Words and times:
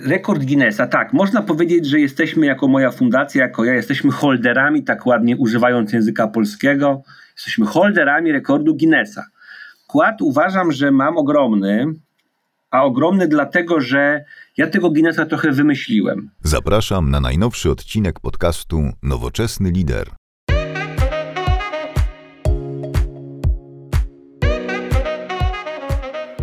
Rekord 0.00 0.44
Guinnessa, 0.44 0.86
tak. 0.86 1.12
Można 1.12 1.42
powiedzieć, 1.42 1.86
że 1.86 2.00
jesteśmy 2.00 2.46
jako 2.46 2.68
moja 2.68 2.90
fundacja, 2.90 3.42
jako 3.42 3.64
ja, 3.64 3.74
jesteśmy 3.74 4.10
holderami, 4.10 4.84
tak 4.84 5.06
ładnie 5.06 5.36
używając 5.36 5.92
języka 5.92 6.28
polskiego, 6.28 7.02
jesteśmy 7.36 7.66
holderami 7.66 8.32
rekordu 8.32 8.76
Guinnessa. 8.76 9.24
Kład 9.86 10.22
uważam, 10.22 10.72
że 10.72 10.90
mam 10.90 11.16
ogromny, 11.16 11.86
a 12.70 12.84
ogromny 12.84 13.28
dlatego, 13.28 13.80
że 13.80 14.24
ja 14.56 14.66
tego 14.66 14.90
Guinnessa 14.90 15.26
trochę 15.26 15.52
wymyśliłem. 15.52 16.30
Zapraszam 16.42 17.10
na 17.10 17.20
najnowszy 17.20 17.70
odcinek 17.70 18.20
podcastu 18.20 18.82
Nowoczesny 19.02 19.70
Lider. 19.70 20.08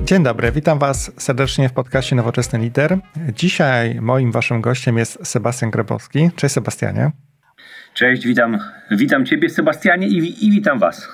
Dzień 0.05 0.23
dobry, 0.23 0.51
witam 0.51 0.79
Was 0.79 1.11
serdecznie 1.17 1.69
w 1.69 1.73
podcaście 1.73 2.15
Nowoczesny 2.15 2.59
Lider. 2.59 2.97
Dzisiaj 3.33 4.01
moim 4.01 4.31
Waszym 4.31 4.61
gościem 4.61 4.97
jest 4.97 5.19
Sebastian 5.23 5.71
Grabowski. 5.71 6.29
Cześć 6.35 6.53
Sebastianie. 6.53 7.11
Cześć, 7.93 8.25
witam, 8.25 8.59
witam 8.91 9.25
Ciebie 9.25 9.49
Sebastianie 9.49 10.07
i, 10.07 10.45
i 10.45 10.51
witam 10.51 10.79
Was. 10.79 11.07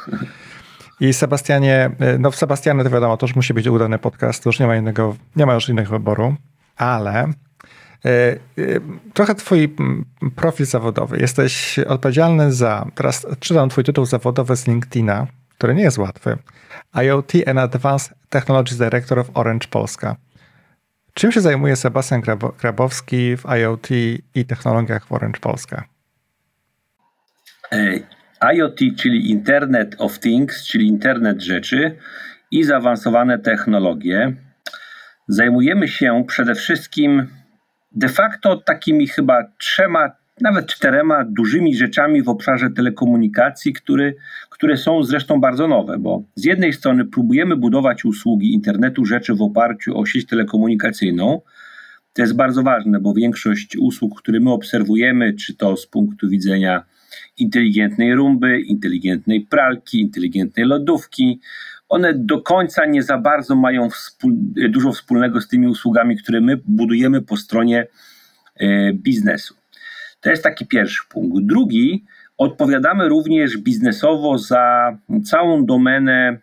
I 1.00 1.14
Sebastianie, 1.14 1.90
no 2.20 2.32
w 2.32 2.36
Sebastianie 2.36 2.84
to 2.84 2.90
wiadomo, 2.90 3.18
to 3.18 3.26
już 3.26 3.36
musi 3.36 3.54
być 3.54 3.68
udany 3.68 4.00
podcast, 4.00 4.46
już 4.46 4.60
nie 4.60 4.68
ma 4.68 4.76
innego, 4.76 5.16
nie 5.36 5.46
ma 5.46 5.54
już 5.54 5.70
innego 5.70 5.90
wyboru, 5.90 6.36
ale 6.78 7.28
y, 8.06 8.10
y, 8.58 8.82
trochę 9.14 9.36
twój 9.36 9.76
profil 10.36 10.66
zawodowy. 10.66 11.18
Jesteś 11.18 11.80
odpowiedzialny 11.80 12.54
za, 12.54 12.88
teraz 12.96 13.28
czytam 13.40 13.70
twój 13.70 13.84
tytuł 13.84 14.06
zawodowy 14.06 14.56
z 14.56 14.68
LinkedIna, 14.68 15.28
który 15.62 15.76
nie 15.76 15.84
jest 15.84 15.98
łatwy. 15.98 16.38
IoT 17.04 17.32
and 17.48 17.60
Advanced 17.60 18.14
Technologies 18.30 18.78
Director 18.78 19.20
of 19.20 19.30
Orange 19.34 19.68
Polska. 19.68 20.16
Czym 21.14 21.32
się 21.32 21.42
zajmuje 21.42 21.76
Sebastian 21.76 22.22
Grabowski 22.62 23.38
w 23.38 23.46
IoT 23.46 23.88
i 24.36 24.46
technologiach 24.46 25.06
w 25.06 25.12
Orange 25.12 25.40
Polska? 25.40 25.84
IoT, 28.54 28.80
czyli 28.98 29.32
Internet 29.32 29.96
of 29.98 30.20
Things, 30.20 30.68
czyli 30.68 30.88
Internet 30.88 31.42
rzeczy 31.42 31.98
i 32.52 32.64
zaawansowane 32.64 33.40
technologie. 33.40 34.34
Zajmujemy 35.28 35.88
się 35.88 36.24
przede 36.28 36.56
wszystkim 36.56 37.28
de 37.92 38.10
facto 38.10 38.58
takimi 38.58 39.08
chyba 39.08 39.44
trzema 39.58 40.10
nawet 40.42 40.68
czterema 40.68 41.26
dużymi 41.26 41.76
rzeczami 41.76 42.24
w 42.24 42.30
obszarze 42.30 42.70
telekomunikacji, 42.70 43.74
który, 43.74 44.16
które 44.50 44.78
są 44.78 45.04
zresztą 45.04 45.40
bardzo 45.42 45.68
nowe, 45.68 45.98
bo 46.00 46.24
z 46.36 46.46
jednej 46.46 46.74
strony 46.74 47.06
próbujemy 47.06 47.58
budować 47.58 48.06
usługi 48.06 48.54
internetu 48.54 49.06
rzeczy 49.06 49.34
w 49.34 49.42
oparciu 49.42 49.98
o 49.98 50.06
sieć 50.06 50.28
telekomunikacyjną. 50.28 51.42
To 52.14 52.22
jest 52.22 52.36
bardzo 52.36 52.64
ważne, 52.64 53.00
bo 53.00 53.14
większość 53.14 53.78
usług, 53.78 54.22
które 54.22 54.40
my 54.40 54.52
obserwujemy, 54.52 55.34
czy 55.34 55.56
to 55.56 55.78
z 55.78 55.88
punktu 55.88 56.30
widzenia 56.30 56.84
inteligentnej 57.38 58.16
rumby, 58.16 58.62
inteligentnej 58.62 59.42
pralki, 59.42 60.02
inteligentnej 60.02 60.66
lodówki, 60.66 61.40
one 61.90 62.14
do 62.14 62.42
końca 62.42 62.86
nie 62.86 63.04
za 63.04 63.18
bardzo 63.18 63.56
mają 63.56 63.90
dużo 64.70 64.92
wspólnego 64.92 65.42
z 65.42 65.48
tymi 65.48 65.68
usługami, 65.68 66.18
które 66.18 66.42
my 66.42 66.60
budujemy 66.66 67.22
po 67.22 67.38
stronie 67.38 67.88
e, 68.56 68.94
biznesu. 68.94 69.61
To 70.22 70.30
jest 70.30 70.44
taki 70.44 70.68
pierwszy 70.68 71.04
punkt. 71.10 71.46
Drugi, 71.46 72.06
odpowiadamy 72.38 73.10
również 73.10 73.58
biznesowo 73.58 74.38
za 74.38 74.98
całą 75.24 75.66
domenę 75.66 76.38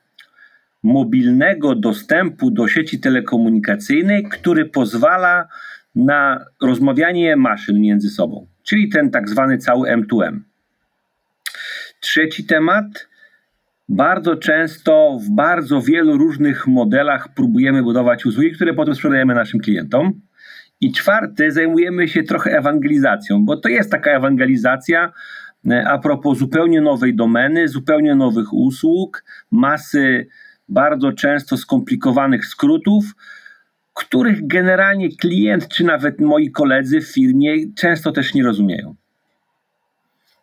mobilnego 0.83 1.75
dostępu 1.75 2.51
do 2.51 2.69
sieci 2.69 3.01
telekomunikacyjnej, 3.01 4.25
który 4.25 4.65
pozwala 4.65 5.49
na 5.95 6.45
rozmawianie 6.63 7.37
maszyn 7.37 7.81
między 7.81 8.11
sobą, 8.11 8.47
czyli 8.63 8.89
ten 8.89 9.11
tak 9.11 9.29
zwany 9.29 9.59
cały 9.59 9.89
M2M. 9.89 10.41
Trzeci 12.01 12.45
temat. 12.45 13.09
Bardzo 13.89 14.37
często 14.37 15.19
w 15.21 15.31
bardzo 15.31 15.81
wielu 15.81 16.19
różnych 16.19 16.67
modelach 16.67 17.29
próbujemy 17.35 17.83
budować 17.83 18.27
usługi, 18.27 18.53
które 18.53 18.75
potem 18.75 18.95
sprzedajemy 18.95 19.35
naszym 19.35 19.61
klientom. 19.61 20.21
I 20.81 20.93
czwarty, 20.93 21.53
zajmujemy 21.53 22.09
się 22.09 22.23
trochę 22.23 22.59
ewangelizacją, 22.59 23.45
bo 23.45 23.57
to 23.57 23.69
jest 23.69 23.91
taka 23.91 24.11
ewangelizacja 24.11 25.13
e, 25.71 25.89
a 25.89 25.99
propos 25.99 26.39
zupełnie 26.39 26.81
nowej 26.81 27.17
domeny, 27.17 27.69
zupełnie 27.69 28.15
nowych 28.15 28.53
usług, 28.53 29.25
masy 29.51 30.27
bardzo 30.69 31.13
często 31.13 31.57
skomplikowanych 31.57 32.47
skrótów, 32.47 33.05
których 33.95 34.47
generalnie 34.47 35.17
klient 35.17 35.69
czy 35.69 35.85
nawet 35.85 36.21
moi 36.21 36.51
koledzy 36.51 37.01
w 37.01 37.13
firmie 37.13 37.55
często 37.77 38.13
też 38.13 38.35
nie 38.35 38.45
rozumieją. 38.45 38.95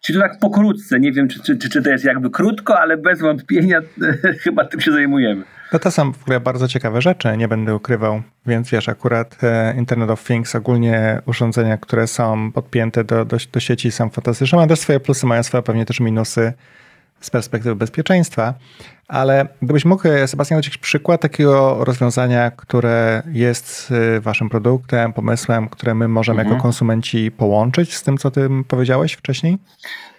Czyli 0.01 0.19
to 0.19 0.25
tak 0.25 0.39
pokrótce, 0.39 0.99
nie 0.99 1.11
wiem 1.11 1.27
czy, 1.27 1.39
czy, 1.39 1.69
czy 1.69 1.81
to 1.81 1.89
jest 1.89 2.05
jakby 2.05 2.29
krótko, 2.29 2.79
ale 2.79 2.97
bez 2.97 3.21
wątpienia 3.21 3.81
chyba 4.43 4.65
tym 4.65 4.81
się 4.81 4.91
zajmujemy. 4.91 5.43
No 5.73 5.79
to 5.79 5.91
są 5.91 6.13
w 6.13 6.21
ogóle 6.23 6.39
bardzo 6.39 6.67
ciekawe 6.67 7.01
rzeczy, 7.01 7.37
nie 7.37 7.47
będę 7.47 7.75
ukrywał. 7.75 8.21
Więc 8.45 8.69
wiesz, 8.69 8.89
akurat 8.89 9.43
e, 9.43 9.75
Internet 9.77 10.09
of 10.09 10.23
Things, 10.23 10.55
ogólnie 10.55 11.21
urządzenia, 11.25 11.77
które 11.77 12.07
są 12.07 12.51
podpięte 12.51 13.03
do, 13.03 13.25
do, 13.25 13.37
do 13.51 13.59
sieci 13.59 13.91
są 13.91 14.09
fantastyczne. 14.09 14.55
Mają 14.55 14.67
też 14.67 14.79
swoje 14.79 14.99
plusy, 14.99 15.25
mają 15.25 15.43
swoje 15.43 15.63
pewnie 15.63 15.85
też 15.85 15.99
minusy 15.99 16.53
z 17.25 17.29
perspektywy 17.29 17.75
bezpieczeństwa. 17.75 18.53
Ale 19.07 19.47
gdybyś 19.61 19.85
mógł, 19.85 20.07
e, 20.07 20.27
Sebastian, 20.27 20.57
dać 20.57 20.77
przykład 20.77 21.21
takiego 21.21 21.77
rozwiązania, 21.85 22.51
które 22.51 23.23
jest 23.31 23.93
e, 24.15 24.19
waszym 24.19 24.49
produktem, 24.49 25.13
pomysłem, 25.13 25.69
które 25.69 25.95
my 25.95 26.07
możemy 26.07 26.39
mhm. 26.39 26.53
jako 26.53 26.63
konsumenci 26.63 27.31
połączyć 27.31 27.95
z 27.95 28.03
tym, 28.03 28.17
co 28.17 28.31
ty 28.31 28.49
powiedziałeś 28.67 29.13
wcześniej? 29.13 29.57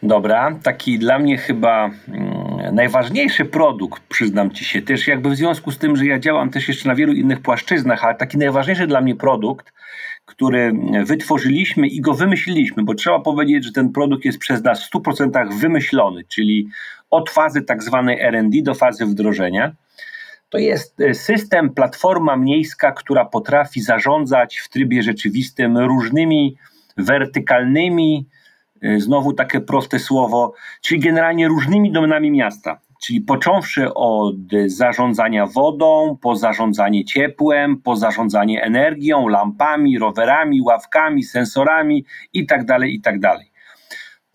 Dobra, 0.02 0.58
taki 0.62 0.98
dla 0.98 1.18
mnie 1.18 1.38
chyba 1.38 1.90
mm, 2.08 2.74
najważniejszy 2.74 3.44
produkt, 3.44 4.02
przyznam 4.08 4.50
ci 4.50 4.64
się, 4.64 4.82
też 4.82 5.06
jakby 5.06 5.30
w 5.30 5.36
związku 5.36 5.70
z 5.70 5.78
tym, 5.78 5.96
że 5.96 6.06
ja 6.06 6.18
działam 6.18 6.50
też 6.50 6.68
jeszcze 6.68 6.88
na 6.88 6.94
wielu 6.94 7.12
innych 7.12 7.40
płaszczyznach, 7.40 8.04
ale 8.04 8.14
taki 8.14 8.38
najważniejszy 8.38 8.86
dla 8.86 9.00
mnie 9.00 9.14
produkt, 9.14 9.72
który 10.26 10.72
wytworzyliśmy 11.04 11.88
i 11.88 12.00
go 12.00 12.14
wymyśliliśmy, 12.14 12.82
bo 12.82 12.94
trzeba 12.94 13.20
powiedzieć, 13.20 13.64
że 13.64 13.72
ten 13.72 13.92
produkt 13.92 14.24
jest 14.24 14.38
przez 14.38 14.64
nas 14.64 14.86
w 14.86 14.90
100% 14.94 15.58
wymyślony, 15.58 16.24
czyli 16.28 16.68
od 17.10 17.30
fazy 17.30 17.62
tak 17.62 17.82
zwanej 17.82 18.18
RD 18.30 18.62
do 18.62 18.74
fazy 18.74 19.06
wdrożenia. 19.06 19.72
To 20.48 20.58
jest 20.58 21.00
e, 21.00 21.14
system, 21.14 21.70
platforma 21.70 22.36
miejska, 22.36 22.92
która 22.92 23.24
potrafi 23.24 23.80
zarządzać 23.80 24.56
w 24.56 24.68
trybie 24.68 25.02
rzeczywistym 25.02 25.78
różnymi 25.78 26.56
wertykalnymi, 26.96 28.26
e, 28.82 29.00
znowu 29.00 29.32
takie 29.32 29.60
proste 29.60 29.98
słowo, 29.98 30.54
czyli 30.82 31.00
generalnie 31.00 31.48
różnymi 31.48 31.92
domenami 31.92 32.30
miasta. 32.30 32.80
Czyli 33.02 33.20
począwszy 33.20 33.94
od 33.94 34.36
zarządzania 34.66 35.46
wodą, 35.46 36.16
po 36.22 36.36
zarządzanie 36.36 37.04
ciepłem, 37.04 37.76
po 37.82 37.96
zarządzanie 37.96 38.62
energią, 38.62 39.28
lampami, 39.28 39.98
rowerami, 39.98 40.62
ławkami, 40.62 41.22
sensorami 41.22 42.04
itd., 42.32 42.64
tak 42.66 42.88
itd. 42.88 43.20
Tak 43.20 43.40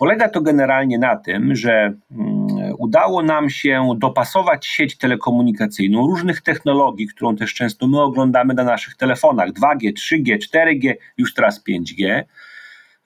Polega 0.01 0.29
to 0.29 0.41
generalnie 0.41 0.97
na 0.97 1.15
tym, 1.15 1.55
że 1.55 1.93
mm, 2.11 2.47
udało 2.77 3.23
nam 3.23 3.49
się 3.49 3.89
dopasować 3.97 4.65
sieć 4.65 4.97
telekomunikacyjną 4.97 6.07
różnych 6.07 6.41
technologii, 6.41 7.07
którą 7.07 7.35
też 7.35 7.53
często 7.53 7.87
my 7.87 8.01
oglądamy 8.01 8.53
na 8.53 8.63
naszych 8.63 8.95
telefonach. 8.95 9.49
2G, 9.49 9.93
3G, 9.93 10.37
4G, 10.37 10.93
już 11.17 11.33
teraz 11.33 11.63
5G 11.69 12.23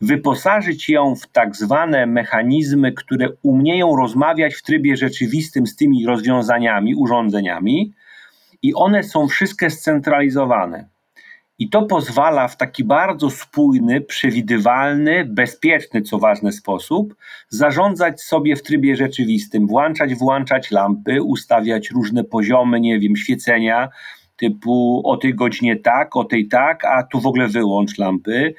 wyposażyć 0.01 0.89
ją 0.89 1.15
w 1.15 1.27
tak 1.27 1.55
zwane 1.55 2.05
mechanizmy, 2.05 2.93
które 2.93 3.29
umieją 3.43 3.95
rozmawiać 3.95 4.55
w 4.55 4.63
trybie 4.63 4.97
rzeczywistym 4.97 5.67
z 5.67 5.75
tymi 5.75 6.05
rozwiązaniami, 6.05 6.95
urządzeniami, 6.95 7.93
i 8.61 8.73
one 8.73 9.03
są 9.03 9.27
wszystkie 9.27 9.69
scentralizowane. 9.69 10.94
I 11.59 11.69
to 11.69 11.81
pozwala 11.81 12.47
w 12.47 12.57
taki 12.57 12.83
bardzo 12.83 13.29
spójny, 13.29 14.01
przewidywalny, 14.01 15.25
bezpieczny, 15.25 16.01
co 16.01 16.19
ważne 16.19 16.51
sposób, 16.51 17.15
zarządzać 17.49 18.21
sobie 18.21 18.55
w 18.55 18.63
trybie 18.63 18.95
rzeczywistym, 18.95 19.67
włączać, 19.67 20.15
włączać 20.15 20.71
lampy, 20.71 21.21
ustawiać 21.21 21.91
różne 21.91 22.23
poziomy, 22.23 22.79
nie 22.79 22.99
wiem, 22.99 23.15
świecenia, 23.15 23.89
typu 24.37 25.01
o 25.05 25.17
tej 25.17 25.35
godzinie 25.35 25.75
tak, 25.75 26.15
o 26.15 26.23
tej 26.23 26.47
tak, 26.47 26.85
a 26.85 27.03
tu 27.03 27.19
w 27.19 27.25
ogóle 27.25 27.47
wyłącz 27.47 27.97
lampy. 27.97 28.53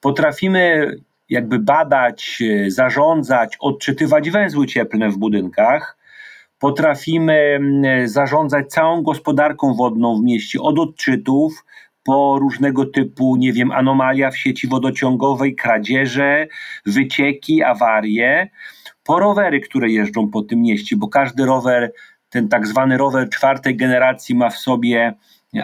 Potrafimy 0.00 0.90
jakby 1.28 1.58
badać, 1.58 2.42
zarządzać, 2.68 3.56
odczytywać 3.60 4.30
węzły 4.30 4.66
cieplne 4.66 5.10
w 5.10 5.18
budynkach. 5.18 5.98
Potrafimy 6.58 7.32
mm, 7.32 8.08
zarządzać 8.08 8.68
całą 8.68 9.02
gospodarką 9.02 9.74
wodną 9.74 10.20
w 10.20 10.24
mieście 10.24 10.60
od 10.60 10.78
odczytów 10.78 11.64
po 12.04 12.38
różnego 12.38 12.86
typu, 12.86 13.36
nie 13.36 13.52
wiem, 13.52 13.72
anomalia 13.72 14.30
w 14.30 14.38
sieci 14.38 14.68
wodociągowej, 14.68 15.56
kradzieże, 15.56 16.46
wycieki, 16.86 17.62
awarie, 17.62 18.50
po 19.04 19.18
rowery, 19.18 19.60
które 19.60 19.90
jeżdżą 19.90 20.30
po 20.30 20.42
tym 20.42 20.60
mieście, 20.60 20.96
bo 20.96 21.08
każdy 21.08 21.46
rower 21.46 21.92
ten 22.28 22.48
tak 22.48 22.66
zwany 22.66 22.96
rower 22.96 23.28
czwartej 23.28 23.76
generacji 23.76 24.34
ma 24.34 24.50
w 24.50 24.58
sobie 24.58 25.14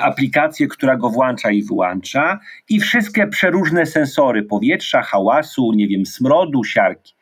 aplikację, 0.01 0.69
która 0.69 0.97
go 0.97 1.11
włącza 1.11 1.51
i 1.51 1.63
wyłącza 1.63 2.39
i 2.69 2.81
wszystkie 2.81 3.27
przeróżne 3.27 3.87
sensory 3.87 4.43
powietrza, 4.43 5.03
hałasu, 5.03 5.73
nie 5.73 5.89
wiem, 5.89 6.07
smrodu, 6.07 6.65
siarki. 6.65 7.15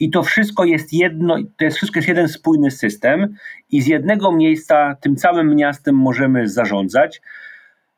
I 0.00 0.10
to 0.10 0.22
wszystko 0.22 0.64
jest 0.64 0.92
jedno, 0.92 1.36
to 1.56 1.64
jest 1.64 1.76
wszystko 1.76 1.98
jest 1.98 2.08
jeden 2.08 2.28
spójny 2.28 2.70
system 2.70 3.34
i 3.70 3.82
z 3.82 3.86
jednego 3.86 4.32
miejsca 4.32 4.96
tym 5.00 5.16
całym 5.16 5.56
miastem 5.56 5.94
możemy 5.94 6.48
zarządzać. 6.48 7.20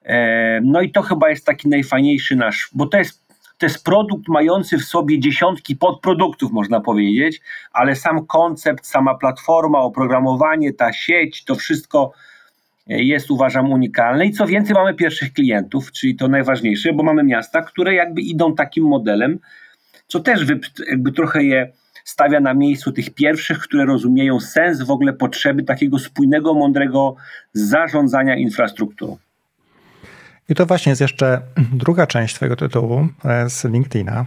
E, 0.09 0.61
no 0.65 0.81
i 0.81 0.91
to 0.91 1.03
chyba 1.03 1.31
jest 1.31 1.47
taki 1.47 1.69
najfajniejszy 1.69 2.37
nasz, 2.37 2.71
bo 2.73 2.87
to 2.87 2.99
jest, 2.99 3.23
to 3.59 3.67
jest 3.67 3.85
produkt 3.85 4.29
mający 4.29 4.79
w 4.79 4.85
sobie 4.85 5.19
dziesiątki 5.19 5.77
podproduktów, 5.77 6.53
można 6.53 6.81
powiedzieć, 6.81 7.41
ale 7.73 7.97
sam 7.97 8.27
koncept, 8.27 8.87
sama 8.87 9.15
platforma, 9.15 9.79
oprogramowanie, 9.79 10.73
ta 10.73 10.93
sieć, 10.93 11.45
to 11.45 11.55
wszystko 11.55 12.13
jest 12.87 13.31
uważam 13.31 13.73
unikalne 13.73 14.27
i 14.27 14.33
co 14.33 14.47
więcej 14.47 14.75
mamy 14.75 14.95
pierwszych 14.95 15.33
klientów, 15.33 15.93
czyli 15.93 16.17
to 16.17 16.29
najważniejsze, 16.29 16.93
bo 16.93 17.03
mamy 17.03 17.25
miasta, 17.25 17.63
które 17.63 17.95
jakby 17.95 18.21
idą 18.21 18.55
takim 18.55 18.85
modelem, 18.85 19.39
co 20.07 20.21
też 20.21 20.47
jakby 20.91 21.13
trochę 21.13 21.45
je 21.45 21.73
stawia 22.05 22.41
na 22.41 22.55
miejscu 22.55 22.93
tych 22.93 23.15
pierwszych, 23.15 23.59
które 23.59 23.85
rozumieją 23.85 24.41
sens 24.41 24.83
w 24.83 24.91
ogóle 24.91 25.13
potrzeby 25.13 25.63
takiego 25.63 25.99
spójnego, 25.99 26.55
mądrego 26.55 27.17
zarządzania 27.53 28.37
infrastrukturą. 28.37 29.17
I 30.49 30.55
to 30.55 30.67
właśnie 30.67 30.91
jest 30.91 31.00
jeszcze 31.00 31.41
druga 31.73 32.06
część 32.06 32.35
Twojego 32.35 32.56
tytułu 32.56 33.09
e, 33.25 33.50
z 33.50 33.65
LinkedIna, 33.65 34.27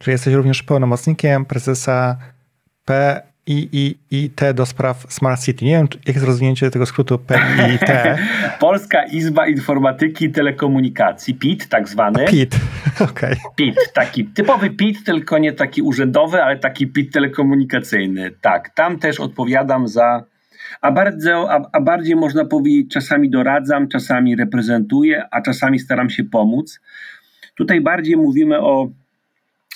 czyli 0.00 0.12
jesteś 0.12 0.34
również 0.34 0.62
pełnomocnikiem 0.62 1.44
prezesa 1.44 2.16
P 2.84 3.22
IIT 3.46 4.40
do 4.54 4.66
spraw 4.66 5.06
Smart 5.08 5.42
City. 5.42 5.64
Nie 5.64 5.70
wiem, 5.70 5.88
jak 6.06 6.16
jest 6.16 6.26
rozwinięcie 6.26 6.70
tego 6.70 6.86
skrótu 6.86 7.18
PIT. 7.18 7.80
Polska 8.60 9.04
Izba 9.04 9.46
Informatyki 9.46 10.24
i 10.24 10.30
Telekomunikacji, 10.30 11.34
PIT 11.34 11.68
tak 11.68 11.88
zwany. 11.88 12.24
PIT, 12.24 12.54
okej. 13.00 13.32
Okay. 13.32 13.36
PIT, 13.56 13.76
taki 13.94 14.24
typowy 14.24 14.70
PIT, 14.70 15.04
tylko 15.04 15.38
nie 15.38 15.52
taki 15.52 15.82
urzędowy, 15.82 16.42
ale 16.42 16.58
taki 16.58 16.86
PIT 16.86 17.12
telekomunikacyjny. 17.12 18.30
Tak, 18.40 18.70
tam 18.74 18.98
też 18.98 19.20
odpowiadam 19.20 19.88
za, 19.88 20.24
a, 20.80 20.92
bardzo, 20.92 21.50
a, 21.50 21.70
a 21.72 21.80
bardziej 21.80 22.16
można 22.16 22.44
powiedzieć, 22.44 22.92
czasami 22.92 23.30
doradzam, 23.30 23.88
czasami 23.88 24.36
reprezentuję, 24.36 25.24
a 25.30 25.40
czasami 25.40 25.78
staram 25.78 26.10
się 26.10 26.24
pomóc. 26.24 26.80
Tutaj 27.54 27.80
bardziej 27.80 28.16
mówimy 28.16 28.60
o 28.60 28.90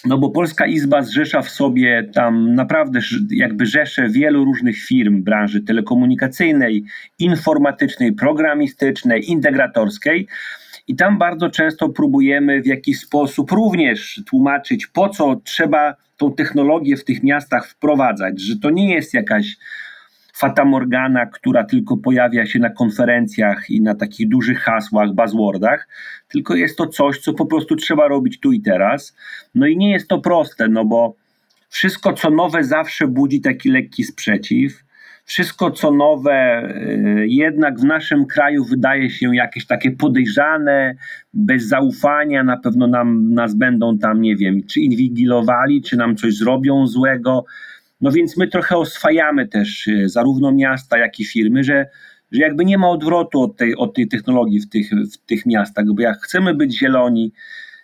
no 0.05 0.19
bo 0.19 0.31
Polska 0.31 0.67
Izba 0.67 1.03
zrzesza 1.03 1.43
w 1.43 1.51
sobie 1.51 2.11
tam 2.15 2.55
naprawdę 2.55 3.01
jakby 3.31 3.67
rzesze 3.67 4.09
wielu 4.09 4.45
różnych 4.45 4.79
firm 4.79 5.23
branży 5.23 5.61
telekomunikacyjnej, 5.63 6.85
informatycznej, 7.19 8.13
programistycznej, 8.13 9.31
integratorskiej. 9.31 10.29
I 10.89 10.97
tam 10.97 11.19
bardzo 11.19 11.51
często 11.51 11.89
próbujemy 11.89 12.63
w 12.63 12.67
jakiś 12.67 13.01
sposób 13.01 13.51
również 13.51 14.23
tłumaczyć, 14.27 14.87
po 14.87 15.09
co 15.09 15.41
trzeba 15.45 15.95
tą 16.17 16.35
technologię 16.35 16.97
w 16.97 17.05
tych 17.05 17.23
miastach 17.23 17.69
wprowadzać, 17.69 18.41
że 18.41 18.57
to 18.57 18.71
nie 18.71 18.95
jest 18.95 19.15
jakaś 19.15 19.57
fatamorgana, 20.41 21.27
która 21.27 21.65
tylko 21.65 21.97
pojawia 21.97 22.47
się 22.47 22.59
na 22.59 22.71
konferencjach 22.71 23.71
i 23.71 23.81
na 23.81 23.95
takich 23.95 24.29
dużych 24.29 24.59
hasłach, 24.59 25.15
buzzwordach, 25.15 25.89
tylko 26.29 26.55
jest 26.55 26.79
to 26.79 26.87
coś, 26.87 27.19
co 27.19 27.35
po 27.35 27.47
prostu 27.47 27.77
trzeba 27.77 28.09
robić 28.09 28.41
tu 28.41 28.53
i 28.53 28.61
teraz. 28.61 29.17
No 29.55 29.67
i 29.67 29.77
nie 29.77 29.93
jest 29.93 30.09
to 30.09 30.19
proste, 30.19 30.69
no 30.69 30.85
bo 30.85 31.15
wszystko 31.69 32.13
co 32.13 32.31
nowe 32.31 32.65
zawsze 32.65 33.07
budzi 33.07 33.41
taki 33.41 33.71
lekki 33.71 34.05
sprzeciw. 34.05 34.85
Wszystko 35.25 35.71
co 35.71 35.91
nowe 35.91 36.63
y, 36.63 37.27
jednak 37.29 37.81
w 37.81 37.85
naszym 37.85 38.27
kraju 38.27 38.65
wydaje 38.65 39.11
się 39.11 39.37
jakieś 39.37 39.67
takie 39.67 39.91
podejrzane, 39.91 40.95
bez 41.35 41.69
zaufania, 41.69 42.45
na 42.45 42.57
pewno 42.57 42.87
nam, 42.87 43.35
nas 43.35 43.55
będą 43.55 43.99
tam, 43.99 44.21
nie 44.21 44.37
wiem, 44.37 44.61
czy 44.71 44.81
inwigilowali, 44.81 45.83
czy 45.83 45.97
nam 45.97 46.17
coś 46.17 46.35
zrobią 46.35 46.87
złego. 46.87 47.45
No 48.01 48.11
więc 48.13 48.37
my 48.37 48.49
trochę 48.49 48.77
oswajamy 48.77 49.49
też 49.49 49.87
y, 49.87 50.09
zarówno 50.09 50.53
miasta, 50.53 50.99
jak 50.99 51.21
i 51.21 51.25
firmy, 51.25 51.65
że, 51.65 51.87
że 52.33 52.41
jakby 52.41 52.65
nie 52.65 52.79
ma 52.79 52.89
odwrotu 52.89 53.43
od 53.43 53.57
tej, 53.57 53.77
od 53.77 53.95
tej 53.95 54.09
technologii 54.09 54.61
w 54.61 54.69
tych, 54.69 54.91
w 54.91 55.19
tych 55.27 55.47
miastach, 55.47 55.85
bo 55.95 56.03
jak 56.03 56.19
chcemy 56.21 56.55
być 56.55 56.79
zieloni, 56.79 57.33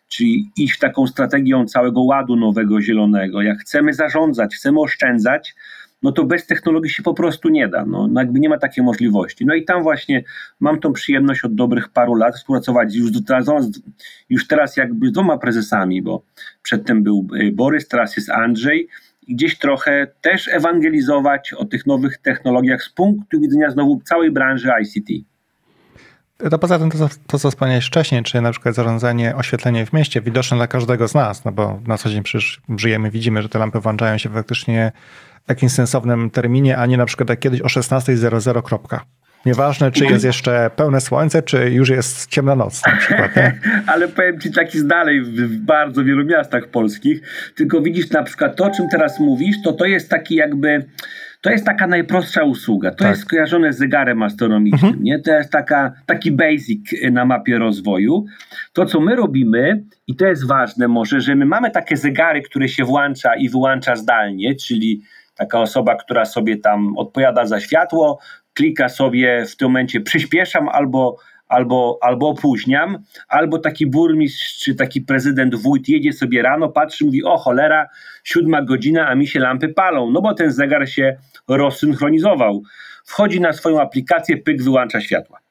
czyli 0.08 0.50
iść 0.56 0.74
w 0.74 0.78
taką 0.78 1.06
strategią 1.06 1.66
całego 1.66 2.02
ładu 2.02 2.36
nowego 2.36 2.82
zielonego, 2.82 3.42
jak 3.42 3.58
chcemy 3.58 3.94
zarządzać, 3.94 4.54
chcemy 4.54 4.80
oszczędzać, 4.80 5.54
no 6.02 6.12
to 6.12 6.24
bez 6.24 6.46
technologii 6.46 6.90
się 6.90 7.02
po 7.02 7.14
prostu 7.14 7.48
nie 7.48 7.68
da. 7.68 7.84
No, 7.86 8.06
no 8.06 8.20
jakby 8.20 8.40
nie 8.40 8.48
ma 8.48 8.58
takiej 8.58 8.84
możliwości. 8.84 9.46
No 9.46 9.54
i 9.54 9.64
tam 9.64 9.82
właśnie 9.82 10.24
mam 10.60 10.80
tą 10.80 10.92
przyjemność 10.92 11.44
od 11.44 11.54
dobrych 11.54 11.88
paru 11.88 12.14
lat 12.14 12.34
współpracować 12.36 12.94
już 12.94 13.10
teraz, 13.26 13.46
już 14.28 14.46
teraz 14.46 14.76
jakby 14.76 15.08
z 15.08 15.12
dwoma 15.12 15.38
prezesami, 15.38 16.02
bo 16.02 16.22
przedtem 16.62 17.02
był 17.02 17.28
y, 17.40 17.52
Borys, 17.52 17.88
teraz 17.88 18.16
jest 18.16 18.30
Andrzej 18.30 18.88
gdzieś 19.28 19.58
trochę 19.58 20.06
też 20.20 20.48
ewangelizować 20.48 21.52
o 21.52 21.64
tych 21.64 21.86
nowych 21.86 22.18
technologiach 22.18 22.82
z 22.82 22.88
punktu 22.88 23.40
widzenia 23.40 23.70
znowu 23.70 24.00
całej 24.04 24.30
branży 24.30 24.70
ICT. 24.82 25.26
To 26.50 26.58
poza 26.58 26.78
tym 26.78 26.90
to, 26.90 27.08
to, 27.26 27.38
co 27.38 27.50
wspomniałeś 27.50 27.86
wcześniej, 27.86 28.22
czy 28.22 28.40
na 28.40 28.50
przykład 28.50 28.74
zarządzanie, 28.74 29.36
oświetlenie 29.36 29.86
w 29.86 29.92
mieście, 29.92 30.20
widoczne 30.20 30.56
dla 30.56 30.66
każdego 30.66 31.08
z 31.08 31.14
nas, 31.14 31.44
no 31.44 31.52
bo 31.52 31.80
na 31.86 31.98
co 31.98 32.10
dzień 32.10 32.22
przecież 32.22 32.60
żyjemy, 32.76 33.10
widzimy, 33.10 33.42
że 33.42 33.48
te 33.48 33.58
lampy 33.58 33.80
włączają 33.80 34.18
się 34.18 34.28
faktycznie 34.28 34.92
w 35.46 35.48
jakimś 35.48 35.72
sensownym 35.72 36.30
terminie, 36.30 36.78
a 36.78 36.86
nie 36.86 36.96
na 36.96 37.06
przykład 37.06 37.28
jak 37.28 37.38
kiedyś 37.38 37.60
o 37.60 37.66
16.00 37.66 38.62
kropka. 38.62 39.04
Nieważne, 39.46 39.92
czy 39.92 40.04
jest 40.04 40.24
jeszcze 40.24 40.70
pełne 40.76 41.00
słońce, 41.00 41.42
czy 41.42 41.70
już 41.70 41.88
jest 41.88 42.26
ciemna 42.30 42.54
noc 42.54 42.86
na 42.86 42.96
przykład. 42.96 43.36
Nie? 43.36 43.60
Ale 43.92 44.08
powiem 44.08 44.40
ci 44.40 44.52
tak 44.52 44.74
jest 44.74 44.86
dalej 44.86 45.22
w 45.22 45.58
bardzo 45.58 46.04
wielu 46.04 46.24
miastach 46.24 46.68
polskich. 46.68 47.20
Tylko 47.54 47.80
widzisz 47.80 48.10
na 48.10 48.22
przykład 48.22 48.56
to, 48.56 48.64
o 48.64 48.70
czym 48.70 48.88
teraz 48.90 49.20
mówisz, 49.20 49.56
to 49.64 49.72
to 49.72 49.84
jest 49.84 50.10
taki 50.10 50.34
jakby 50.34 50.84
to 51.40 51.50
jest 51.50 51.64
taka 51.64 51.86
najprostsza 51.86 52.44
usługa. 52.44 52.90
To 52.90 52.96
tak. 52.96 53.08
jest 53.08 53.22
skojarzone 53.22 53.72
z 53.72 53.78
zegarem 53.78 54.22
astronomicznym. 54.22 54.90
Mhm. 54.90 55.04
Nie? 55.04 55.18
To 55.18 55.30
jest 55.30 55.50
taka, 55.50 55.92
taki 56.06 56.32
basic 56.32 56.80
na 57.12 57.24
mapie 57.24 57.58
rozwoju. 57.58 58.24
To, 58.72 58.86
co 58.86 59.00
my 59.00 59.16
robimy, 59.16 59.84
i 60.06 60.16
to 60.16 60.26
jest 60.26 60.46
ważne 60.46 60.88
może, 60.88 61.20
że 61.20 61.34
my 61.34 61.46
mamy 61.46 61.70
takie 61.70 61.96
zegary, 61.96 62.42
które 62.42 62.68
się 62.68 62.84
włącza 62.84 63.36
i 63.36 63.48
wyłącza 63.48 63.96
zdalnie, 63.96 64.54
czyli 64.54 65.02
taka 65.36 65.60
osoba, 65.60 65.96
która 65.96 66.24
sobie 66.24 66.56
tam 66.56 66.98
odpowiada 66.98 67.46
za 67.46 67.60
światło, 67.60 68.18
klika 68.56 68.88
sobie 68.88 69.44
w 69.46 69.56
tym 69.56 69.68
momencie 69.68 70.00
przyspieszam 70.00 70.68
albo, 70.68 71.16
albo, 71.48 71.98
albo 72.02 72.28
opóźniam, 72.28 72.98
albo 73.28 73.58
taki 73.58 73.86
burmistrz 73.86 74.58
czy 74.58 74.74
taki 74.74 75.00
prezydent 75.00 75.54
wójt 75.54 75.88
jedzie 75.88 76.12
sobie 76.12 76.42
rano, 76.42 76.68
patrzy, 76.68 77.04
mówi 77.04 77.24
o 77.24 77.36
cholera, 77.36 77.88
siódma 78.24 78.62
godzina, 78.62 79.08
a 79.08 79.14
mi 79.14 79.26
się 79.26 79.40
lampy 79.40 79.68
palą, 79.68 80.10
no 80.10 80.22
bo 80.22 80.34
ten 80.34 80.52
zegar 80.52 80.88
się 80.88 81.16
rozsynchronizował. 81.48 82.62
Wchodzi 83.04 83.40
na 83.40 83.52
swoją 83.52 83.80
aplikację, 83.80 84.36
pyk, 84.36 84.62
wyłącza 84.62 85.00
światła. 85.00 85.45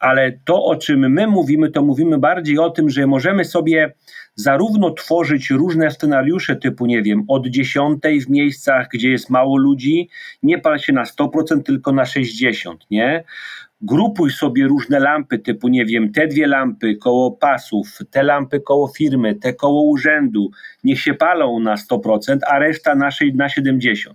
Ale 0.00 0.38
to, 0.44 0.64
o 0.64 0.76
czym 0.76 1.12
my 1.12 1.26
mówimy, 1.26 1.70
to 1.70 1.82
mówimy 1.82 2.18
bardziej 2.18 2.58
o 2.58 2.70
tym, 2.70 2.90
że 2.90 3.06
możemy 3.06 3.44
sobie 3.44 3.92
zarówno 4.34 4.90
tworzyć 4.90 5.50
różne 5.50 5.90
scenariusze 5.90 6.56
typu, 6.56 6.86
nie 6.86 7.02
wiem, 7.02 7.24
od 7.28 7.46
dziesiątej 7.46 8.20
w 8.20 8.30
miejscach, 8.30 8.88
gdzie 8.92 9.10
jest 9.10 9.30
mało 9.30 9.56
ludzi, 9.56 10.08
nie 10.42 10.58
pal 10.58 10.78
się 10.78 10.92
na 10.92 11.04
100%, 11.04 11.62
tylko 11.62 11.92
na 11.92 12.02
60%, 12.02 12.76
nie? 12.90 13.24
Grupuj 13.80 14.30
sobie 14.30 14.66
różne 14.66 15.00
lampy 15.00 15.38
typu, 15.38 15.68
nie 15.68 15.84
wiem, 15.84 16.12
te 16.12 16.26
dwie 16.26 16.46
lampy 16.46 16.96
koło 16.96 17.30
pasów, 17.30 17.98
te 18.10 18.22
lampy 18.22 18.60
koło 18.60 18.88
firmy, 18.88 19.34
te 19.34 19.54
koło 19.54 19.82
urzędu, 19.82 20.50
niech 20.84 21.00
się 21.00 21.14
palą 21.14 21.60
na 21.60 21.74
100%, 21.74 22.38
a 22.46 22.58
reszta 22.58 22.94
naszej 22.94 23.34
na 23.34 23.46
70% 23.46 24.14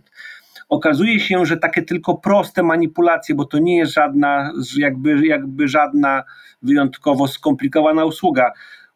okazuje 0.71 1.19
się, 1.19 1.45
że 1.45 1.57
takie 1.57 1.81
tylko 1.81 2.17
proste 2.17 2.63
manipulacje, 2.63 3.35
bo 3.35 3.45
to 3.45 3.59
nie 3.59 3.77
jest 3.77 3.93
żadna, 3.93 4.51
jakby, 4.77 5.27
jakby 5.27 5.67
żadna 5.67 6.23
wyjątkowo 6.61 7.27
skomplikowana 7.27 8.05
usługa 8.05 8.51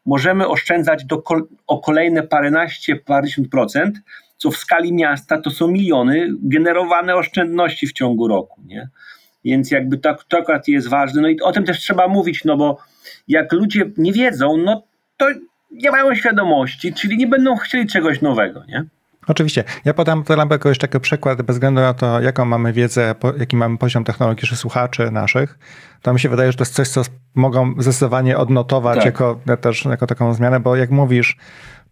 możemy 0.05 0.47
oszczędzać 0.47 1.05
do, 1.05 1.23
o 1.67 1.79
kolejne 1.79 2.23
paręnaście, 2.23 2.95
parędziesiąt 2.95 3.49
procent, 3.49 3.97
co 4.37 4.51
w 4.51 4.57
skali 4.57 4.93
miasta 4.93 5.41
to 5.41 5.49
są 5.49 5.67
miliony 5.67 6.29
generowane 6.43 7.15
oszczędności 7.15 7.87
w 7.87 7.93
ciągu 7.93 8.27
roku. 8.27 8.61
Nie? 8.65 8.89
Więc 9.45 9.71
jakby 9.71 9.97
to, 9.97 10.15
to 10.27 10.37
akurat 10.37 10.67
jest 10.67 10.87
ważne. 10.87 11.21
No 11.21 11.27
i 11.27 11.41
o 11.41 11.51
tym 11.51 11.63
też 11.63 11.79
trzeba 11.79 12.07
mówić, 12.07 12.45
no 12.45 12.57
bo 12.57 12.77
jak 13.27 13.53
ludzie 13.53 13.91
nie 13.97 14.13
wiedzą, 14.13 14.57
no 14.57 14.83
to 15.17 15.25
nie 15.71 15.91
mają 15.91 16.15
świadomości, 16.15 16.93
czyli 16.93 17.17
nie 17.17 17.27
będą 17.27 17.55
chcieli 17.55 17.87
czegoś 17.87 18.21
nowego, 18.21 18.63
nie? 18.67 18.85
Oczywiście. 19.27 19.63
Ja 19.85 19.93
podam 19.93 20.23
lampę 20.29 20.55
jako 20.55 20.69
jeszcze 20.69 20.87
taki 20.87 20.99
przykład, 20.99 21.41
bez 21.41 21.55
względu 21.55 21.81
na 21.81 21.93
to, 21.93 22.21
jaką 22.21 22.45
mamy 22.45 22.73
wiedzę, 22.73 23.15
jaki 23.37 23.55
mamy 23.55 23.77
poziom 23.77 24.03
technologiczny 24.03 24.57
słuchaczy 24.57 25.11
naszych. 25.11 25.59
To 26.01 26.13
mi 26.13 26.19
się 26.19 26.29
wydaje, 26.29 26.51
że 26.51 26.57
to 26.57 26.61
jest 26.61 26.73
coś, 26.73 26.87
co 26.87 27.01
mogą 27.35 27.73
zdecydowanie 27.77 28.37
odnotować 28.37 28.95
tak. 28.95 29.05
jako, 29.05 29.39
też 29.61 29.85
jako 29.85 30.07
taką 30.07 30.33
zmianę, 30.33 30.59
bo 30.59 30.75
jak 30.75 30.91
mówisz, 30.91 31.37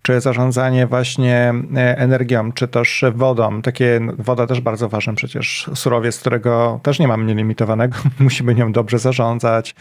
czy 0.01 0.21
zarządzanie 0.21 0.87
właśnie 0.87 1.53
e, 1.75 1.97
energią, 1.97 2.51
czy 2.51 2.67
też 2.67 3.05
wodą. 3.15 3.61
Takie 3.61 3.99
woda 4.17 4.47
też 4.47 4.61
bardzo 4.61 4.89
ważna 4.89 5.13
przecież 5.13 5.69
surowiec, 5.75 6.19
którego 6.19 6.79
też 6.83 6.99
nie 6.99 7.07
mamy 7.07 7.23
nielimitowanego, 7.23 7.97
musimy 8.19 8.55
nią 8.55 8.71
dobrze 8.71 8.99
zarządzać 8.99 9.75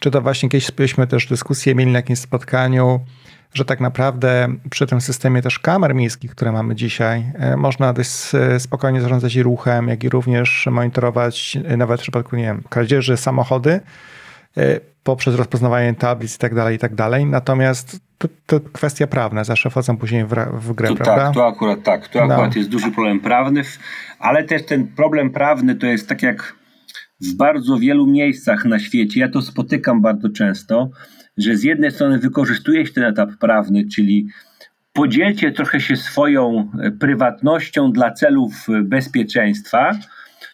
czy 0.00 0.10
to 0.10 0.20
właśnie 0.20 0.48
kiedyś 0.48 0.70
byśmy 0.70 1.06
też 1.06 1.26
dyskusję 1.26 1.74
mieli 1.74 1.92
na 1.92 1.98
jakimś 1.98 2.18
spotkaniu, 2.18 3.00
że 3.54 3.64
tak 3.64 3.80
naprawdę 3.80 4.48
przy 4.70 4.86
tym 4.86 5.00
systemie 5.00 5.42
też 5.42 5.58
kamer 5.58 5.94
miejskich, 5.94 6.30
które 6.30 6.52
mamy 6.52 6.74
dzisiaj, 6.74 7.32
e, 7.34 7.56
można 7.56 7.92
dość 7.92 8.10
spokojnie 8.58 9.00
zarządzać 9.00 9.36
i 9.36 9.42
ruchem, 9.42 9.88
jak 9.88 10.04
i 10.04 10.08
również 10.08 10.68
monitorować 10.70 11.58
e, 11.64 11.76
nawet 11.76 12.00
w 12.00 12.02
przypadku, 12.02 12.36
nie 12.36 12.42
wiem, 12.42 12.62
kradzieży 12.68 13.16
samochody 13.16 13.80
e, 14.56 14.80
poprzez 15.04 15.34
rozpoznawanie 15.34 15.94
tablic 15.94 16.34
i 16.34 16.38
tak 16.38 16.54
dalej, 16.54 16.76
i 16.76 16.78
tak 16.78 16.94
dalej. 16.94 17.26
Natomiast 17.26 18.00
to, 18.18 18.28
to 18.46 18.60
kwestia 18.60 19.06
prawna, 19.06 19.44
zawsze 19.44 19.70
wchodzą 19.70 19.96
później 19.96 20.24
w, 20.24 20.34
w 20.60 20.72
grę, 20.72 20.88
tu, 20.88 20.96
prawda? 20.96 21.24
Tak, 21.24 21.34
to 21.34 21.46
akurat 21.46 21.82
tak, 21.82 22.08
to 22.08 22.26
no. 22.26 22.34
akurat 22.34 22.56
jest 22.56 22.68
duży 22.68 22.90
problem 22.90 23.20
prawny, 23.20 23.62
ale 24.18 24.44
też 24.44 24.66
ten 24.66 24.86
problem 24.86 25.30
prawny 25.30 25.74
to 25.74 25.86
jest 25.86 26.08
tak 26.08 26.22
jak 26.22 26.54
w 27.20 27.34
bardzo 27.34 27.78
wielu 27.78 28.06
miejscach 28.06 28.64
na 28.64 28.78
świecie, 28.78 29.20
ja 29.20 29.28
to 29.28 29.42
spotykam 29.42 30.02
bardzo 30.02 30.28
często, 30.28 30.90
że 31.38 31.56
z 31.56 31.62
jednej 31.62 31.90
strony 31.90 32.18
wykorzystuje 32.18 32.86
się 32.86 32.92
ten 32.92 33.04
etap 33.04 33.30
prawny, 33.40 33.84
czyli 33.94 34.26
podzielcie 34.92 35.52
trochę 35.52 35.80
się 35.80 35.96
swoją 35.96 36.70
e, 36.80 36.90
prywatnością 36.90 37.92
dla 37.92 38.12
celów 38.12 38.68
e, 38.68 38.82
bezpieczeństwa. 38.82 39.92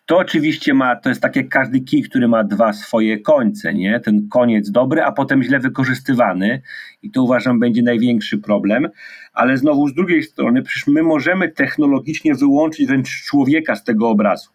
To 0.06 0.18
oczywiście 0.18 0.74
ma, 0.74 0.96
to 0.96 1.08
jest 1.08 1.20
tak 1.20 1.36
jak 1.36 1.48
każdy 1.48 1.80
kij, 1.80 2.02
który 2.02 2.28
ma 2.28 2.44
dwa 2.44 2.72
swoje 2.72 3.18
końce, 3.18 3.74
nie? 3.74 4.00
Ten 4.00 4.28
koniec 4.28 4.70
dobry, 4.70 5.02
a 5.02 5.12
potem 5.12 5.42
źle 5.42 5.60
wykorzystywany 5.60 6.62
i 7.02 7.10
to 7.10 7.22
uważam 7.22 7.60
będzie 7.60 7.82
największy 7.82 8.38
problem. 8.38 8.88
Ale 9.32 9.56
znowu 9.56 9.88
z 9.88 9.94
drugiej 9.94 10.22
strony, 10.22 10.62
przecież 10.62 10.86
my 10.86 11.02
możemy 11.02 11.48
technologicznie 11.48 12.34
wyłączyć 12.34 12.86
wręcz 12.86 13.24
człowieka 13.24 13.76
z 13.76 13.84
tego 13.84 14.08
obrazu. 14.08 14.50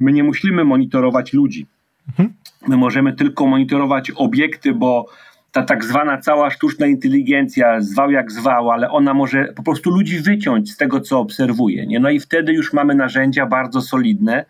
My 0.00 0.12
nie 0.12 0.24
musimy 0.24 0.64
monitorować 0.64 1.32
ludzi. 1.32 1.66
Mhm. 2.08 2.34
My 2.68 2.76
możemy 2.76 3.12
tylko 3.12 3.46
monitorować 3.46 4.10
obiekty, 4.10 4.74
bo 4.74 5.06
ta 5.52 5.62
tak 5.62 5.84
zwana 5.84 6.18
cała 6.18 6.50
sztuczna 6.50 6.86
inteligencja, 6.86 7.80
zwał 7.80 8.10
jak 8.10 8.32
zwał, 8.32 8.70
ale 8.70 8.90
ona 8.90 9.14
może 9.14 9.44
po 9.44 9.62
prostu 9.62 9.90
ludzi 9.90 10.20
wyciąć 10.20 10.72
z 10.72 10.76
tego, 10.76 11.00
co 11.00 11.18
obserwuje. 11.18 11.86
Nie? 11.86 12.00
No 12.00 12.10
i 12.10 12.20
wtedy 12.20 12.52
już 12.52 12.72
mamy 12.72 12.94
narzędzia 12.94 13.46
bardzo 13.46 13.80
solidne, 13.80 14.44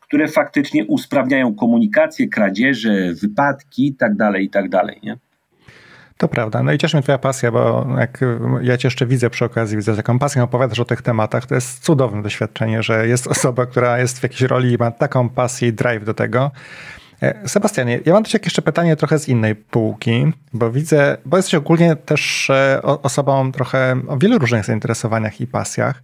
które 0.00 0.28
faktycznie 0.28 0.84
usprawniają 0.84 1.54
komunikację, 1.54 2.28
kradzieże, 2.28 3.12
wypadki 3.22 3.86
i 3.86 3.94
tak 3.94 4.16
dalej, 4.16 4.44
i 4.44 4.50
tak. 4.50 4.64
Nie? 5.02 5.16
To 6.16 6.28
prawda. 6.28 6.62
No 6.62 6.72
i 6.72 6.78
cieszy 6.78 6.96
mnie 6.96 7.02
twoja 7.02 7.18
pasja, 7.18 7.52
bo 7.52 7.86
jak 7.98 8.20
ja 8.62 8.76
cię 8.76 8.86
jeszcze 8.86 9.06
widzę 9.06 9.30
przy 9.30 9.44
okazji, 9.44 9.76
widzę, 9.76 9.92
jaką 9.92 10.18
pasją 10.18 10.42
opowiadasz 10.42 10.80
o 10.80 10.84
tych 10.84 11.02
tematach, 11.02 11.46
to 11.46 11.54
jest 11.54 11.84
cudowne 11.84 12.22
doświadczenie, 12.22 12.82
że 12.82 13.08
jest 13.08 13.26
osoba, 13.26 13.66
która 13.66 13.98
jest 13.98 14.20
w 14.20 14.22
jakiejś 14.22 14.40
roli 14.42 14.72
i 14.72 14.76
ma 14.78 14.90
taką 14.90 15.28
pasję 15.28 15.68
i 15.68 15.72
drive 15.72 16.04
do 16.04 16.14
tego, 16.14 16.50
Sebastianie, 17.46 18.00
ja 18.04 18.12
mam 18.12 18.24
też 18.24 18.34
jeszcze 18.34 18.62
pytanie 18.62 18.96
trochę 18.96 19.18
z 19.18 19.28
innej 19.28 19.54
półki, 19.54 20.32
bo 20.52 20.70
widzę, 20.70 21.16
bo 21.26 21.36
jesteś 21.36 21.54
ogólnie 21.54 21.96
też 21.96 22.50
e, 22.50 22.82
osobą 22.82 23.52
trochę 23.52 24.00
o 24.08 24.18
wielu 24.18 24.38
różnych 24.38 24.64
zainteresowaniach 24.64 25.40
i 25.40 25.46
pasjach, 25.46 26.02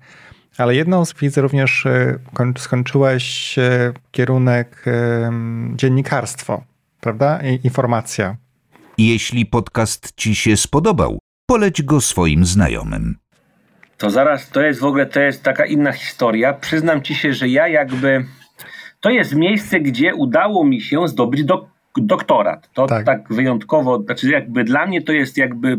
ale 0.58 0.74
jedną 0.74 1.04
z 1.04 1.14
widzę 1.14 1.40
również 1.40 1.86
e, 1.86 2.18
skończyłeś 2.58 3.56
kierunek 4.10 4.84
dziennikarstwo, 5.74 6.64
prawda? 7.00 7.40
I 7.42 7.60
informacja. 7.64 8.36
Jeśli 8.98 9.46
podcast 9.46 10.12
ci 10.16 10.34
się 10.34 10.56
spodobał, 10.56 11.18
poleć 11.46 11.82
go 11.82 12.00
swoim 12.00 12.44
znajomym. 12.44 13.16
To 13.98 14.10
zaraz, 14.10 14.48
to 14.48 14.60
jest 14.60 14.80
w 14.80 14.84
ogóle, 14.84 15.06
to 15.06 15.20
jest 15.20 15.42
taka 15.42 15.66
inna 15.66 15.92
historia. 15.92 16.52
Przyznam 16.52 17.02
ci 17.02 17.14
się, 17.14 17.32
że 17.32 17.48
ja 17.48 17.68
jakby 17.68 18.24
to 19.00 19.10
jest 19.10 19.34
miejsce, 19.34 19.80
gdzie 19.80 20.14
udało 20.14 20.64
mi 20.64 20.80
się 20.80 21.08
zdobyć 21.08 21.44
do, 21.44 21.68
doktorat. 21.96 22.70
To 22.74 22.86
tak. 22.86 23.06
tak 23.06 23.32
wyjątkowo, 23.32 24.02
znaczy 24.02 24.30
jakby 24.30 24.64
dla 24.64 24.86
mnie 24.86 25.02
to 25.02 25.12
jest 25.12 25.36
jakby 25.36 25.78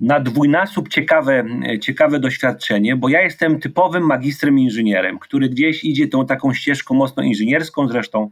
na 0.00 0.20
dwójnasób 0.20 0.88
ciekawe, 0.88 1.44
ciekawe 1.80 2.20
doświadczenie, 2.20 2.96
bo 2.96 3.08
ja 3.08 3.22
jestem 3.22 3.60
typowym 3.60 4.02
magistrem 4.02 4.58
inżynierem, 4.58 5.18
który 5.18 5.48
gdzieś 5.48 5.84
idzie 5.84 6.08
tą 6.08 6.26
taką 6.26 6.54
ścieżką 6.54 6.94
mocno 6.94 7.22
inżynierską, 7.22 7.88
zresztą 7.88 8.30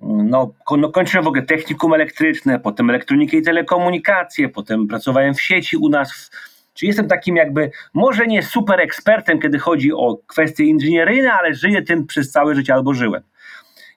no, 0.00 0.52
no 0.78 0.88
kończyłem 0.88 1.24
w 1.24 1.28
ogóle 1.28 1.42
technikum 1.42 1.94
elektryczne, 1.94 2.60
potem 2.60 2.90
elektronikę 2.90 3.36
i 3.36 3.42
telekomunikację, 3.42 4.48
potem 4.48 4.86
pracowałem 4.86 5.34
w 5.34 5.42
sieci 5.42 5.76
u 5.76 5.88
nas 5.88 6.12
w, 6.12 6.30
Czyli 6.74 6.88
jestem 6.88 7.08
takim 7.08 7.36
jakby, 7.36 7.70
może 7.94 8.26
nie 8.26 8.42
super 8.42 8.80
ekspertem, 8.80 9.40
kiedy 9.40 9.58
chodzi 9.58 9.92
o 9.92 10.18
kwestie 10.26 10.64
inżynieryjne, 10.64 11.32
ale 11.32 11.54
żyję 11.54 11.82
tym 11.82 12.06
przez 12.06 12.30
całe 12.30 12.54
życie 12.54 12.74
albo 12.74 12.94
żyłem. 12.94 13.22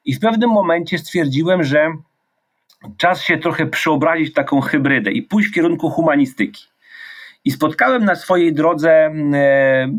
I 0.05 0.13
w 0.13 0.19
pewnym 0.19 0.49
momencie 0.49 0.97
stwierdziłem, 0.97 1.63
że 1.63 1.91
czas 2.97 3.21
się 3.21 3.37
trochę 3.37 3.65
przeobrazić 3.65 4.29
w 4.29 4.33
taką 4.33 4.61
hybrydę 4.61 5.11
i 5.11 5.21
pójść 5.21 5.49
w 5.49 5.53
kierunku 5.53 5.89
humanistyki. 5.89 6.65
I 7.45 7.51
spotkałem 7.51 8.05
na 8.05 8.15
swojej 8.15 8.53
drodze, 8.53 8.91
e, 8.91 9.89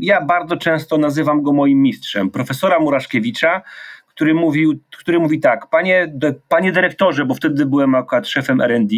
ja 0.00 0.20
bardzo 0.20 0.56
często 0.56 0.98
nazywam 0.98 1.42
go 1.42 1.52
moim 1.52 1.82
mistrzem, 1.82 2.30
profesora 2.30 2.80
Muraszkiewicza, 2.80 3.62
który 4.06 4.34
mówił, 4.34 4.78
który 4.98 5.18
mówi 5.18 5.40
tak, 5.40 5.70
panie, 5.70 6.12
panie 6.48 6.72
dyrektorze, 6.72 7.24
bo 7.24 7.34
wtedy 7.34 7.66
byłem 7.66 7.94
akurat 7.94 8.28
szefem 8.28 8.60
R&D 8.60 8.96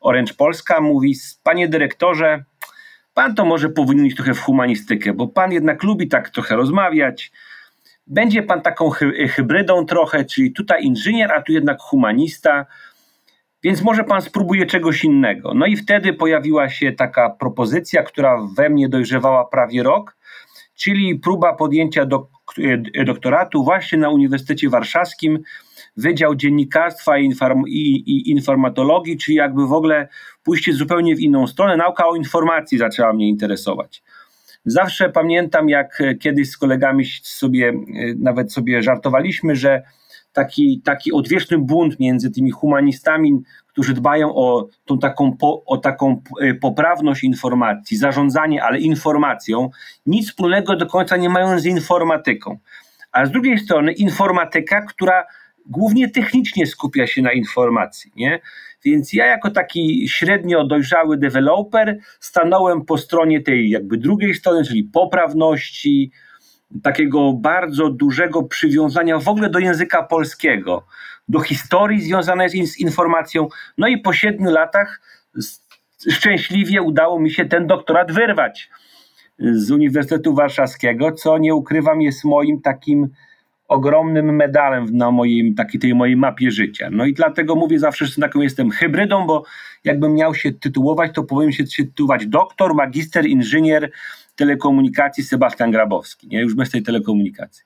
Orange 0.00 0.34
Polska, 0.34 0.80
mówi, 0.80 1.14
panie 1.42 1.68
dyrektorze, 1.68 2.44
Pan 3.16 3.34
to 3.34 3.44
może 3.44 3.68
powinien 3.68 4.06
iść 4.06 4.16
trochę 4.16 4.34
w 4.34 4.40
humanistykę, 4.40 5.12
bo 5.12 5.28
pan 5.28 5.52
jednak 5.52 5.82
lubi 5.82 6.08
tak 6.08 6.30
trochę 6.30 6.56
rozmawiać. 6.56 7.32
Będzie 8.06 8.42
pan 8.42 8.62
taką 8.62 8.90
hy 8.90 9.28
hybrydą 9.28 9.86
trochę, 9.86 10.24
czyli 10.24 10.52
tutaj 10.52 10.84
inżynier, 10.84 11.32
a 11.32 11.42
tu 11.42 11.52
jednak 11.52 11.80
humanista. 11.80 12.66
Więc 13.62 13.82
może 13.82 14.04
pan 14.04 14.22
spróbuje 14.22 14.66
czegoś 14.66 15.04
innego. 15.04 15.54
No 15.54 15.66
i 15.66 15.76
wtedy 15.76 16.12
pojawiła 16.12 16.68
się 16.68 16.92
taka 16.92 17.30
propozycja, 17.30 18.02
która 18.02 18.38
we 18.56 18.70
mnie 18.70 18.88
dojrzewała 18.88 19.44
prawie 19.44 19.82
rok, 19.82 20.16
czyli 20.74 21.18
próba 21.18 21.54
podjęcia 21.54 22.06
do, 22.06 22.28
doktoratu 23.06 23.64
właśnie 23.64 23.98
na 23.98 24.10
Uniwersytecie 24.10 24.68
Warszawskim 24.68 25.38
Wydział 25.96 26.34
Dziennikarstwa 26.34 27.18
i, 27.18 27.24
inform, 27.24 27.62
i, 27.66 28.02
i 28.06 28.30
Informatologii, 28.30 29.18
czyli 29.18 29.36
jakby 29.36 29.66
w 29.66 29.72
ogóle 29.72 30.08
pójście 30.42 30.72
zupełnie 30.72 31.16
w 31.16 31.20
inną 31.20 31.46
stronę. 31.46 31.76
Nauka 31.76 32.08
o 32.08 32.16
informacji 32.16 32.78
zaczęła 32.78 33.12
mnie 33.12 33.28
interesować. 33.28 34.02
Zawsze 34.64 35.08
pamiętam, 35.08 35.68
jak 35.68 36.02
kiedyś 36.20 36.50
z 36.50 36.56
kolegami 36.56 37.04
sobie, 37.22 37.72
nawet 38.16 38.52
sobie 38.52 38.82
żartowaliśmy, 38.82 39.56
że 39.56 39.82
taki, 40.32 40.80
taki 40.84 41.12
odwieczny 41.12 41.58
bunt 41.58 42.00
między 42.00 42.30
tymi 42.30 42.50
humanistami, 42.50 43.42
którzy 43.68 43.94
dbają 43.94 44.34
o 44.34 44.68
tą 44.84 44.98
taką, 44.98 45.36
po, 45.36 45.64
o 45.64 45.78
taką 45.78 46.22
poprawność 46.60 47.24
informacji, 47.24 47.96
zarządzanie, 47.96 48.64
ale 48.64 48.80
informacją, 48.80 49.70
nic 50.06 50.28
wspólnego 50.28 50.76
do 50.76 50.86
końca 50.86 51.16
nie 51.16 51.28
mają 51.28 51.58
z 51.58 51.64
informatyką. 51.64 52.58
A 53.12 53.26
z 53.26 53.30
drugiej 53.30 53.58
strony 53.58 53.92
informatyka, 53.92 54.80
która 54.80 55.24
głównie 55.68 56.10
technicznie 56.10 56.66
skupia 56.66 57.06
się 57.06 57.22
na 57.22 57.32
informacji, 57.32 58.12
nie? 58.16 58.40
Więc 58.84 59.12
ja 59.12 59.26
jako 59.26 59.50
taki 59.50 60.08
średnio 60.08 60.66
dojrzały 60.66 61.18
deweloper 61.18 61.98
stanąłem 62.20 62.84
po 62.84 62.98
stronie 62.98 63.40
tej 63.40 63.70
jakby 63.70 63.96
drugiej 63.96 64.34
strony, 64.34 64.64
czyli 64.64 64.84
poprawności, 64.84 66.12
takiego 66.82 67.32
bardzo 67.32 67.90
dużego 67.90 68.42
przywiązania 68.42 69.18
w 69.18 69.28
ogóle 69.28 69.50
do 69.50 69.58
języka 69.58 70.02
polskiego, 70.02 70.86
do 71.28 71.40
historii 71.40 72.00
związanej 72.00 72.66
z 72.66 72.78
informacją. 72.78 73.48
No 73.78 73.88
i 73.88 73.98
po 73.98 74.12
siedmiu 74.12 74.50
latach 74.50 75.00
szczęśliwie 76.10 76.82
udało 76.82 77.20
mi 77.20 77.30
się 77.30 77.44
ten 77.44 77.66
doktorat 77.66 78.12
wyrwać 78.12 78.70
z 79.38 79.70
Uniwersytetu 79.70 80.34
Warszawskiego, 80.34 81.12
co 81.12 81.38
nie 81.38 81.54
ukrywam 81.54 82.02
jest 82.02 82.24
moim 82.24 82.60
takim 82.60 83.08
ogromnym 83.68 84.36
medalem 84.36 84.86
na 84.96 85.10
moim, 85.10 85.54
takiej 85.54 85.80
tej 85.80 85.94
mojej 85.94 86.16
mapie 86.16 86.50
życia. 86.50 86.88
No 86.92 87.04
i 87.04 87.14
dlatego 87.14 87.54
mówię 87.54 87.78
zawsze, 87.78 88.06
że 88.06 88.20
taką 88.20 88.40
jestem 88.40 88.70
hybrydą, 88.70 89.26
bo 89.26 89.44
jakbym 89.84 90.14
miał 90.14 90.34
się 90.34 90.52
tytułować, 90.52 91.10
to 91.14 91.24
powinien 91.24 91.52
się 91.52 91.64
tytułować 91.64 92.26
doktor, 92.26 92.74
magister, 92.74 93.26
inżynier 93.26 93.90
telekomunikacji 94.36 95.24
Sebastian 95.24 95.70
Grabowski, 95.70 96.28
nie? 96.28 96.40
Już 96.40 96.54
bez 96.54 96.70
tej 96.70 96.82
telekomunikacji. 96.82 97.64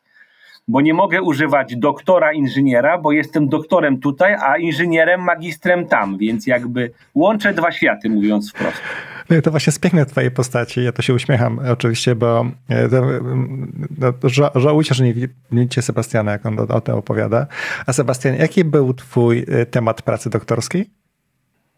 Bo 0.68 0.80
nie 0.80 0.94
mogę 0.94 1.22
używać 1.22 1.76
doktora 1.76 2.32
inżyniera, 2.32 2.98
bo 2.98 3.12
jestem 3.12 3.48
doktorem 3.48 4.00
tutaj, 4.00 4.34
a 4.34 4.56
inżynierem, 4.56 5.20
magistrem 5.20 5.86
tam, 5.86 6.18
więc 6.18 6.46
jakby 6.46 6.90
łączę 7.14 7.54
dwa 7.54 7.72
światy, 7.72 8.10
mówiąc 8.10 8.52
wprost. 8.52 8.82
No 9.30 9.42
to 9.42 9.50
właśnie 9.50 9.70
jest 9.70 9.80
piękne 9.80 10.06
w 10.06 10.10
twojej 10.10 10.30
postaci. 10.30 10.84
Ja 10.84 10.92
to 10.92 11.02
się 11.02 11.14
uśmiecham 11.14 11.60
oczywiście, 11.72 12.14
bo 12.14 12.46
e, 12.68 12.88
to, 12.88 13.02
no, 13.98 14.12
ża 14.22 14.50
żałujcie, 14.54 14.94
że 14.94 15.04
nie 15.04 15.14
widzicie 15.52 15.82
Sebastiana, 15.82 16.32
jak 16.32 16.46
on 16.46 16.58
o, 16.58 16.62
o 16.62 16.80
tym 16.80 16.94
opowiada. 16.94 17.46
A 17.86 17.92
Sebastian, 17.92 18.36
jaki 18.36 18.64
był 18.64 18.94
twój 18.94 19.44
e, 19.48 19.66
temat 19.66 20.02
pracy 20.02 20.30
doktorskiej? 20.30 20.90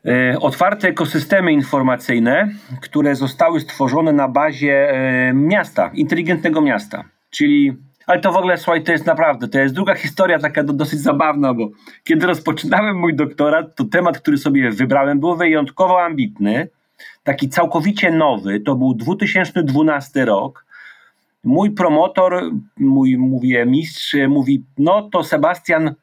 E, 0.07 0.39
otwarte 0.41 0.89
ekosystemy 0.89 1.53
informacyjne, 1.53 2.49
które 2.83 3.15
zostały 3.17 3.61
stworzone 3.61 4.13
na 4.13 4.29
bazie 4.29 4.95
miasta, 5.35 5.91
inteligentnego 5.95 6.61
miasta. 6.61 7.05
Czyli 7.31 7.77
Ale 8.07 8.21
to 8.21 8.33
w 8.33 8.37
ogóle, 8.37 8.59
słuchaj, 8.59 8.83
to 8.83 8.93
jest 8.93 9.07
naprawdę, 9.07 9.49
to 9.49 9.59
jest 9.59 9.75
druga 9.75 9.95
historia 9.95 10.39
taka 10.39 10.63
dosyć 10.63 11.01
zabawna, 11.01 11.55
bo 11.55 11.69
kiedy 12.05 12.27
rozpoczynałem 12.27 12.99
mój 12.99 13.17
doktorat, 13.17 13.77
to 13.77 13.85
temat, 13.85 14.19
który 14.19 14.39
sobie 14.39 14.71
wybrałem, 14.71 15.21
był 15.21 15.37
wyjątkowo 15.37 16.03
ambitny, 16.03 16.69
taki 17.25 17.49
całkowicie 17.49 18.11
nowy, 18.11 18.61
to 18.61 18.75
był 18.75 18.95
2012 18.95 20.25
rok. 20.25 20.67
Mój 21.45 21.71
promotor, 21.71 22.51
mój, 22.79 23.19
mówię, 23.19 23.67
mistrz, 23.67 24.17
mówi, 24.29 24.65
no 24.79 25.09
to 25.13 25.25
Sebastian, 25.25 25.95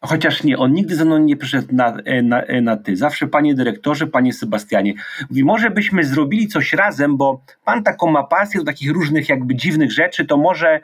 Chociaż 0.00 0.44
nie, 0.44 0.58
on 0.58 0.72
nigdy 0.72 0.96
ze 0.96 1.04
mną 1.04 1.18
nie 1.18 1.36
przyszedł 1.36 1.68
na, 1.74 1.96
na, 2.22 2.42
na, 2.62 2.76
ty. 2.76 2.96
Zawsze 2.96 3.26
panie 3.26 3.54
dyrektorze, 3.54 4.06
panie 4.06 4.32
Sebastianie. 4.32 4.94
Mówi, 5.30 5.44
może 5.44 5.70
byśmy 5.70 6.04
zrobili 6.04 6.48
coś 6.48 6.72
razem, 6.72 7.16
bo 7.16 7.40
pan 7.64 7.82
taką 7.82 8.10
ma 8.10 8.24
pasję 8.24 8.60
do 8.60 8.66
takich 8.66 8.90
różnych 8.90 9.28
jakby 9.28 9.54
dziwnych 9.54 9.92
rzeczy, 9.92 10.24
to 10.24 10.36
może, 10.36 10.80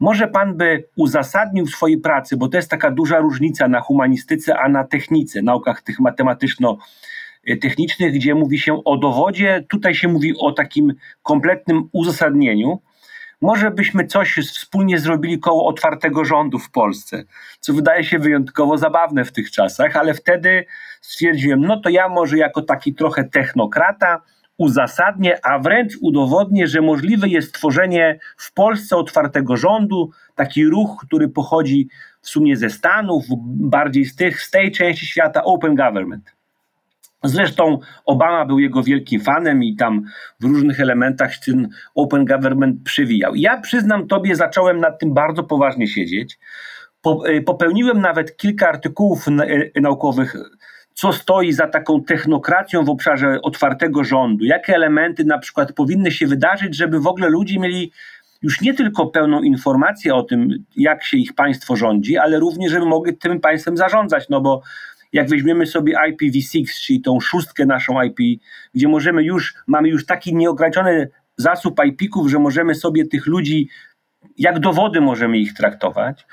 może 0.00 0.28
pan 0.28 0.56
by 0.56 0.84
uzasadnił 0.96 1.66
swojej 1.66 1.98
pracy, 1.98 2.36
bo 2.36 2.48
to 2.48 2.56
jest 2.56 2.70
taka 2.70 2.90
duża 2.90 3.18
różnica 3.18 3.68
na 3.68 3.80
humanistyce, 3.80 4.58
a 4.58 4.68
na 4.68 4.84
technice, 4.84 5.42
naukach 5.42 5.82
tych 5.82 6.00
matematyczno-technicznych, 6.00 7.11
gdzie 8.12 8.34
mówi 8.34 8.58
się 8.58 8.84
o 8.84 8.96
dowodzie, 8.96 9.64
tutaj 9.68 9.94
się 9.94 10.08
mówi 10.08 10.34
o 10.38 10.52
takim 10.52 10.94
kompletnym 11.22 11.88
uzasadnieniu 11.92 12.80
może 13.42 13.70
byśmy 13.70 14.06
coś 14.06 14.34
wspólnie 14.34 14.98
zrobili 14.98 15.38
koło 15.38 15.66
otwartego 15.66 16.24
rządu 16.24 16.58
w 16.58 16.70
Polsce, 16.70 17.24
co 17.60 17.72
wydaje 17.72 18.04
się 18.04 18.18
wyjątkowo 18.18 18.78
zabawne 18.78 19.24
w 19.24 19.32
tych 19.32 19.50
czasach, 19.50 19.96
ale 19.96 20.14
wtedy 20.14 20.64
stwierdziłem, 21.00 21.60
no 21.60 21.80
to 21.80 21.88
ja 21.88 22.08
może 22.08 22.38
jako 22.38 22.62
taki 22.62 22.94
trochę 22.94 23.24
technokrata 23.24 24.22
uzasadnię, 24.56 25.46
a 25.46 25.58
wręcz 25.58 25.92
udowodnię, 26.00 26.66
że 26.66 26.80
możliwe 26.80 27.28
jest 27.28 27.54
tworzenie 27.54 28.18
w 28.36 28.52
Polsce 28.52 28.96
otwartego 28.96 29.56
rządu, 29.56 30.10
taki 30.34 30.64
ruch, 30.64 31.04
który 31.06 31.28
pochodzi 31.28 31.88
w 32.20 32.28
sumie 32.28 32.56
ze 32.56 32.70
Stanów, 32.70 33.24
bardziej 33.46 34.04
z 34.04 34.16
tych, 34.16 34.42
z 34.42 34.50
tej 34.50 34.72
części 34.72 35.06
świata, 35.06 35.44
open 35.44 35.74
government. 35.74 36.41
Zresztą 37.24 37.78
Obama 38.04 38.46
był 38.46 38.58
jego 38.58 38.82
wielkim 38.82 39.20
fanem 39.20 39.62
i 39.62 39.76
tam 39.76 40.02
w 40.40 40.44
różnych 40.44 40.80
elementach 40.80 41.32
ten 41.46 41.68
open 41.94 42.24
government 42.24 42.82
przewijał. 42.84 43.34
Ja 43.34 43.60
przyznam 43.60 44.08
tobie, 44.08 44.36
zacząłem 44.36 44.80
nad 44.80 45.00
tym 45.00 45.14
bardzo 45.14 45.42
poważnie 45.42 45.86
siedzieć. 45.86 46.38
Y, 47.28 47.42
popełniłem 47.42 48.00
nawet 48.00 48.36
kilka 48.36 48.68
artykułów 48.68 49.28
y, 49.28 49.80
naukowych, 49.80 50.36
co 50.94 51.12
stoi 51.12 51.52
za 51.52 51.66
taką 51.66 52.04
technokracją 52.04 52.84
w 52.84 52.90
obszarze 52.90 53.38
otwartego 53.42 54.04
rządu, 54.04 54.44
jakie 54.44 54.74
elementy 54.74 55.24
na 55.24 55.38
przykład 55.38 55.72
powinny 55.72 56.10
się 56.10 56.26
wydarzyć, 56.26 56.76
żeby 56.76 57.00
w 57.00 57.06
ogóle 57.06 57.28
ludzie 57.28 57.58
mieli 57.58 57.92
już 58.42 58.60
nie 58.60 58.74
tylko 58.74 59.06
pełną 59.06 59.42
informację 59.42 60.14
o 60.14 60.22
tym, 60.22 60.48
jak 60.76 61.04
się 61.04 61.16
ich 61.16 61.34
państwo 61.34 61.76
rządzi, 61.76 62.18
ale 62.18 62.38
również, 62.38 62.72
żeby 62.72 62.86
mogli 62.86 63.16
tym 63.16 63.40
państwem 63.40 63.76
zarządzać, 63.76 64.28
no 64.28 64.40
bo 64.40 64.62
jak 65.12 65.28
weźmiemy 65.28 65.66
sobie 65.66 65.94
IPv6, 65.96 66.64
czyli 66.86 67.00
tą 67.00 67.20
szóstkę 67.20 67.66
naszą 67.66 68.02
IP, 68.02 68.40
gdzie 68.74 68.88
możemy 68.88 69.24
już, 69.24 69.54
mamy 69.66 69.88
już 69.88 70.06
taki 70.06 70.34
nieograniczony 70.34 71.08
zasób 71.36 71.80
IP-ków, 71.84 72.30
że 72.30 72.38
możemy 72.38 72.74
sobie 72.74 73.06
tych 73.06 73.26
ludzi, 73.26 73.68
jak 74.38 74.58
dowody 74.58 75.00
możemy 75.00 75.38
ich 75.38 75.54
traktować, 75.54 76.26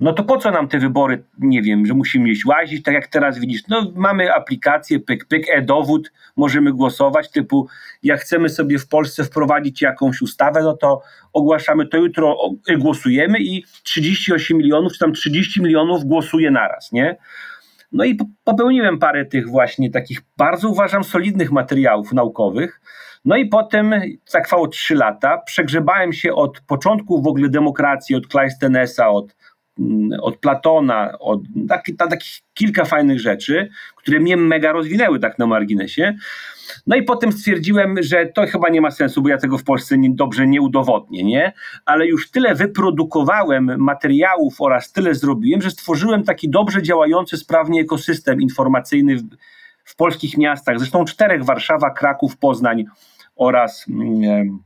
no 0.00 0.12
to 0.12 0.24
po 0.24 0.38
co 0.38 0.50
nam 0.50 0.68
te 0.68 0.78
wybory, 0.78 1.24
nie 1.38 1.62
wiem, 1.62 1.86
że 1.86 1.94
musimy 1.94 2.24
mieć 2.24 2.46
łazić, 2.46 2.82
tak 2.82 2.94
jak 2.94 3.06
teraz 3.06 3.38
widzisz, 3.38 3.62
no 3.68 3.92
mamy 3.94 4.34
aplikację, 4.34 5.00
pyk, 5.00 5.24
pyk, 5.24 5.46
e-dowód, 5.50 6.12
możemy 6.36 6.72
głosować, 6.72 7.30
typu 7.30 7.68
jak 8.02 8.20
chcemy 8.20 8.48
sobie 8.48 8.78
w 8.78 8.88
Polsce 8.88 9.24
wprowadzić 9.24 9.82
jakąś 9.82 10.22
ustawę, 10.22 10.62
no 10.62 10.76
to 10.76 11.02
ogłaszamy 11.32 11.86
to 11.86 11.96
jutro, 11.96 12.38
głosujemy 12.78 13.40
i 13.40 13.64
38 13.82 14.58
milionów, 14.58 14.92
czy 14.92 14.98
tam 14.98 15.12
30 15.12 15.62
milionów 15.62 16.04
głosuje 16.04 16.50
naraz, 16.50 16.92
nie? 16.92 17.16
No 17.96 18.04
i 18.04 18.18
popełniłem 18.44 18.98
parę 18.98 19.24
tych 19.24 19.48
właśnie 19.48 19.90
takich 19.90 20.20
bardzo 20.36 20.68
uważam 20.68 21.04
solidnych 21.04 21.52
materiałów 21.52 22.12
naukowych. 22.12 22.80
No 23.24 23.36
i 23.36 23.46
potem 23.46 23.94
trwało 24.42 24.68
trzy 24.68 24.94
lata. 24.94 25.38
Przegrzebałem 25.38 26.12
się 26.12 26.34
od 26.34 26.60
początku 26.60 27.22
w 27.22 27.26
ogóle 27.26 27.48
demokracji, 27.48 28.16
od 28.16 28.26
Clijstenesa, 28.26 29.08
od, 29.08 29.36
mm, 29.78 30.20
od 30.20 30.38
Platona, 30.38 31.18
od 31.18 31.40
takich 31.68 31.96
taki 31.96 32.28
kilka 32.54 32.84
fajnych 32.84 33.20
rzeczy, 33.20 33.68
które 33.96 34.20
mnie 34.20 34.36
mega 34.36 34.72
rozwinęły 34.72 35.18
tak 35.18 35.38
na 35.38 35.46
marginesie. 35.46 36.16
No 36.86 36.96
i 36.96 37.02
potem 37.02 37.32
stwierdziłem, 37.32 38.02
że 38.02 38.26
to 38.26 38.46
chyba 38.46 38.68
nie 38.68 38.80
ma 38.80 38.90
sensu, 38.90 39.22
bo 39.22 39.28
ja 39.28 39.38
tego 39.38 39.58
w 39.58 39.64
Polsce 39.64 39.98
nie, 39.98 40.10
dobrze 40.14 40.46
nie 40.46 40.60
udowodnię, 40.60 41.24
nie? 41.24 41.52
Ale 41.84 42.06
już 42.06 42.30
tyle 42.30 42.54
wyprodukowałem 42.54 43.76
materiałów 43.78 44.60
oraz 44.60 44.92
tyle 44.92 45.14
zrobiłem, 45.14 45.62
że 45.62 45.70
stworzyłem 45.70 46.24
taki 46.24 46.50
dobrze 46.50 46.82
działający 46.82 47.36
sprawnie 47.36 47.80
ekosystem 47.80 48.40
informacyjny 48.40 49.16
w, 49.16 49.22
w 49.84 49.96
polskich 49.96 50.38
miastach. 50.38 50.78
Zresztą 50.78 51.04
czterech: 51.04 51.44
Warszawa, 51.44 51.90
Kraków, 51.90 52.36
Poznań 52.36 52.84
oraz. 53.36 53.86
Mm, 53.88 54.58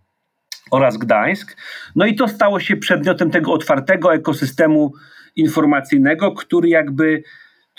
oraz 0.71 0.97
Gdańsk. 0.97 1.57
No 1.97 2.07
i 2.07 2.15
to 2.15 2.29
stało 2.29 2.61
się 2.61 2.77
przedmiotem 2.77 3.31
tego 3.31 3.53
otwartego 3.53 4.15
ekosystemu 4.15 4.93
informacyjnego, 5.37 6.33
który 6.33 6.69
jakby 6.69 7.23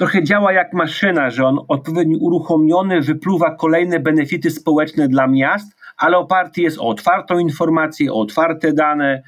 trochę 0.02 0.24
działa 0.24 0.54
jak 0.54 0.74
maszyna, 0.74 1.30
że 1.30 1.46
on 1.46 1.60
odpowiednio 1.68 2.18
uruchomiony 2.18 3.02
wypluwa 3.02 3.56
kolejne 3.56 4.00
benefity 4.00 4.52
społeczne 4.52 5.08
dla 5.08 5.28
miast, 5.28 5.76
ale 5.98 6.18
oparty 6.18 6.62
jest 6.62 6.80
o 6.80 6.88
otwartą 6.88 7.40
informację, 7.40 8.14
o 8.14 8.20
otwarte 8.20 8.74
dane. 8.74 9.24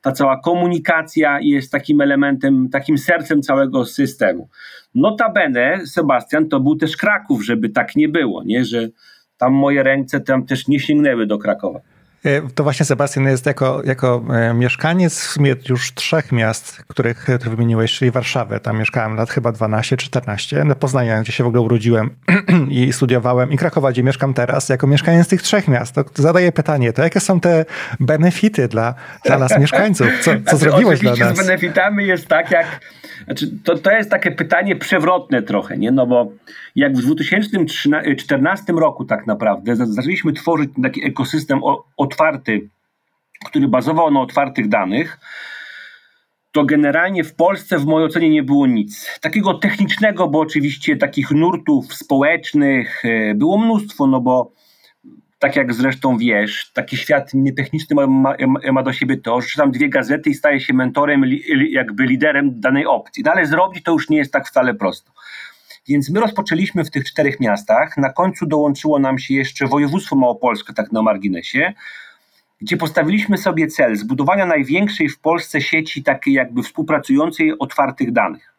Ta 0.00 0.12
cała 0.12 0.40
komunikacja 0.40 1.40
jest 1.40 1.72
takim 1.72 2.00
elementem, 2.00 2.68
takim 2.68 2.98
sercem 2.98 3.42
całego 3.42 3.84
systemu. 3.84 4.48
Notabene, 4.94 5.86
Sebastian, 5.86 6.48
to 6.48 6.60
był 6.60 6.76
też 6.76 6.96
Kraków, 6.96 7.44
żeby 7.44 7.68
tak 7.68 7.96
nie 7.96 8.08
było, 8.08 8.42
nie? 8.44 8.64
że 8.64 8.88
tam 9.38 9.52
moje 9.52 9.82
ręce 9.82 10.20
tam 10.20 10.46
też 10.46 10.68
nie 10.68 10.80
sięgnęły 10.80 11.26
do 11.26 11.38
Krakowa. 11.38 11.80
E, 12.24 12.42
to 12.54 12.62
właśnie 12.62 12.86
Sebastian 12.86 13.24
jest 13.24 13.46
jako, 13.46 13.82
jako 13.84 14.24
e, 14.30 14.54
mieszkaniec 14.54 15.20
w 15.20 15.30
sumie 15.30 15.56
już 15.68 15.94
trzech 15.94 16.32
miast, 16.32 16.82
których 16.88 17.26
ty 17.40 17.50
wymieniłeś, 17.50 17.92
czyli 17.92 18.10
Warszawy. 18.10 18.60
Tam 18.60 18.78
mieszkałem 18.78 19.16
lat 19.16 19.30
chyba 19.30 19.50
12-14. 19.50 20.64
No 20.64 20.74
Poznania, 20.74 21.20
gdzie 21.20 21.32
się 21.32 21.44
w 21.44 21.46
ogóle 21.46 21.62
urodziłem 21.62 22.10
i 22.70 22.92
studiowałem, 22.92 23.52
i 23.52 23.58
Krakowa, 23.58 23.92
gdzie 23.92 24.02
mieszkam 24.02 24.34
teraz, 24.34 24.68
jako 24.68 24.86
mieszkaniec 24.86 25.28
tych 25.28 25.42
trzech 25.42 25.68
miast. 25.68 25.94
To 25.94 26.04
zadaję 26.14 26.52
pytanie, 26.52 26.92
to 26.92 27.02
jakie 27.02 27.20
są 27.20 27.40
te 27.40 27.64
benefity 28.00 28.68
dla, 28.68 28.94
dla 29.24 29.38
nas 29.38 29.58
mieszkańców? 29.60 30.08
Co, 30.20 30.30
co 30.30 30.40
znaczy, 30.40 30.56
zrobiłeś 30.56 31.00
dla 31.00 31.16
nas? 31.16 31.36
z 31.36 31.46
benefitami 31.46 32.06
jest 32.06 32.28
tak, 32.28 32.50
jak 32.50 32.80
znaczy, 33.24 33.50
to, 33.64 33.78
to 33.78 33.90
jest 33.90 34.10
takie 34.10 34.30
pytanie 34.30 34.76
przewrotne 34.76 35.42
trochę, 35.42 35.78
nie? 35.78 35.90
No 35.90 36.06
bo 36.06 36.32
jak 36.78 36.96
w 36.96 37.02
2014 37.02 38.72
roku 38.72 39.04
tak 39.04 39.26
naprawdę 39.26 39.76
zaczęliśmy 39.76 40.32
tworzyć 40.32 40.70
taki 40.82 41.06
ekosystem 41.06 41.60
otwarty, 41.96 42.68
który 43.46 43.68
bazował 43.68 44.10
na 44.10 44.20
otwartych 44.20 44.68
danych, 44.68 45.18
to 46.52 46.64
generalnie 46.64 47.24
w 47.24 47.34
Polsce 47.34 47.78
w 47.78 47.86
mojej 47.86 48.08
ocenie 48.08 48.30
nie 48.30 48.42
było 48.42 48.66
nic. 48.66 49.18
Takiego 49.20 49.54
technicznego, 49.54 50.28
bo 50.28 50.40
oczywiście 50.40 50.96
takich 50.96 51.30
nurtów 51.30 51.94
społecznych 51.94 53.04
e, 53.04 53.34
było 53.34 53.58
mnóstwo, 53.58 54.06
no 54.06 54.20
bo 54.20 54.52
tak 55.38 55.56
jak 55.56 55.74
zresztą 55.74 56.16
wiesz, 56.18 56.72
taki 56.72 56.96
świat 56.96 57.34
nietechniczny 57.34 58.06
ma, 58.06 58.06
ma, 58.06 58.72
ma, 58.72 58.82
do 58.82 58.92
siebie 58.92 59.16
to, 59.16 59.40
że 59.40 59.48
czytam 59.48 59.70
dwie 59.70 59.88
gazety 59.88 60.30
i 60.30 60.34
staje 60.34 60.60
się 60.60 60.74
mentorem, 60.74 61.24
li, 61.24 61.72
jakby 61.72 62.04
liderem 62.06 62.60
danej 62.60 62.86
opcji. 62.86 63.22
Dalej 63.22 63.46
zrobić 63.46 63.84
to 63.84 63.92
już 63.92 64.08
nie 64.08 64.18
jest 64.18 64.32
tak 64.32 64.48
wcale 64.48 64.74
prosto. 64.74 65.12
Więc 65.88 66.10
my 66.10 66.20
rozpoczęliśmy 66.20 66.84
w 66.84 66.90
tych 66.90 67.04
czterech 67.04 67.40
miastach. 67.40 67.96
Na 67.96 68.12
końcu 68.12 68.46
dołączyło 68.46 68.98
nam 68.98 69.18
się 69.18 69.34
jeszcze 69.34 69.66
województwo 69.66 70.16
małopolskie, 70.16 70.72
tak 70.72 70.92
na 70.92 71.02
marginesie, 71.02 71.72
gdzie 72.60 72.76
postawiliśmy 72.76 73.38
sobie 73.38 73.66
cel 73.66 73.96
zbudowania 73.96 74.46
największej 74.46 75.08
w 75.08 75.20
Polsce 75.20 75.60
sieci 75.60 76.02
takiej 76.02 76.34
jakby 76.34 76.62
współpracującej 76.62 77.58
otwartych 77.58 78.12
danych. 78.12 78.54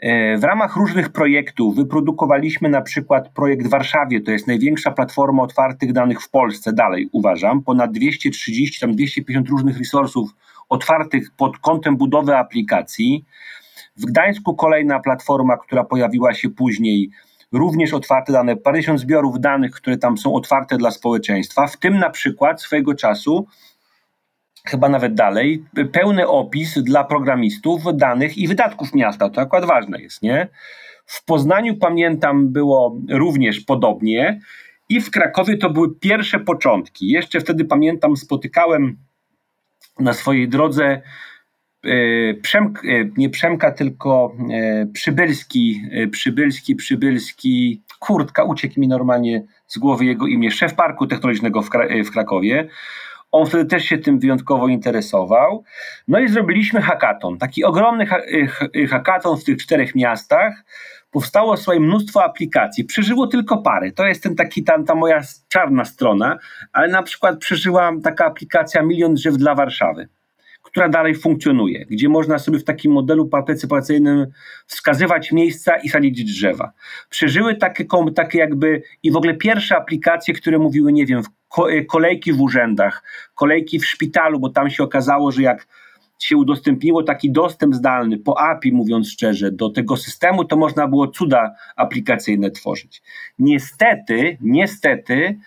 E, 0.00 0.38
w 0.38 0.44
ramach 0.44 0.76
różnych 0.76 1.08
projektów 1.08 1.76
wyprodukowaliśmy 1.76 2.68
na 2.68 2.80
przykład 2.80 3.28
projekt 3.28 3.66
w 3.66 3.70
Warszawie, 3.70 4.20
to 4.20 4.30
jest 4.30 4.46
największa 4.46 4.90
platforma 4.90 5.42
otwartych 5.42 5.92
danych 5.92 6.22
w 6.22 6.30
Polsce, 6.30 6.72
dalej 6.72 7.08
uważam, 7.12 7.62
ponad 7.62 7.92
230, 7.92 8.80
tam 8.80 8.92
250 8.92 9.48
różnych 9.48 9.78
resursów 9.78 10.30
otwartych 10.68 11.30
pod 11.36 11.58
kątem 11.58 11.96
budowy 11.96 12.36
aplikacji. 12.36 13.24
W 13.98 14.06
Gdańsku 14.06 14.54
kolejna 14.54 15.00
platforma, 15.00 15.56
która 15.56 15.84
pojawiła 15.84 16.34
się 16.34 16.50
później, 16.50 17.10
również 17.52 17.94
otwarte 17.94 18.32
dane, 18.32 18.56
parędziesiąt 18.56 19.00
zbiorów 19.00 19.40
danych, 19.40 19.72
które 19.72 19.98
tam 19.98 20.18
są 20.18 20.34
otwarte 20.34 20.76
dla 20.76 20.90
społeczeństwa, 20.90 21.66
w 21.66 21.76
tym 21.76 21.98
na 21.98 22.10
przykład 22.10 22.62
swojego 22.62 22.94
czasu 22.94 23.46
chyba 24.66 24.88
nawet 24.88 25.14
dalej, 25.14 25.64
pełny 25.92 26.28
opis 26.28 26.78
dla 26.78 27.04
programistów 27.04 27.82
danych 27.94 28.38
i 28.38 28.48
wydatków 28.48 28.94
miasta. 28.94 29.30
To 29.30 29.40
akurat 29.40 29.64
ważne 29.64 30.00
jest, 30.00 30.22
nie? 30.22 30.48
W 31.06 31.24
Poznaniu 31.24 31.76
pamiętam 31.76 32.52
było 32.52 33.00
również 33.10 33.60
podobnie 33.60 34.40
i 34.88 35.00
w 35.00 35.10
Krakowie 35.10 35.56
to 35.56 35.70
były 35.70 35.94
pierwsze 35.94 36.40
początki. 36.40 37.08
Jeszcze 37.08 37.40
wtedy 37.40 37.64
pamiętam, 37.64 38.16
spotykałem 38.16 38.96
na 39.98 40.12
swojej 40.12 40.48
drodze 40.48 41.02
Przemk, 42.42 42.84
e, 42.84 42.88
nie 43.16 43.30
Przemka, 43.30 43.72
tylko 43.72 44.32
e, 44.50 44.86
Przybylski, 44.86 45.82
Przybylski, 46.10 46.76
Przybylski, 46.76 47.82
kurtka, 47.98 48.44
uciekł 48.44 48.80
mi 48.80 48.88
normalnie 48.88 49.44
z 49.66 49.78
głowy 49.78 50.04
jego 50.04 50.26
imię, 50.26 50.50
szef 50.50 50.74
Parku 50.74 51.06
Technologicznego 51.06 51.62
w, 51.62 51.70
w 52.04 52.10
Krakowie. 52.10 52.68
On 53.32 53.46
wtedy 53.46 53.64
też 53.64 53.84
się 53.84 53.98
tym 53.98 54.18
wyjątkowo 54.18 54.68
interesował. 54.68 55.64
No 56.08 56.18
i 56.18 56.28
zrobiliśmy 56.28 56.82
hackathon, 56.82 57.38
taki 57.38 57.64
ogromny 57.64 58.06
hackathon 58.90 59.38
w 59.38 59.44
tych 59.44 59.58
czterech 59.58 59.94
miastach. 59.94 60.64
Powstało 61.10 61.56
sobie 61.56 61.80
mnóstwo 61.80 62.24
aplikacji. 62.24 62.84
Przeżyło 62.84 63.26
tylko 63.26 63.58
pary. 63.58 63.92
To 63.92 64.06
jest 64.06 64.22
ten 64.22 64.36
taki 64.36 64.64
tam 64.64 64.84
ta 64.84 64.94
moja 64.94 65.20
czarna 65.48 65.84
strona, 65.84 66.38
ale 66.72 66.88
na 66.88 67.02
przykład 67.02 67.38
przeżyła 67.38 67.92
taka 68.04 68.26
aplikacja 68.26 68.82
Milion 68.82 69.14
Drzew 69.14 69.36
dla 69.36 69.54
Warszawy 69.54 70.08
która 70.70 70.88
dalej 70.88 71.14
funkcjonuje, 71.14 71.86
gdzie 71.86 72.08
można 72.08 72.38
sobie 72.38 72.58
w 72.58 72.64
takim 72.64 72.92
modelu 72.92 73.28
partycypacyjnym 73.28 74.26
wskazywać 74.66 75.32
miejsca 75.32 75.76
i 75.76 75.88
sadzić 75.88 76.24
drzewa. 76.24 76.72
Przeżyły 77.10 77.56
takie, 77.56 77.84
takie 78.14 78.38
jakby 78.38 78.82
i 79.02 79.10
w 79.10 79.16
ogóle 79.16 79.34
pierwsze 79.34 79.76
aplikacje, 79.76 80.34
które 80.34 80.58
mówiły, 80.58 80.92
nie 80.92 81.06
wiem, 81.06 81.22
kolejki 81.88 82.32
w 82.32 82.40
urzędach, 82.40 83.02
kolejki 83.34 83.78
w 83.78 83.86
szpitalu, 83.86 84.40
bo 84.40 84.48
tam 84.48 84.70
się 84.70 84.82
okazało, 84.82 85.32
że 85.32 85.42
jak 85.42 85.66
się 86.18 86.36
udostępniło 86.36 87.02
taki 87.02 87.32
dostęp 87.32 87.74
zdalny 87.74 88.18
po 88.18 88.40
API, 88.40 88.72
mówiąc 88.72 89.10
szczerze, 89.10 89.52
do 89.52 89.70
tego 89.70 89.96
systemu, 89.96 90.44
to 90.44 90.56
można 90.56 90.88
było 90.88 91.08
cuda 91.08 91.54
aplikacyjne 91.76 92.50
tworzyć. 92.50 93.02
Niestety, 93.38 94.38
niestety, 94.40 95.38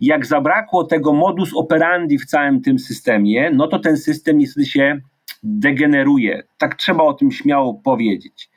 jak 0.00 0.26
zabrakło 0.26 0.84
tego 0.84 1.12
modus 1.12 1.50
operandi 1.56 2.18
w 2.18 2.26
całym 2.26 2.60
tym 2.60 2.78
systemie, 2.78 3.50
no 3.50 3.68
to 3.68 3.78
ten 3.78 3.96
system 3.96 4.38
niestety 4.38 4.66
się 4.66 5.00
degeneruje. 5.42 6.42
Tak 6.58 6.74
trzeba 6.74 7.04
o 7.04 7.14
tym 7.14 7.30
śmiało 7.32 7.74
powiedzieć. 7.74 8.50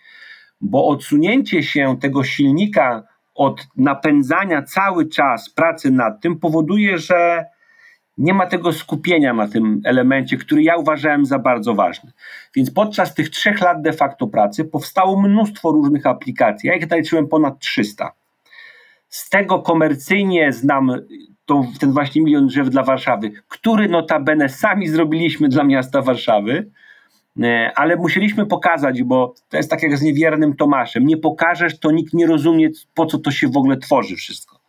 Bo 0.61 0.87
odsunięcie 0.87 1.63
się 1.63 1.97
tego 2.01 2.23
silnika 2.23 3.03
od 3.35 3.67
napędzania 3.77 4.61
cały 4.61 5.09
czas 5.09 5.49
pracy 5.49 5.91
nad 5.91 6.21
tym 6.21 6.39
powoduje, 6.39 6.97
że 6.97 7.45
nie 8.17 8.33
ma 8.33 8.45
tego 8.45 8.73
skupienia 8.73 9.33
na 9.33 9.47
tym 9.47 9.81
elemencie, 9.83 10.37
który 10.37 10.63
ja 10.63 10.75
uważałem 10.75 11.25
za 11.25 11.39
bardzo 11.39 11.73
ważny. 11.73 12.11
Więc 12.55 12.71
podczas 12.71 13.13
tych 13.13 13.29
trzech 13.29 13.61
lat 13.61 13.81
de 13.81 13.93
facto 13.93 14.27
pracy 14.27 14.65
powstało 14.65 15.21
mnóstwo 15.21 15.71
różnych 15.71 16.05
aplikacji. 16.05 16.67
Ja 16.67 16.75
ich 16.75 16.89
naliczyłem 16.89 17.27
ponad 17.27 17.59
300. 17.59 18.11
Z 19.09 19.29
tego 19.29 19.59
komercyjnie 19.59 20.53
znam 20.53 20.91
tą, 21.45 21.63
ten 21.79 21.91
właśnie 21.91 22.21
milion 22.21 22.47
drzew 22.47 22.69
dla 22.69 22.83
Warszawy, 22.83 23.31
który 23.47 23.89
notabene 23.89 24.49
sami 24.49 24.87
zrobiliśmy 24.87 25.49
dla 25.49 25.63
miasta 25.63 26.01
Warszawy, 26.01 26.71
e, 27.43 27.71
ale 27.75 27.95
musieliśmy 27.95 28.45
pokazać, 28.45 29.03
bo 29.03 29.33
to 29.49 29.57
jest 29.57 29.69
tak 29.69 29.83
jak 29.83 29.97
z 29.97 30.01
niewiernym 30.01 30.55
Tomaszem. 30.55 31.05
Nie 31.05 31.17
pokażesz, 31.17 31.79
to 31.79 31.91
nikt 31.91 32.13
nie 32.13 32.27
rozumie, 32.27 32.69
po 32.93 33.05
co 33.05 33.17
to 33.17 33.31
się 33.31 33.47
w 33.47 33.57
ogóle 33.57 33.77
tworzy 33.77 34.15
wszystko. 34.15 34.59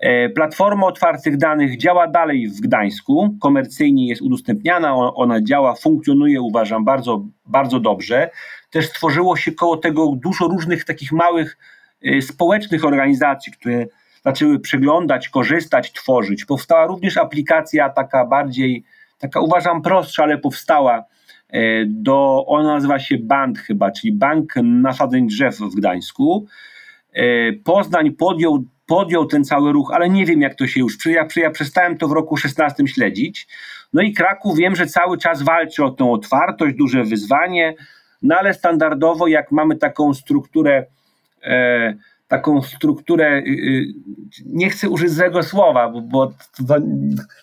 E, 0.00 0.28
platforma 0.28 0.86
otwartych 0.86 1.36
danych 1.36 1.78
działa 1.78 2.08
dalej 2.08 2.48
w 2.48 2.60
Gdańsku, 2.60 3.36
komercyjnie 3.40 4.08
jest 4.08 4.22
udostępniana, 4.22 4.94
ona 4.96 5.42
działa, 5.42 5.74
funkcjonuje, 5.74 6.40
uważam, 6.40 6.84
bardzo, 6.84 7.24
bardzo 7.46 7.80
dobrze. 7.80 8.30
Też 8.70 8.88
stworzyło 8.88 9.36
się 9.36 9.52
koło 9.52 9.76
tego 9.76 10.12
dużo 10.16 10.48
różnych 10.48 10.84
takich 10.84 11.12
małych 11.12 11.56
społecznych 12.20 12.84
organizacji, 12.84 13.52
które 13.52 13.86
zaczęły 14.24 14.60
przeglądać, 14.60 15.28
korzystać, 15.28 15.92
tworzyć. 15.92 16.44
Powstała 16.44 16.86
również 16.86 17.16
aplikacja 17.16 17.90
taka 17.90 18.26
bardziej, 18.26 18.84
taka 19.18 19.40
uważam 19.40 19.82
prostsza, 19.82 20.22
ale 20.22 20.38
powstała 20.38 21.04
e, 21.48 21.60
do, 21.86 22.44
ona 22.46 22.74
nazywa 22.74 22.98
się 22.98 23.18
BAND 23.18 23.58
chyba, 23.58 23.90
czyli 23.90 24.12
Bank 24.12 24.52
Nasadzeń 24.62 25.26
Drzew 25.26 25.58
w 25.58 25.74
Gdańsku. 25.74 26.46
Poznań 27.64 28.10
podjął 28.10 28.64
podjął 28.86 29.26
ten 29.26 29.44
cały 29.44 29.72
ruch, 29.72 29.90
ale 29.94 30.08
nie 30.08 30.26
wiem 30.26 30.40
jak 30.40 30.54
to 30.54 30.66
się 30.66 30.80
już, 30.80 31.06
ja, 31.06 31.26
ja 31.36 31.50
przestałem 31.50 31.98
to 31.98 32.08
w 32.08 32.12
roku 32.12 32.36
16 32.36 32.86
śledzić. 32.86 33.48
No 33.92 34.02
i 34.02 34.12
Kraków 34.12 34.56
wiem, 34.56 34.76
że 34.76 34.86
cały 34.86 35.18
czas 35.18 35.42
walczy 35.42 35.84
o 35.84 35.90
tą 35.90 36.12
otwartość, 36.12 36.76
duże 36.76 37.04
wyzwanie, 37.04 37.74
no 38.22 38.36
ale 38.36 38.54
standardowo 38.54 39.26
jak 39.26 39.52
mamy 39.52 39.76
taką 39.76 40.14
strukturę, 40.14 40.86
taką 42.32 42.62
strukturę, 42.62 43.38
y, 43.38 43.50
y, 43.50 43.86
nie 44.46 44.70
chcę 44.70 44.88
użyć 44.88 45.10
złego 45.10 45.42
słowa, 45.42 45.88
bo, 45.88 46.00
bo 46.00 46.26
to, 46.66 46.76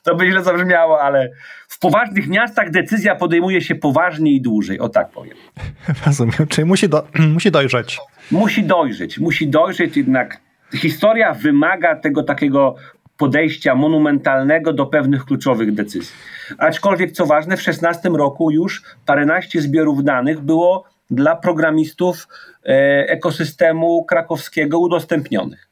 to 0.04 0.16
by 0.16 0.32
źle 0.32 0.44
zabrzmiało, 0.44 1.02
ale 1.02 1.30
w 1.68 1.80
poważnych 1.80 2.28
miastach 2.28 2.72
decyzja 2.72 3.16
podejmuje 3.16 3.62
się 3.62 3.76
poważniej 3.76 4.36
i 4.36 4.42
dłużej, 4.42 4.80
o 4.80 4.90
tak 4.90 5.10
powiem. 5.10 5.38
Rozumiem, 6.06 6.48
czyli 6.50 6.66
musi, 6.66 6.90
do, 6.90 7.08
musi 7.36 7.52
dojrzeć. 7.52 8.00
Musi 8.32 8.64
dojrzeć, 8.64 9.20
musi 9.20 9.48
dojrzeć 9.48 9.98
jednak 9.98 10.42
historia 10.74 11.34
wymaga 11.34 11.96
tego 11.96 12.24
takiego 12.24 12.76
podejścia 13.18 13.76
monumentalnego 13.76 14.74
do 14.74 14.86
pewnych 14.86 15.26
kluczowych 15.26 15.74
decyzji. 15.74 16.16
Aczkolwiek, 16.58 17.12
co 17.12 17.26
ważne, 17.26 17.58
w 17.58 17.62
16 17.62 18.10
roku 18.10 18.52
już 18.52 18.84
paręnaście 19.06 19.62
zbiorów 19.62 20.04
danych 20.04 20.40
było 20.40 20.86
dla 21.10 21.36
programistów 21.36 22.28
e, 22.66 22.70
ekosystemu 23.10 24.06
krakowskiego 24.06 24.80
udostępnionych. 24.80 25.70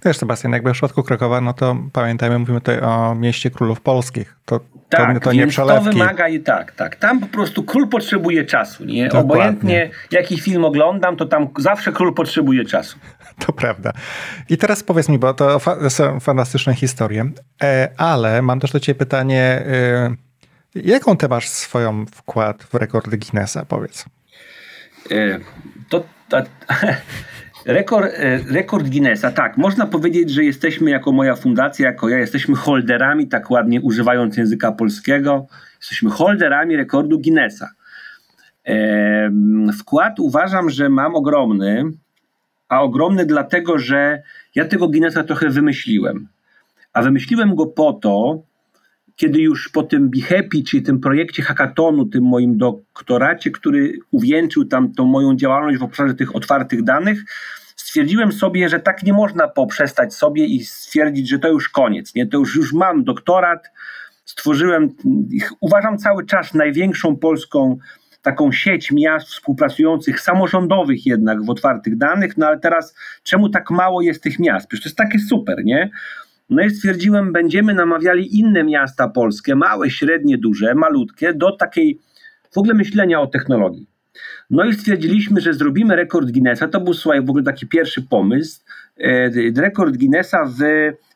Też, 0.00 0.16
Sebastian, 0.16 0.52
jakby 0.52 0.70
w 0.70 0.72
przypadku 0.72 1.02
Krakowa, 1.02 1.40
no 1.40 1.52
to 1.52 1.76
pamiętajmy, 1.92 2.38
mówimy 2.38 2.60
tutaj 2.60 2.80
o 2.80 3.14
mieście 3.14 3.50
królów 3.50 3.80
polskich. 3.80 4.36
To, 4.44 4.60
tak, 4.88 5.14
to, 5.14 5.20
to 5.20 5.32
nie 5.32 5.46
przelewki. 5.46 5.84
to 5.84 5.92
wymaga 5.92 6.28
i 6.28 6.40
tak, 6.40 6.72
tak. 6.72 6.96
Tam 6.96 7.20
po 7.20 7.26
prostu 7.26 7.62
król 7.62 7.88
potrzebuje 7.88 8.44
czasu. 8.44 8.84
Nie? 8.84 9.04
Dokładnie. 9.04 9.32
Obojętnie 9.32 9.90
jaki 10.10 10.40
film 10.40 10.64
oglądam, 10.64 11.16
to 11.16 11.26
tam 11.26 11.48
zawsze 11.58 11.92
król 11.92 12.14
potrzebuje 12.14 12.64
czasu. 12.64 12.98
To 13.46 13.52
prawda. 13.52 13.92
I 14.48 14.56
teraz 14.56 14.82
powiedz 14.82 15.08
mi, 15.08 15.18
bo 15.18 15.34
to 15.34 15.60
są 15.88 16.20
fantastyczne 16.20 16.74
historie, 16.74 17.30
e, 17.62 17.88
ale 17.96 18.42
mam 18.42 18.60
też 18.60 18.72
do 18.72 18.80
ciebie 18.80 18.98
pytanie, 18.98 19.42
e, 19.42 20.14
jaką 20.74 21.16
ty 21.16 21.28
masz 21.28 21.48
swoją 21.48 22.06
wkład 22.06 22.62
w 22.62 22.74
rekordy 22.74 23.18
Guinnessa, 23.18 23.64
powiedz? 23.64 24.04
E, 25.10 25.38
to, 25.88 26.04
to 26.28 26.42
rekord, 27.66 28.12
rekord 28.50 28.88
Guinnessa, 28.88 29.30
tak, 29.30 29.56
można 29.56 29.86
powiedzieć, 29.86 30.30
że 30.30 30.44
jesteśmy 30.44 30.90
jako 30.90 31.12
moja 31.12 31.36
fundacja, 31.36 31.86
jako 31.86 32.08
ja, 32.08 32.18
jesteśmy 32.18 32.56
holderami, 32.56 33.28
tak 33.28 33.50
ładnie 33.50 33.80
używając 33.80 34.36
języka 34.36 34.72
polskiego, 34.72 35.46
jesteśmy 35.80 36.10
holderami 36.10 36.76
rekordu 36.76 37.18
Guinnessa. 37.18 37.70
Wkład 39.78 40.20
uważam, 40.20 40.70
że 40.70 40.88
mam 40.88 41.14
ogromny, 41.14 41.84
a 42.68 42.82
ogromny 42.82 43.26
dlatego, 43.26 43.78
że 43.78 44.22
ja 44.54 44.64
tego 44.64 44.88
Guinnessa 44.88 45.24
trochę 45.24 45.50
wymyśliłem. 45.50 46.28
A 46.92 47.02
wymyśliłem 47.02 47.54
go 47.54 47.66
po 47.66 47.92
to, 47.92 48.42
kiedy 49.18 49.40
już 49.40 49.68
po 49.68 49.82
tym 49.82 50.10
Be 50.10 50.20
Happy, 50.20 50.62
czyli 50.66 50.82
tym 50.82 51.00
projekcie 51.00 51.42
hackathonu, 51.42 52.06
tym 52.06 52.24
moim 52.24 52.58
doktoracie, 52.58 53.50
który 53.50 53.92
uwieńczył 54.10 54.64
tam 54.64 54.92
tą 54.92 55.04
moją 55.04 55.36
działalność 55.36 55.78
w 55.78 55.82
obszarze 55.82 56.14
tych 56.14 56.36
otwartych 56.36 56.84
danych, 56.84 57.24
stwierdziłem 57.76 58.32
sobie, 58.32 58.68
że 58.68 58.80
tak 58.80 59.02
nie 59.02 59.12
można 59.12 59.48
poprzestać 59.48 60.14
sobie 60.14 60.46
i 60.46 60.64
stwierdzić, 60.64 61.28
że 61.28 61.38
to 61.38 61.48
już 61.48 61.68
koniec. 61.68 62.14
Nie? 62.14 62.26
To 62.26 62.38
już, 62.38 62.56
już 62.56 62.72
mam 62.72 63.04
doktorat, 63.04 63.70
stworzyłem, 64.24 64.94
uważam 65.60 65.98
cały 65.98 66.26
czas 66.26 66.54
największą 66.54 67.16
polską 67.16 67.78
taką 68.22 68.52
sieć 68.52 68.92
miast 68.92 69.28
współpracujących, 69.28 70.20
samorządowych 70.20 71.06
jednak 71.06 71.44
w 71.44 71.50
otwartych 71.50 71.98
danych, 71.98 72.36
no 72.36 72.46
ale 72.46 72.60
teraz 72.60 72.94
czemu 73.22 73.48
tak 73.48 73.70
mało 73.70 74.02
jest 74.02 74.22
tych 74.22 74.38
miast? 74.38 74.68
Przecież 74.68 74.82
to 74.82 74.88
jest 74.88 74.96
takie 74.96 75.18
super, 75.18 75.64
nie? 75.64 75.90
No 76.50 76.62
i 76.62 76.70
stwierdziłem, 76.70 77.32
będziemy 77.32 77.74
namawiali 77.74 78.38
inne 78.38 78.64
miasta 78.64 79.08
polskie, 79.08 79.54
małe, 79.54 79.90
średnie, 79.90 80.38
duże, 80.38 80.74
malutkie, 80.74 81.34
do 81.34 81.52
takiej 81.52 81.98
w 82.50 82.58
ogóle 82.58 82.74
myślenia 82.74 83.20
o 83.20 83.26
technologii. 83.26 83.86
No 84.50 84.64
i 84.64 84.74
stwierdziliśmy, 84.74 85.40
że 85.40 85.54
zrobimy 85.54 85.96
rekord 85.96 86.30
Guinnessa. 86.30 86.68
To 86.68 86.80
był 86.80 86.94
słuchaj, 86.94 87.22
w 87.22 87.30
ogóle 87.30 87.44
taki 87.44 87.66
pierwszy 87.66 88.02
pomysł. 88.02 88.60
E, 89.00 89.30
rekord 89.56 89.96
Guinnessa 89.96 90.44
w 90.44 90.60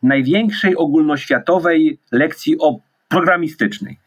największej 0.02 0.76
ogólnoświatowej 0.76 1.98
lekcji 2.12 2.58
o 2.58 2.80
programistycznej. 3.08 3.98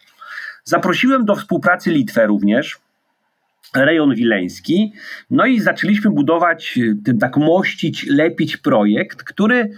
Zaprosiłem 0.63 1.25
do 1.25 1.35
współpracy 1.35 1.91
Litwę 1.91 2.25
również 2.25 2.79
rejon 3.75 4.15
wileński. 4.15 4.93
No 5.29 5.45
i 5.45 5.59
zaczęliśmy 5.59 6.11
budować, 6.11 6.79
y, 7.07 7.17
tak 7.19 7.37
mościć, 7.37 8.05
lepić 8.09 8.57
projekt, 8.57 9.23
który 9.23 9.69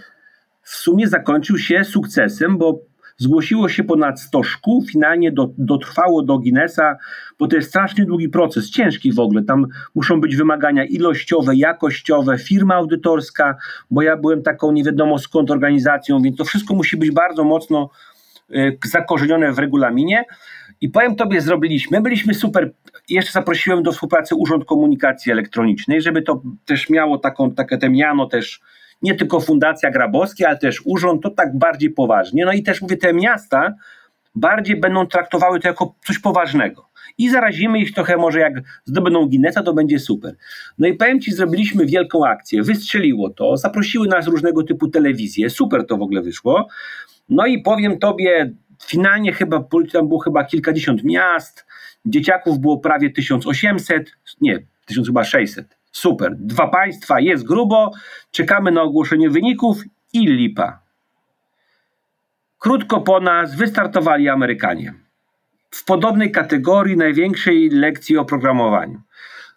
w 0.68 0.76
sumie 0.76 1.08
zakończył 1.08 1.58
się 1.58 1.84
sukcesem, 1.84 2.58
bo 2.58 2.80
zgłosiło 3.16 3.68
się 3.68 3.84
ponad 3.84 4.20
100 4.20 4.42
szkół, 4.42 4.84
finalnie 4.92 5.32
do, 5.32 5.50
dotrwało 5.58 6.22
do 6.22 6.38
Guinnessa, 6.38 6.96
bo 7.38 7.46
to 7.46 7.56
jest 7.56 7.68
strasznie 7.68 8.04
długi 8.04 8.28
proces, 8.28 8.70
ciężki 8.70 9.12
w 9.12 9.18
ogóle. 9.18 9.42
Tam 9.42 9.66
muszą 9.94 10.20
być 10.20 10.36
wymagania 10.36 10.84
ilościowe, 10.84 11.56
jakościowe, 11.56 12.38
firma 12.38 12.74
audytorska, 12.74 13.56
bo 13.90 14.02
ja 14.02 14.16
byłem 14.16 14.42
taką 14.42 14.72
nie 14.72 14.84
wiadomo 14.84 15.18
skąd 15.18 15.50
organizacją, 15.50 16.22
więc 16.22 16.36
to 16.36 16.44
wszystko 16.44 16.74
musi 16.74 16.96
być 16.96 17.10
bardzo 17.10 17.44
mocno 17.44 17.90
y, 18.50 18.78
zakorzenione 18.84 19.52
w 19.52 19.58
regulaminie. 19.58 20.24
I 20.80 20.88
powiem 20.88 21.16
tobie, 21.16 21.40
zrobiliśmy, 21.40 22.00
byliśmy 22.00 22.34
super. 22.34 22.72
Jeszcze 23.08 23.32
zaprosiłem 23.32 23.82
do 23.82 23.92
współpracy 23.92 24.34
Urząd 24.34 24.64
Komunikacji 24.64 25.32
Elektronicznej, 25.32 26.02
żeby 26.02 26.22
to 26.22 26.42
też 26.64 26.90
miało 26.90 27.18
taką, 27.18 27.54
takie 27.54 27.78
te 27.78 27.90
miano 27.90 28.26
też, 28.26 28.60
nie 29.02 29.14
tylko 29.14 29.40
Fundacja 29.40 29.90
Grabowski, 29.90 30.44
ale 30.44 30.58
też 30.58 30.82
urząd, 30.84 31.22
to 31.22 31.30
tak 31.30 31.58
bardziej 31.58 31.90
poważnie. 31.90 32.44
No 32.44 32.52
i 32.52 32.62
też 32.62 32.82
mówię, 32.82 32.96
te 32.96 33.12
miasta 33.12 33.74
bardziej 34.34 34.80
będą 34.80 35.06
traktowały 35.06 35.60
to 35.60 35.68
jako 35.68 35.94
coś 36.06 36.18
poważnego. 36.18 36.88
I 37.18 37.30
zarazimy 37.30 37.78
ich 37.78 37.94
trochę, 37.94 38.16
może 38.16 38.40
jak 38.40 38.52
zdobędą 38.84 39.26
Guinnessa, 39.26 39.62
to 39.62 39.74
będzie 39.74 39.98
super. 39.98 40.36
No 40.78 40.88
i 40.88 40.94
powiem 40.94 41.20
Ci, 41.20 41.32
zrobiliśmy 41.32 41.86
wielką 41.86 42.26
akcję, 42.26 42.62
wystrzeliło 42.62 43.30
to, 43.30 43.56
zaprosiły 43.56 44.08
nas 44.08 44.26
różnego 44.26 44.62
typu 44.62 44.88
telewizje, 44.88 45.50
super 45.50 45.86
to 45.86 45.96
w 45.96 46.02
ogóle 46.02 46.22
wyszło. 46.22 46.68
No 47.28 47.46
i 47.46 47.62
powiem 47.62 47.98
Tobie, 47.98 48.52
finalnie 48.82 49.32
chyba, 49.32 49.64
tam 49.92 50.08
było 50.08 50.20
chyba 50.20 50.44
kilkadziesiąt 50.44 51.04
miast, 51.04 51.66
dzieciaków 52.06 52.58
było 52.58 52.78
prawie 52.78 53.10
1800, 53.10 54.10
nie, 54.40 54.58
1600. 54.86 55.77
Super, 55.92 56.36
dwa 56.36 56.68
państwa, 56.68 57.20
jest 57.20 57.44
grubo, 57.44 57.90
czekamy 58.30 58.72
na 58.72 58.82
ogłoszenie 58.82 59.30
wyników 59.30 59.82
i 60.12 60.26
lipa. 60.26 60.80
Krótko 62.58 63.00
po 63.00 63.20
nas 63.20 63.54
wystartowali 63.54 64.28
Amerykanie. 64.28 64.94
W 65.70 65.84
podobnej 65.84 66.32
kategorii 66.32 66.96
największej 66.96 67.68
lekcji 67.68 68.16
o 68.16 68.24
programowaniu. 68.24 69.00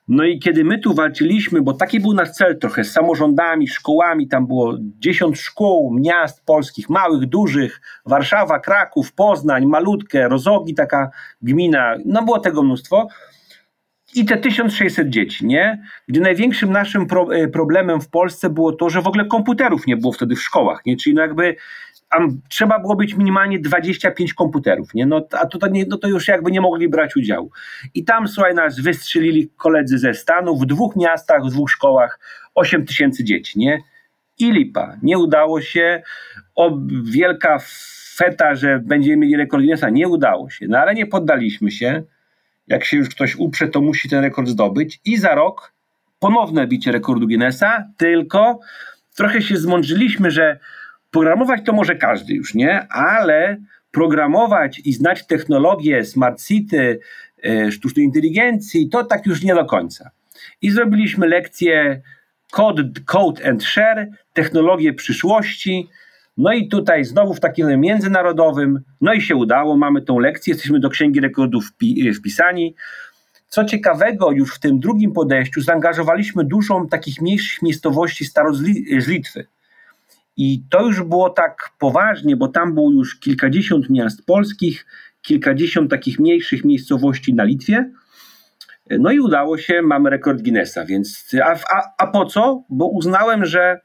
No 0.07 0.23
i 0.23 0.39
kiedy 0.39 0.63
my 0.63 0.79
tu 0.79 0.93
walczyliśmy, 0.93 1.61
bo 1.61 1.73
taki 1.73 1.99
był 1.99 2.13
nasz 2.13 2.31
cel 2.31 2.59
trochę 2.59 2.83
z 2.83 2.91
samorządami, 2.91 3.67
szkołami, 3.67 4.27
tam 4.27 4.47
było 4.47 4.77
10 4.99 5.39
szkół, 5.39 5.99
miast 5.99 6.45
polskich, 6.45 6.89
małych, 6.89 7.25
dużych, 7.25 7.81
Warszawa, 8.05 8.59
Kraków, 8.59 9.13
Poznań, 9.13 9.65
Malutkę, 9.65 10.29
Rozogi, 10.29 10.73
taka 10.73 11.09
gmina, 11.41 11.95
no 12.05 12.23
było 12.23 12.39
tego 12.39 12.63
mnóstwo. 12.63 13.07
I 14.15 14.25
te 14.25 14.37
1600 14.37 15.09
dzieci, 15.09 15.45
nie? 15.45 15.83
Gdzie 16.07 16.21
największym 16.21 16.71
naszym 16.71 17.07
pro, 17.07 17.35
e, 17.35 17.47
problemem 17.47 18.01
w 18.01 18.09
Polsce 18.09 18.49
było 18.49 18.71
to, 18.71 18.89
że 18.89 19.01
w 19.01 19.07
ogóle 19.07 19.25
komputerów 19.25 19.87
nie 19.87 19.97
było 19.97 20.13
wtedy 20.13 20.35
w 20.35 20.41
szkołach, 20.41 20.85
nie? 20.85 20.97
Czyli 20.97 21.15
no 21.15 21.21
jakby 21.21 21.55
trzeba 22.49 22.79
było 22.79 22.95
być 22.95 23.13
minimalnie 23.13 23.59
25 23.59 24.33
komputerów, 24.33 24.93
nie? 24.93 25.05
No, 25.05 25.27
a 25.31 25.45
to, 25.45 25.67
nie, 25.67 25.85
no 25.87 25.97
to 25.97 26.07
już 26.07 26.27
jakby 26.27 26.51
nie 26.51 26.61
mogli 26.61 26.89
brać 26.89 27.15
udziału. 27.15 27.51
I 27.93 28.03
tam, 28.03 28.27
słuchaj, 28.27 28.55
nas 28.55 28.79
wystrzelili 28.79 29.49
koledzy 29.57 29.97
ze 29.97 30.13
Stanów 30.13 30.61
w 30.61 30.65
dwóch 30.65 30.95
miastach, 30.95 31.45
w 31.45 31.49
dwóch 31.49 31.71
szkołach 31.71 32.19
8 32.55 32.85
tysięcy 32.85 33.23
dzieci, 33.23 33.59
nie? 33.59 33.79
I 34.39 34.51
lipa. 34.51 34.97
Nie 35.03 35.17
udało 35.17 35.61
się. 35.61 36.03
O, 36.55 36.79
wielka 37.03 37.59
feta, 38.15 38.55
że 38.55 38.79
będziemy 38.79 39.17
mieli 39.17 39.37
rekord 39.37 39.61
Guinnessa. 39.61 39.89
Nie 39.89 40.07
udało 40.07 40.49
się. 40.49 40.65
No 40.69 40.77
ale 40.77 40.93
nie 40.93 41.05
poddaliśmy 41.05 41.71
się. 41.71 42.03
Jak 42.71 42.85
się 42.85 42.97
już 42.97 43.09
ktoś 43.09 43.35
uprze, 43.35 43.67
to 43.67 43.81
musi 43.81 44.09
ten 44.09 44.23
rekord 44.23 44.49
zdobyć. 44.49 44.99
I 45.05 45.17
za 45.17 45.35
rok 45.35 45.73
ponowne 46.19 46.67
bicie 46.67 46.91
rekordu 46.91 47.27
Guinnessa, 47.27 47.83
tylko 47.97 48.59
trochę 49.15 49.41
się 49.41 49.57
zmądrzyliśmy, 49.57 50.31
że 50.31 50.59
Programować 51.11 51.61
to 51.65 51.73
może 51.73 51.95
każdy 51.95 52.33
już, 52.33 52.53
nie? 52.53 52.87
Ale 52.89 53.57
programować 53.91 54.81
i 54.85 54.93
znać 54.93 55.27
technologię 55.27 56.05
Smart 56.05 56.43
City, 56.43 56.99
e, 57.43 57.71
sztucznej 57.71 58.05
inteligencji, 58.05 58.89
to 58.89 59.03
tak 59.03 59.25
już 59.25 59.43
nie 59.43 59.55
do 59.55 59.65
końca. 59.65 60.11
I 60.61 60.71
zrobiliśmy 60.71 61.27
lekcję 61.27 62.01
Code, 62.51 62.83
code 63.05 63.49
and 63.49 63.63
Share, 63.63 64.07
technologie 64.33 64.93
przyszłości. 64.93 65.89
No 66.37 66.53
i 66.53 66.67
tutaj 66.67 67.05
znowu 67.05 67.33
w 67.33 67.39
takim 67.39 67.79
międzynarodowym, 67.79 68.79
no 69.01 69.13
i 69.13 69.21
się 69.21 69.35
udało, 69.35 69.77
mamy 69.77 70.01
tą 70.01 70.19
lekcję, 70.19 70.53
jesteśmy 70.53 70.79
do 70.79 70.89
Księgi 70.89 71.19
Rekordów 71.19 71.71
wpisani. 72.17 72.75
Co 73.47 73.65
ciekawego, 73.65 74.31
już 74.31 74.55
w 74.55 74.59
tym 74.59 74.79
drugim 74.79 75.13
podejściu 75.13 75.61
zaangażowaliśmy 75.61 76.43
dużą 76.45 76.87
takich 76.87 77.21
mniejszych 77.21 77.61
miejscowości 77.61 78.25
staro 78.25 78.53
z 78.53 79.07
Litwy. 79.07 79.47
I 80.37 80.63
to 80.69 80.85
już 80.85 81.03
było 81.03 81.29
tak 81.29 81.69
poważnie, 81.79 82.35
bo 82.35 82.47
tam 82.47 82.73
było 82.73 82.91
już 82.91 83.19
kilkadziesiąt 83.19 83.89
miast 83.89 84.25
polskich, 84.25 84.85
kilkadziesiąt 85.21 85.91
takich 85.91 86.19
mniejszych 86.19 86.65
miejscowości 86.65 87.33
na 87.33 87.43
Litwie. 87.43 87.91
No 88.99 89.11
i 89.11 89.19
udało 89.19 89.57
się, 89.57 89.81
mamy 89.81 90.09
rekord 90.09 90.41
Guinnessa, 90.41 90.85
więc 90.85 91.35
a, 91.43 91.51
a, 91.51 91.83
a 91.97 92.07
po 92.07 92.25
co? 92.25 92.63
Bo 92.69 92.87
uznałem, 92.87 93.45
że 93.45 93.79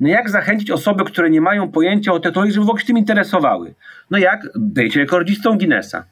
no 0.00 0.08
jak 0.08 0.30
zachęcić 0.30 0.70
osoby, 0.70 1.04
które 1.04 1.30
nie 1.30 1.40
mają 1.40 1.72
pojęcia 1.72 2.12
o 2.12 2.20
technologii, 2.20 2.54
żeby 2.54 2.66
w 2.66 2.68
ogóle 2.68 2.80
się 2.80 2.86
tym 2.86 2.98
interesowały? 2.98 3.74
No 4.10 4.18
jak? 4.18 4.48
Być 4.54 4.96
rekordzistą 4.96 5.58
Guinnessa. 5.58 6.04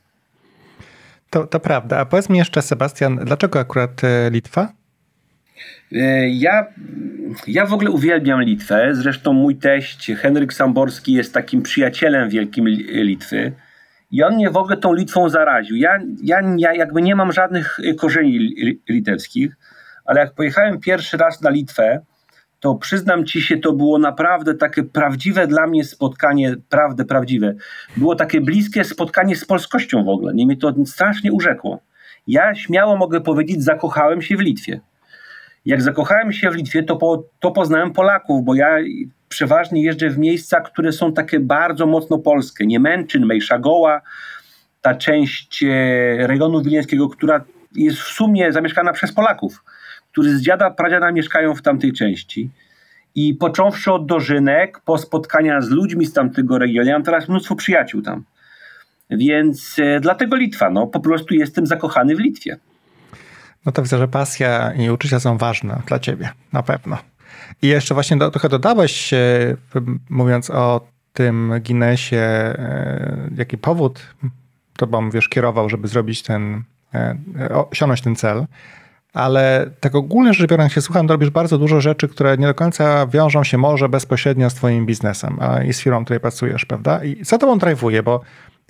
To, 1.30 1.46
to 1.46 1.60
prawda. 1.60 1.98
A 1.98 2.04
powiedz 2.04 2.28
mi 2.28 2.38
jeszcze, 2.38 2.62
Sebastian, 2.62 3.16
dlaczego 3.16 3.60
akurat 3.60 4.04
e, 4.04 4.30
Litwa? 4.30 4.72
E, 5.92 6.28
ja, 6.28 6.66
ja 7.46 7.66
w 7.66 7.72
ogóle 7.72 7.90
uwielbiam 7.90 8.42
Litwę. 8.42 8.88
Zresztą 8.92 9.32
mój 9.32 9.56
teść 9.56 10.12
Henryk 10.16 10.52
Samborski 10.52 11.12
jest 11.12 11.34
takim 11.34 11.62
przyjacielem 11.62 12.30
wielkim 12.30 12.68
Litwy. 12.88 13.52
I 14.10 14.22
on 14.22 14.34
mnie 14.34 14.50
w 14.50 14.56
ogóle 14.56 14.76
tą 14.76 14.92
Litwą 14.92 15.28
zaraził. 15.28 15.76
Ja, 15.76 15.98
ja, 16.22 16.40
ja 16.56 16.74
jakby 16.74 17.02
nie 17.02 17.16
mam 17.16 17.32
żadnych 17.32 17.78
korzeni 17.98 18.54
litewskich, 18.88 19.56
ale 20.04 20.20
jak 20.20 20.34
pojechałem 20.34 20.80
pierwszy 20.80 21.16
raz 21.16 21.42
na 21.42 21.50
Litwę, 21.50 22.00
to 22.60 22.74
przyznam 22.74 23.24
ci 23.24 23.42
się, 23.42 23.56
to 23.56 23.72
było 23.72 23.98
naprawdę 23.98 24.54
takie 24.54 24.82
prawdziwe 24.82 25.46
dla 25.46 25.66
mnie 25.66 25.84
spotkanie, 25.84 26.54
prawdę 26.68 27.04
prawdziwe. 27.04 27.54
Było 27.96 28.14
takie 28.14 28.40
bliskie 28.40 28.84
spotkanie 28.84 29.36
z 29.36 29.44
polskością 29.44 30.04
w 30.04 30.08
ogóle. 30.08 30.34
Nie 30.34 30.46
mnie 30.46 30.56
to 30.56 30.74
strasznie 30.86 31.32
urzekło. 31.32 31.80
Ja 32.26 32.54
śmiało 32.54 32.96
mogę 32.96 33.20
powiedzieć, 33.20 33.64
zakochałem 33.64 34.22
się 34.22 34.36
w 34.36 34.40
Litwie 34.40 34.80
jak 35.66 35.82
zakochałem 35.82 36.32
się 36.32 36.50
w 36.50 36.54
Litwie, 36.54 36.82
to, 36.82 36.96
po, 36.96 37.24
to 37.40 37.50
poznałem 37.50 37.92
Polaków, 37.92 38.44
bo 38.44 38.54
ja 38.54 38.76
przeważnie 39.28 39.82
jeżdżę 39.82 40.10
w 40.10 40.18
miejsca, 40.18 40.60
które 40.60 40.92
są 40.92 41.12
takie 41.12 41.40
bardzo 41.40 41.86
mocno 41.86 42.18
polskie. 42.18 42.66
Niemęczyn, 42.66 43.26
Mejszagoła, 43.26 44.00
ta 44.82 44.94
część 44.94 45.62
e, 45.62 46.26
rejonu 46.26 46.62
wileńskiego, 46.62 47.08
która 47.08 47.44
jest 47.74 47.98
w 47.98 48.08
sumie 48.08 48.52
zamieszkana 48.52 48.92
przez 48.92 49.12
Polaków, 49.12 49.64
którzy 50.16 50.38
z 50.38 50.42
dziada, 50.42 50.70
pradziada 50.70 51.12
mieszkają 51.12 51.54
w 51.54 51.62
tamtej 51.62 51.92
części. 51.92 52.50
I 53.14 53.34
począwszy 53.34 53.92
od 53.92 54.06
dożynek, 54.06 54.80
po 54.84 54.98
spotkania 54.98 55.60
z 55.60 55.70
ludźmi 55.70 56.06
z 56.06 56.12
tamtego 56.12 56.58
regionu, 56.58 56.88
ja 56.88 56.94
mam 56.94 57.02
teraz 57.02 57.28
mnóstwo 57.28 57.56
przyjaciół 57.56 58.02
tam. 58.02 58.24
Więc 59.10 59.76
e, 59.78 60.00
dlatego 60.00 60.36
Litwa, 60.36 60.70
no 60.70 60.86
po 60.86 61.00
prostu 61.00 61.34
jestem 61.34 61.66
zakochany 61.66 62.16
w 62.16 62.18
Litwie. 62.18 62.56
No 63.66 63.72
to 63.72 63.82
widzę, 63.82 63.98
że 63.98 64.08
pasja 64.08 64.72
i 64.72 64.90
uczucia 64.90 65.20
są 65.20 65.38
ważne 65.38 65.82
dla 65.86 65.98
ciebie, 65.98 66.30
na 66.52 66.62
pewno. 66.62 66.98
I 67.62 67.66
jeszcze 67.66 67.94
właśnie 67.94 68.16
do, 68.16 68.30
trochę 68.30 68.48
dodałeś, 68.48 69.14
mówiąc 70.10 70.50
o 70.50 70.88
tym 71.12 71.52
Guinnessie, 71.66 72.16
e, 72.16 73.30
jaki 73.36 73.58
powód 73.58 74.14
tobą, 74.76 75.10
wiesz, 75.10 75.28
kierował, 75.28 75.68
żeby 75.68 75.88
zrobić 75.88 76.22
ten, 76.22 76.62
e, 76.94 77.16
osiągnąć 77.70 78.00
ten 78.00 78.16
cel. 78.16 78.46
Ale 79.12 79.70
tak 79.80 79.94
ogólnie 79.94 80.34
rzecz 80.34 80.50
biorąc 80.50 80.72
się 80.72 80.80
słucham, 80.80 81.08
robisz 81.08 81.30
bardzo 81.30 81.58
dużo 81.58 81.80
rzeczy, 81.80 82.08
które 82.08 82.38
nie 82.38 82.46
do 82.46 82.54
końca 82.54 83.06
wiążą 83.06 83.44
się 83.44 83.58
może 83.58 83.88
bezpośrednio 83.88 84.50
z 84.50 84.54
twoim 84.54 84.86
biznesem 84.86 85.38
i 85.68 85.72
z 85.72 85.80
firmą, 85.80 86.00
w 86.00 86.04
której 86.04 86.20
pracujesz, 86.20 86.64
prawda? 86.64 87.04
I 87.04 87.24
co 87.24 87.38
tobą 87.38 87.58
drive'uje, 87.58 88.02
bo 88.02 88.20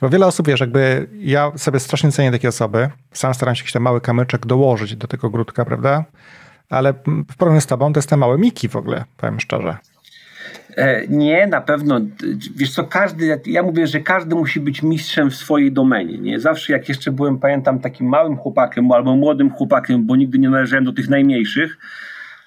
bo 0.01 0.09
wiele 0.09 0.27
osób, 0.27 0.46
wiesz, 0.46 0.61
jakby 0.61 1.09
ja 1.18 1.53
sobie 1.57 1.81
strasznie 1.81 2.12
cenię 2.12 2.33
takie 2.33 2.49
osoby. 2.49 2.90
Sam 3.12 3.35
staram 3.35 3.55
się 3.55 3.61
jakiś 3.61 3.72
tam 3.72 3.83
mały 3.83 4.01
kamyczek 4.01 4.46
dołożyć 4.46 4.96
do 4.96 5.07
tego 5.07 5.31
grudka, 5.31 5.64
prawda? 5.64 6.05
Ale 6.70 6.92
w 7.31 7.37
porównaniu 7.37 7.61
z 7.61 7.66
tobą 7.66 7.92
to 7.92 7.99
jest 7.99 8.09
te 8.09 8.16
małe 8.16 8.38
miki 8.38 8.68
w 8.68 8.77
ogóle, 8.77 9.05
powiem 9.16 9.40
szczerze. 9.40 9.77
E, 10.76 11.06
nie, 11.09 11.46
na 11.46 11.61
pewno. 11.61 12.00
Wiesz 12.56 12.72
co, 12.72 12.85
każdy, 12.85 13.40
ja 13.46 13.62
mówię, 13.62 13.87
że 13.87 14.00
każdy 14.00 14.35
musi 14.35 14.61
być 14.61 14.82
mistrzem 14.82 15.30
w 15.30 15.35
swojej 15.35 15.72
domenie. 15.72 16.18
Nie? 16.18 16.40
Zawsze 16.40 16.72
jak 16.72 16.88
jeszcze 16.88 17.12
byłem, 17.12 17.38
pamiętam, 17.38 17.78
takim 17.80 18.09
małym 18.09 18.37
chłopakiem 18.37 18.92
albo 18.92 19.16
młodym 19.16 19.50
chłopakiem, 19.50 20.06
bo 20.06 20.16
nigdy 20.16 20.38
nie 20.38 20.50
należałem 20.50 20.85
do 20.85 20.92
tych 20.92 21.09
najmniejszych, 21.09 21.78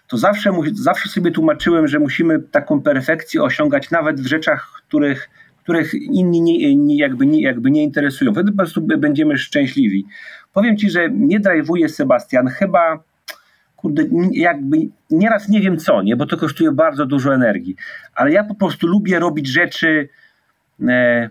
to 0.07 0.17
zawsze, 0.17 0.51
zawsze 0.73 1.09
sobie 1.09 1.31
tłumaczyłem, 1.31 1.87
że 1.87 1.99
musimy 1.99 2.39
taką 2.39 2.81
perfekcję 2.81 3.43
osiągać 3.43 3.91
nawet 3.91 4.21
w 4.21 4.27
rzeczach, 4.27 4.81
których 4.87 5.29
których 5.63 5.93
inni 5.93 6.41
nie, 6.41 6.75
nie, 6.75 6.97
jakby, 6.97 7.25
nie, 7.25 7.41
jakby 7.41 7.71
nie 7.71 7.83
interesują. 7.83 8.33
Wtedy 8.33 8.51
po 8.51 8.57
prostu 8.57 8.81
będziemy 8.81 9.37
szczęśliwi. 9.37 10.05
Powiem 10.53 10.77
Ci, 10.77 10.89
że 10.89 11.09
mnie 11.09 11.39
drive'uje 11.39 11.87
Sebastian 11.87 12.47
chyba 12.47 13.03
kurde, 13.81 14.03
jakby 14.31 14.77
nieraz 15.09 15.49
nie 15.49 15.61
wiem 15.61 15.77
co, 15.77 16.01
nie, 16.01 16.15
bo 16.15 16.25
to 16.25 16.37
kosztuje 16.37 16.71
bardzo 16.71 17.05
dużo 17.05 17.33
energii, 17.33 17.75
ale 18.15 18.31
ja 18.31 18.43
po 18.43 18.55
prostu 18.55 18.87
lubię 18.87 19.19
robić 19.19 19.47
rzeczy 19.47 20.09
e, 20.87 21.29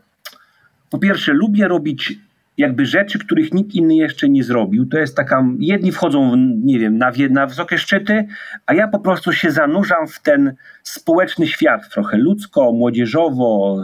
po 0.90 0.98
pierwsze 0.98 1.32
lubię 1.32 1.68
robić 1.68 2.18
jakby 2.58 2.86
rzeczy, 2.86 3.18
których 3.18 3.54
nikt 3.54 3.74
inny 3.74 3.94
jeszcze 3.94 4.28
nie 4.28 4.44
zrobił. 4.44 4.86
To 4.86 4.98
jest 4.98 5.16
taka, 5.16 5.44
jedni 5.58 5.92
wchodzą, 5.92 6.36
nie 6.36 6.78
wiem, 6.78 6.98
na, 6.98 7.12
na 7.30 7.46
wysokie 7.46 7.78
szczyty, 7.78 8.26
a 8.66 8.74
ja 8.74 8.88
po 8.88 8.98
prostu 8.98 9.32
się 9.32 9.50
zanurzam 9.50 10.06
w 10.06 10.20
ten 10.20 10.54
społeczny 10.82 11.46
świat, 11.46 11.88
trochę 11.88 12.16
ludzko, 12.16 12.72
młodzieżowo, 12.72 13.76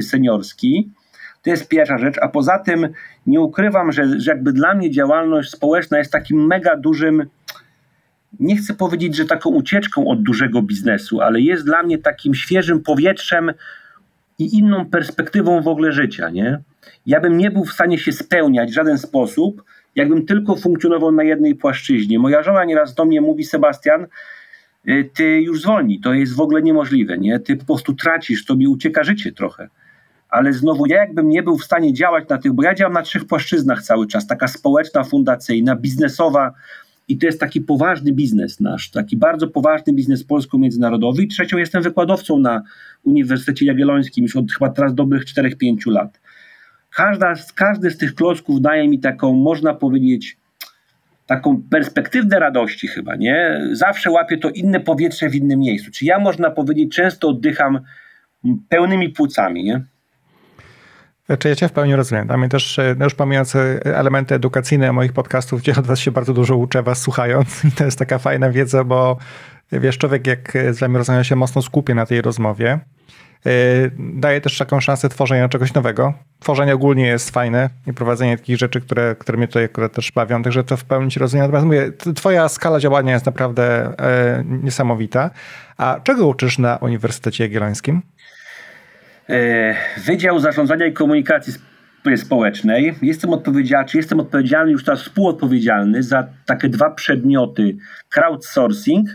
seniorski. 0.00 0.90
To 1.42 1.50
jest 1.50 1.68
pierwsza 1.68 1.98
rzecz, 1.98 2.18
a 2.22 2.28
poza 2.28 2.58
tym 2.58 2.88
nie 3.26 3.40
ukrywam, 3.40 3.92
że, 3.92 4.20
że 4.20 4.30
jakby 4.30 4.52
dla 4.52 4.74
mnie 4.74 4.90
działalność 4.90 5.50
społeczna 5.50 5.98
jest 5.98 6.12
takim 6.12 6.46
mega 6.46 6.76
dużym, 6.76 7.26
nie 8.40 8.56
chcę 8.56 8.74
powiedzieć, 8.74 9.16
że 9.16 9.24
taką 9.24 9.50
ucieczką 9.50 10.06
od 10.08 10.22
dużego 10.22 10.62
biznesu, 10.62 11.20
ale 11.20 11.40
jest 11.40 11.64
dla 11.64 11.82
mnie 11.82 11.98
takim 11.98 12.34
świeżym 12.34 12.82
powietrzem 12.82 13.52
i 14.38 14.58
inną 14.58 14.86
perspektywą 14.86 15.62
w 15.62 15.68
ogóle 15.68 15.92
życia, 15.92 16.30
nie? 16.30 16.60
Ja 17.06 17.20
bym 17.20 17.38
nie 17.38 17.50
był 17.50 17.64
w 17.64 17.72
stanie 17.72 17.98
się 17.98 18.12
spełniać 18.12 18.70
w 18.70 18.74
żaden 18.74 18.98
sposób, 18.98 19.64
jakbym 19.94 20.26
tylko 20.26 20.56
funkcjonował 20.56 21.12
na 21.12 21.22
jednej 21.22 21.54
płaszczyźnie. 21.54 22.18
Moja 22.18 22.42
żona 22.42 22.64
nieraz 22.64 22.94
do 22.94 23.04
mnie 23.04 23.20
mówi, 23.20 23.44
Sebastian, 23.44 24.06
y, 24.88 25.10
ty 25.14 25.40
już 25.40 25.62
zwolnij, 25.62 26.00
to 26.00 26.14
jest 26.14 26.34
w 26.34 26.40
ogóle 26.40 26.62
niemożliwe, 26.62 27.18
nie? 27.18 27.40
Ty 27.40 27.56
po 27.56 27.64
prostu 27.64 27.94
tracisz, 27.94 28.44
tobie 28.44 28.68
ucieka 28.68 29.04
życie 29.04 29.32
trochę. 29.32 29.68
Ale 30.28 30.52
znowu 30.52 30.86
ja 30.86 30.96
jakbym 30.96 31.28
nie 31.28 31.42
był 31.42 31.58
w 31.58 31.64
stanie 31.64 31.94
działać 31.94 32.28
na 32.28 32.38
tych, 32.38 32.52
bo 32.52 32.62
ja 32.62 32.74
działam 32.74 32.92
na 32.92 33.02
trzech 33.02 33.24
płaszczyznach 33.24 33.82
cały 33.82 34.06
czas, 34.06 34.26
taka 34.26 34.48
społeczna, 34.48 35.04
fundacyjna, 35.04 35.76
biznesowa 35.76 36.54
i 37.08 37.18
to 37.18 37.26
jest 37.26 37.40
taki 37.40 37.60
poważny 37.60 38.12
biznes 38.12 38.60
nasz, 38.60 38.90
taki 38.90 39.16
bardzo 39.16 39.48
poważny 39.48 39.92
biznes 39.92 40.24
polsko-międzynarodowy 40.24 41.22
i 41.22 41.28
trzecią 41.28 41.58
jestem 41.58 41.82
wykładowcą 41.82 42.38
na 42.38 42.62
Uniwersytecie 43.02 43.66
Jagiellońskim 43.66 44.22
już 44.22 44.36
od 44.36 44.52
chyba 44.52 44.70
teraz 44.70 44.94
dobrych 44.94 45.24
4-5 45.24 45.52
lat. 45.86 46.20
Każda, 46.96 47.34
każdy 47.54 47.90
z 47.90 47.98
tych 47.98 48.14
klocków 48.14 48.60
daje 48.60 48.88
mi 48.88 49.00
taką, 49.00 49.32
można 49.32 49.74
powiedzieć, 49.74 50.36
taką 51.26 51.62
perspektywę 51.70 52.38
radości 52.38 52.88
chyba, 52.88 53.16
nie? 53.16 53.60
Zawsze 53.72 54.10
łapię 54.10 54.38
to 54.38 54.50
inne 54.50 54.80
powietrze 54.80 55.28
w 55.28 55.34
innym 55.34 55.58
miejscu. 55.58 55.90
Czy 55.90 56.04
ja, 56.04 56.18
można 56.18 56.50
powiedzieć, 56.50 56.94
często 56.94 57.28
oddycham 57.28 57.80
pełnymi 58.68 59.08
płucami, 59.08 59.64
nie? 59.64 59.84
Czy 61.38 61.48
ja 61.48 61.56
cię 61.56 61.68
w 61.68 61.72
pełni 61.72 61.96
rozumiem. 61.96 62.28
Mnie 62.38 62.48
też, 62.48 62.80
no 62.96 63.04
już 63.04 63.14
pomijając 63.14 63.56
e, 63.56 63.80
elementy 63.84 64.34
edukacyjne 64.34 64.92
moich 64.92 65.12
podcastów, 65.12 65.60
gdzie 65.60 65.72
od 65.72 65.86
was 65.86 65.98
się 65.98 66.10
bardzo 66.10 66.34
dużo 66.34 66.56
uczę 66.56 66.82
was 66.82 67.00
słuchając 67.00 67.64
i 67.64 67.72
to 67.76 67.84
jest 67.84 67.98
taka 67.98 68.18
fajna 68.18 68.50
wiedza, 68.50 68.84
bo 68.84 69.16
wiesz, 69.72 69.98
człowiek 69.98 70.26
jak 70.26 70.52
z 70.70 70.78
wami 70.78 70.96
rozmawia 70.96 71.24
się 71.24 71.36
mocno 71.36 71.62
skupie 71.62 71.94
na 71.94 72.06
tej 72.06 72.22
rozmowie, 72.22 72.80
E, 73.46 73.50
daje 73.98 74.40
też 74.40 74.58
taką 74.58 74.80
szansę 74.80 75.08
tworzenia 75.08 75.48
czegoś 75.48 75.74
nowego. 75.74 76.14
Tworzenie 76.38 76.74
ogólnie 76.74 77.06
jest 77.06 77.30
fajne 77.30 77.70
i 77.86 77.92
prowadzenie 77.92 78.38
takich 78.38 78.58
rzeczy, 78.58 78.80
które, 78.80 79.16
które 79.18 79.38
mnie 79.38 79.46
tutaj 79.46 79.64
akurat 79.64 79.92
też 79.92 80.12
bawią, 80.12 80.42
także 80.42 80.64
to 80.64 80.76
w 80.76 80.84
pełni 80.84 81.10
ci 81.10 81.20
rozumiem. 81.20 81.42
Natomiast 81.42 81.66
mówię, 81.66 81.92
twoja 82.14 82.48
skala 82.48 82.80
działania 82.80 83.12
jest 83.12 83.26
naprawdę 83.26 83.94
e, 83.98 84.44
niesamowita. 84.46 85.30
A 85.76 86.00
czego 86.02 86.26
uczysz 86.26 86.58
na 86.58 86.76
Uniwersytecie 86.76 87.44
Jagiellońskim? 87.44 88.02
E, 89.28 89.74
Wydział 90.06 90.40
Zarządzania 90.40 90.86
i 90.86 90.92
Komunikacji 90.92 91.52
Społecznej. 92.16 92.94
Jestem 93.02 93.32
odpowiedzialny, 93.32 93.90
jestem 93.94 94.20
odpowiedzialny, 94.20 94.72
już 94.72 94.84
teraz 94.84 95.02
współodpowiedzialny 95.02 96.02
za 96.02 96.26
takie 96.46 96.68
dwa 96.68 96.90
przedmioty 96.90 97.76
crowdsourcing 98.08 99.08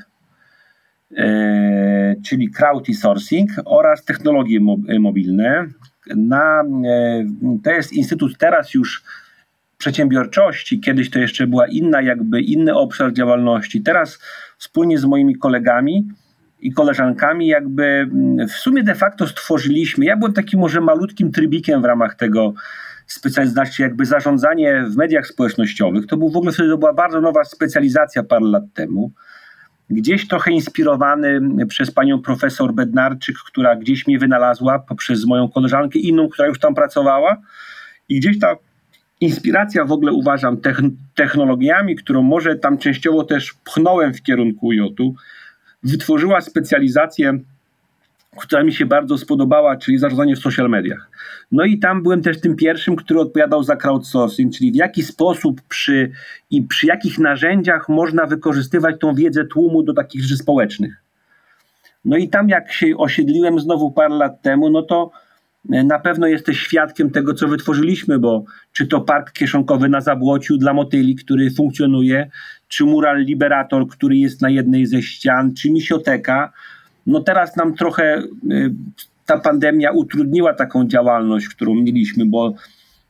E, 1.17 2.15
czyli 2.25 2.49
crowdsourcing 2.51 3.49
oraz 3.65 4.05
technologie 4.05 4.59
mobilne. 4.99 5.67
Na, 6.15 6.63
e, 6.85 7.25
to 7.63 7.71
jest 7.71 7.93
instytut 7.93 8.37
teraz 8.37 8.73
już 8.73 9.03
przedsiębiorczości, 9.77 10.79
kiedyś 10.79 11.09
to 11.09 11.19
jeszcze 11.19 11.47
była 11.47 11.67
inna, 11.67 12.01
jakby 12.01 12.41
inny 12.41 12.75
obszar 12.75 13.13
działalności. 13.13 13.81
Teraz 13.81 14.19
wspólnie 14.57 14.97
z 14.97 15.05
moimi 15.05 15.35
kolegami 15.35 16.07
i 16.63 16.73
koleżankami 16.73 17.47
jakby 17.47 17.83
mm, 17.83 18.47
w 18.47 18.51
sumie 18.51 18.83
de 18.83 18.95
facto 18.95 19.27
stworzyliśmy, 19.27 20.05
ja 20.05 20.17
byłem 20.17 20.33
takim 20.33 20.59
może 20.59 20.81
malutkim 20.81 21.31
trybikiem 21.31 21.81
w 21.81 21.85
ramach 21.85 22.15
tego 22.15 22.53
specjalizacji, 23.07 23.81
jakby 23.81 24.05
zarządzanie 24.05 24.83
w 24.89 24.95
mediach 24.95 25.27
społecznościowych. 25.27 26.07
To 26.07 26.17
był 26.17 26.29
w 26.29 26.37
ogóle 26.37 26.51
wtedy 26.51 26.69
to 26.69 26.77
była 26.77 26.93
bardzo 26.93 27.21
nowa 27.21 27.43
specjalizacja 27.43 28.23
parę 28.23 28.45
lat 28.45 28.63
temu 28.73 29.11
gdzieś 29.89 30.27
trochę 30.27 30.51
inspirowany 30.51 31.41
przez 31.67 31.91
panią 31.91 32.21
profesor 32.21 32.73
Bednarczyk, 32.73 33.35
która 33.47 33.75
gdzieś 33.75 34.07
mnie 34.07 34.19
wynalazła, 34.19 34.79
poprzez 34.79 35.25
moją 35.25 35.49
koleżankę 35.49 35.99
inną, 35.99 36.29
która 36.29 36.47
już 36.47 36.59
tam 36.59 36.75
pracowała. 36.75 37.37
I 38.09 38.19
gdzieś 38.19 38.39
ta 38.39 38.55
inspiracja 39.21 39.85
w 39.85 39.91
ogóle 39.91 40.13
uważam 40.13 40.57
technologiami, 41.15 41.95
którą 41.95 42.21
może 42.21 42.55
tam 42.55 42.77
częściowo 42.77 43.23
też 43.23 43.53
pchnąłem 43.53 44.13
w 44.13 44.21
kierunku 44.21 44.67
UJ-u, 44.67 45.15
wytworzyła 45.83 46.41
specjalizację 46.41 47.39
która 48.37 48.63
mi 48.63 48.73
się 48.73 48.85
bardzo 48.85 49.17
spodobała, 49.17 49.77
czyli 49.77 49.97
zarządzanie 49.97 50.35
w 50.35 50.39
social 50.39 50.69
mediach. 50.69 51.09
No 51.51 51.65
i 51.65 51.79
tam 51.79 52.03
byłem 52.03 52.21
też 52.21 52.41
tym 52.41 52.55
pierwszym, 52.55 52.95
który 52.95 53.19
odpowiadał 53.19 53.63
za 53.63 53.75
crowdsourcing, 53.75 54.53
czyli 54.53 54.71
w 54.71 54.75
jaki 54.75 55.03
sposób 55.03 55.61
przy, 55.61 56.11
i 56.51 56.61
przy 56.61 56.87
jakich 56.87 57.19
narzędziach 57.19 57.89
można 57.89 58.25
wykorzystywać 58.25 58.95
tą 58.99 59.15
wiedzę 59.15 59.45
tłumu 59.45 59.83
do 59.83 59.93
takich 59.93 60.21
rzeczy 60.21 60.37
społecznych. 60.37 60.93
No 62.05 62.17
i 62.17 62.29
tam 62.29 62.49
jak 62.49 62.71
się 62.71 62.97
osiedliłem 62.97 63.59
znowu 63.59 63.91
parę 63.91 64.15
lat 64.15 64.41
temu, 64.41 64.69
no 64.69 64.81
to 64.81 65.11
e, 65.71 65.83
na 65.83 65.99
pewno 65.99 66.27
jesteś 66.27 66.59
świadkiem 66.59 67.11
tego, 67.11 67.33
co 67.33 67.47
wytworzyliśmy, 67.47 68.19
bo 68.19 68.43
czy 68.71 68.87
to 68.87 69.01
park 69.01 69.31
kieszonkowy 69.31 69.89
na 69.89 70.01
Zabłociu 70.01 70.57
dla 70.57 70.73
motyli, 70.73 71.15
który 71.15 71.51
funkcjonuje, 71.51 72.29
czy 72.73 72.85
mural 72.85 73.23
Liberator, 73.23 73.87
który 73.87 74.17
jest 74.17 74.41
na 74.41 74.49
jednej 74.49 74.85
ze 74.85 75.01
ścian, 75.01 75.53
czy 75.53 75.71
misioteka, 75.71 76.53
no 77.07 77.19
teraz 77.19 77.55
nam 77.55 77.75
trochę 77.75 78.23
y, 78.51 78.73
ta 79.25 79.37
pandemia 79.39 79.91
utrudniła 79.91 80.53
taką 80.53 80.87
działalność, 80.87 81.47
którą 81.47 81.75
mieliśmy, 81.75 82.25
bo 82.25 82.53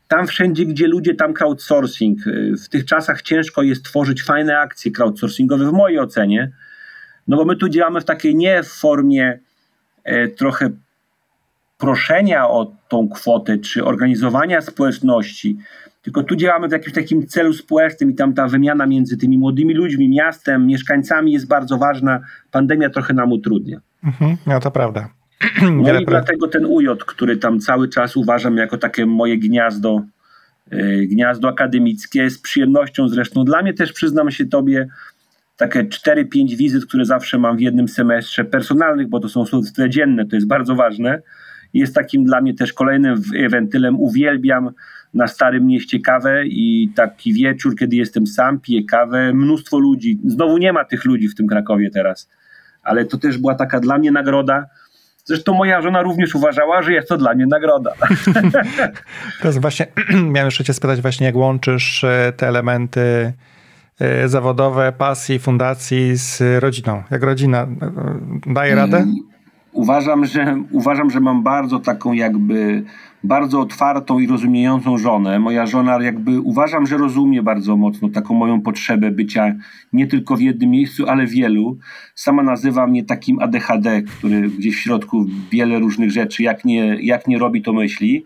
tam 0.07 0.27
wszędzie, 0.27 0.65
gdzie 0.65 0.87
ludzie, 0.87 1.15
tam 1.15 1.33
crowdsourcing. 1.33 2.27
Y, 2.27 2.53
w 2.65 2.69
tych 2.69 2.85
czasach 2.85 3.21
ciężko 3.21 3.61
jest 3.63 3.85
tworzyć 3.85 4.23
fajne 4.23 4.59
akcje 4.59 4.91
crowdsourcingowe, 4.91 5.65
w 5.65 5.73
mojej 5.73 5.99
ocenie, 5.99 6.51
no 7.27 7.37
bo 7.37 7.45
my 7.45 7.55
tu 7.55 7.69
działamy 7.69 8.01
w 8.01 8.05
takiej 8.05 8.35
nie 8.35 8.63
formie 8.63 9.39
e, 10.03 10.27
trochę 10.27 10.69
proszenia 11.77 12.49
o 12.49 12.75
tą 12.89 13.09
kwotę, 13.09 13.57
czy 13.57 13.85
organizowania 13.85 14.61
społeczności, 14.61 15.57
tylko 16.03 16.23
tu 16.23 16.35
działamy 16.35 16.69
w 16.69 16.71
jakimś 16.71 16.93
takim 16.93 17.27
celu 17.27 17.53
społecznym 17.53 18.11
i 18.11 18.15
tam 18.15 18.33
ta 18.33 18.47
wymiana 18.47 18.85
między 18.85 19.17
tymi 19.17 19.37
młodymi 19.37 19.73
ludźmi, 19.73 20.09
miastem, 20.09 20.67
mieszkańcami 20.67 21.31
jest 21.31 21.47
bardzo 21.47 21.77
ważna. 21.77 22.21
Pandemia 22.51 22.89
trochę 22.89 23.13
nam 23.13 23.31
utrudnia. 23.31 23.79
Mhm, 24.03 24.37
no 24.47 24.59
to 24.59 24.71
prawda. 24.71 25.09
No 25.61 25.99
i 25.99 26.05
dlatego 26.15 26.47
ten 26.47 26.65
UJ, 26.65 26.87
który 27.07 27.37
tam 27.37 27.59
cały 27.59 27.89
czas 27.89 28.17
uważam 28.17 28.57
jako 28.57 28.77
takie 28.77 29.05
moje 29.05 29.37
gniazdo, 29.37 30.01
yy, 30.71 31.07
gniazdo 31.07 31.47
akademickie, 31.47 32.29
z 32.29 32.39
przyjemnością 32.39 33.09
zresztą. 33.09 33.45
Dla 33.45 33.61
mnie 33.61 33.73
też 33.73 33.93
przyznam 33.93 34.31
się 34.31 34.45
tobie, 34.45 34.87
takie 35.57 35.83
4-5 35.83 36.55
wizyt, 36.57 36.85
które 36.85 37.05
zawsze 37.05 37.37
mam 37.37 37.57
w 37.57 37.61
jednym 37.61 37.87
semestrze 37.87 38.45
personalnych, 38.45 39.09
bo 39.09 39.19
to 39.19 39.29
są 39.29 39.45
studia 39.45 39.89
dzienne, 39.89 40.25
to 40.25 40.35
jest 40.35 40.47
bardzo 40.47 40.75
ważne. 40.75 41.21
Jest 41.73 41.95
takim 41.95 42.23
dla 42.23 42.41
mnie 42.41 42.53
też 42.53 42.73
kolejnym 42.73 43.21
wentylem. 43.49 43.99
Uwielbiam 43.99 44.71
na 45.13 45.27
Starym 45.27 45.67
Mieście 45.67 45.99
kawę 45.99 46.45
i 46.45 46.89
taki 46.95 47.33
wieczór, 47.33 47.75
kiedy 47.75 47.95
jestem 47.95 48.27
sam, 48.27 48.59
piję 48.59 48.83
kawę, 48.83 49.33
mnóstwo 49.33 49.79
ludzi. 49.79 50.19
Znowu 50.25 50.57
nie 50.57 50.73
ma 50.73 50.85
tych 50.85 51.05
ludzi 51.05 51.27
w 51.29 51.35
tym 51.35 51.47
Krakowie 51.47 51.89
teraz, 51.89 52.29
ale 52.83 53.05
to 53.05 53.17
też 53.17 53.37
była 53.37 53.55
taka 53.55 53.79
dla 53.79 53.97
mnie 53.97 54.11
nagroda. 54.11 54.65
Zresztą 55.25 55.53
moja 55.53 55.81
żona 55.81 56.01
również 56.01 56.35
uważała, 56.35 56.81
że 56.81 56.93
jest 56.93 57.09
to 57.09 57.17
dla 57.17 57.33
mnie 57.33 57.45
nagroda. 57.45 57.91
Teraz 59.41 59.57
właśnie 59.57 59.87
miałem 60.33 60.47
jeszcze 60.47 60.63
cię 60.63 60.73
spytać 60.73 61.01
właśnie, 61.01 61.27
jak 61.27 61.35
łączysz 61.35 62.03
e, 62.03 62.33
te 62.37 62.47
elementy 62.47 63.33
e, 63.99 64.27
zawodowe, 64.27 64.93
pasji, 64.97 65.39
fundacji 65.39 66.17
z 66.17 66.41
rodziną. 66.63 67.03
Jak 67.11 67.23
rodzina 67.23 67.61
e, 67.61 67.67
daje 68.53 68.75
radę? 68.75 68.97
Mm, 68.97 69.15
uważam, 69.71 70.25
że, 70.25 70.63
uważam, 70.71 71.09
że 71.09 71.19
mam 71.19 71.43
bardzo 71.43 71.79
taką 71.79 72.13
jakby 72.13 72.83
bardzo 73.23 73.59
otwartą 73.59 74.19
i 74.19 74.27
rozumiejącą 74.27 74.97
żonę. 74.97 75.39
Moja 75.39 75.65
żona 75.65 76.03
jakby 76.03 76.41
uważam, 76.41 76.87
że 76.87 76.97
rozumie 76.97 77.43
bardzo 77.43 77.77
mocno 77.77 78.09
taką 78.09 78.33
moją 78.33 78.61
potrzebę 78.61 79.11
bycia 79.11 79.55
nie 79.93 80.07
tylko 80.07 80.35
w 80.35 80.41
jednym 80.41 80.69
miejscu, 80.69 81.07
ale 81.07 81.27
wielu. 81.27 81.77
Sama 82.15 82.43
nazywa 82.43 82.87
mnie 82.87 83.03
takim 83.03 83.39
ADHD, 83.39 84.01
który 84.01 84.41
gdzieś 84.41 84.75
w 84.75 84.79
środku 84.79 85.25
wiele 85.51 85.79
różnych 85.79 86.11
rzeczy, 86.11 86.43
jak 86.43 86.65
nie, 86.65 86.97
jak 87.01 87.27
nie 87.27 87.39
robi, 87.39 87.61
to 87.61 87.73
myśli. 87.73 88.25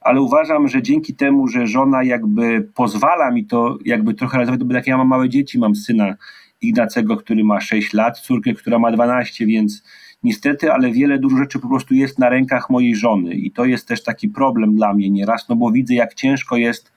Ale 0.00 0.20
uważam, 0.20 0.68
że 0.68 0.82
dzięki 0.82 1.14
temu, 1.14 1.48
że 1.48 1.66
żona 1.66 2.02
jakby 2.02 2.68
pozwala 2.74 3.30
mi 3.30 3.46
to 3.46 3.78
jakby 3.84 4.14
trochę 4.14 4.36
realizować, 4.36 4.64
bo 4.68 4.74
jak 4.74 4.86
ja 4.86 4.96
mam 4.96 5.08
małe 5.08 5.28
dzieci, 5.28 5.58
mam 5.58 5.74
syna 5.74 6.14
Ignacego, 6.60 7.16
który 7.16 7.44
ma 7.44 7.60
6 7.60 7.92
lat, 7.92 8.18
córkę, 8.18 8.54
która 8.54 8.78
ma 8.78 8.92
12, 8.92 9.46
więc 9.46 9.82
Niestety, 10.22 10.72
ale 10.72 10.90
wiele 10.90 11.18
dużo 11.18 11.36
rzeczy 11.36 11.58
po 11.58 11.68
prostu 11.68 11.94
jest 11.94 12.18
na 12.18 12.28
rękach 12.28 12.70
mojej 12.70 12.96
żony 12.96 13.34
i 13.34 13.50
to 13.50 13.64
jest 13.64 13.88
też 13.88 14.02
taki 14.02 14.28
problem 14.28 14.76
dla 14.76 14.94
mnie 14.94 15.10
nieraz, 15.10 15.48
no 15.48 15.56
bo 15.56 15.70
widzę 15.70 15.94
jak 15.94 16.14
ciężko 16.14 16.56
jest 16.56 16.92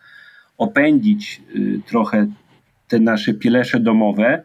opędzić 0.58 1.42
y, 1.56 1.82
trochę 1.88 2.28
te 2.88 3.00
nasze 3.00 3.34
pielesze 3.34 3.80
domowe. 3.80 4.44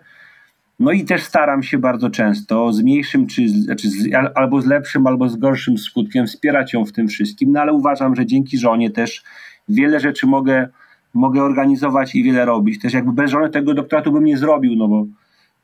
No 0.81 0.93
i 0.93 1.05
też 1.05 1.22
staram 1.22 1.62
się 1.62 1.79
bardzo 1.79 2.11
często 2.11 2.72
z 2.72 2.83
mniejszym, 2.83 3.27
czy 3.27 3.49
znaczy 3.49 3.91
z, 3.91 4.14
albo 4.35 4.61
z 4.61 4.66
lepszym, 4.66 5.07
albo 5.07 5.29
z 5.29 5.37
gorszym 5.37 5.79
skutkiem 5.79 6.27
wspierać 6.27 6.72
ją 6.72 6.85
w 6.85 6.93
tym 6.93 7.09
wszystkim, 7.09 7.53
no 7.53 7.61
ale 7.61 7.72
uważam, 7.72 8.16
że 8.16 8.27
dzięki 8.27 8.59
żonie 8.59 8.91
też 8.91 9.25
wiele 9.68 10.01
rzeczy 10.01 10.27
mogę, 10.27 10.68
mogę 11.14 11.43
organizować 11.43 12.14
i 12.14 12.22
wiele 12.22 12.45
robić. 12.45 12.83
Też 12.83 12.93
jakby 12.93 13.12
bez 13.12 13.31
żony 13.31 13.51
tego 13.51 13.75
doktoratu 13.75 14.12
bym 14.12 14.25
nie 14.25 14.39
zrobił, 14.39 14.77
no 14.77 14.89
bo 14.89 15.07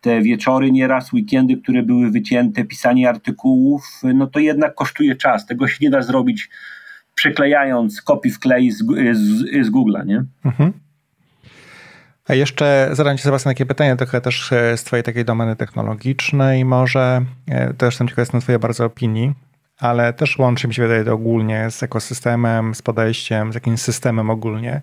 te 0.00 0.22
wieczory, 0.22 0.72
nieraz 0.72 1.12
weekendy, 1.12 1.56
które 1.56 1.82
były 1.82 2.10
wycięte, 2.10 2.64
pisanie 2.64 3.08
artykułów, 3.08 4.00
no 4.14 4.26
to 4.26 4.38
jednak 4.38 4.74
kosztuje 4.74 5.16
czas. 5.16 5.46
Tego 5.46 5.68
się 5.68 5.76
nie 5.80 5.90
da 5.90 6.02
zrobić 6.02 6.50
przyklejając 7.14 8.02
kopii 8.02 8.30
w 8.30 8.38
klej 8.38 8.70
z, 8.70 8.78
z, 9.12 9.66
z 9.66 9.70
Google'a, 9.70 10.06
nie? 10.06 10.24
Mhm. 10.44 10.72
A 12.28 12.34
jeszcze 12.34 12.88
zadam 12.92 13.16
Ci 13.16 13.22
Sebastian 13.22 13.54
takie 13.54 13.66
pytanie, 13.66 13.96
trochę 13.96 14.20
też 14.20 14.52
e, 14.52 14.76
z 14.76 14.84
Twojej 14.84 15.02
takiej 15.02 15.24
domeny 15.24 15.56
technologicznej 15.56 16.64
może, 16.64 17.24
e, 17.48 17.74
też 17.74 17.86
jestem 17.86 18.08
ciekaw 18.08 18.32
na 18.32 18.40
Twojej 18.40 18.58
bardzo 18.58 18.84
opinii, 18.84 19.34
ale 19.78 20.12
też 20.12 20.38
łączy 20.38 20.68
mi 20.68 20.74
się 20.74 20.82
wydaje 20.82 21.04
to 21.04 21.12
ogólnie 21.12 21.70
z 21.70 21.82
ekosystemem, 21.82 22.74
z 22.74 22.82
podejściem, 22.82 23.52
z 23.52 23.54
jakimś 23.54 23.80
systemem 23.80 24.30
ogólnie. 24.30 24.82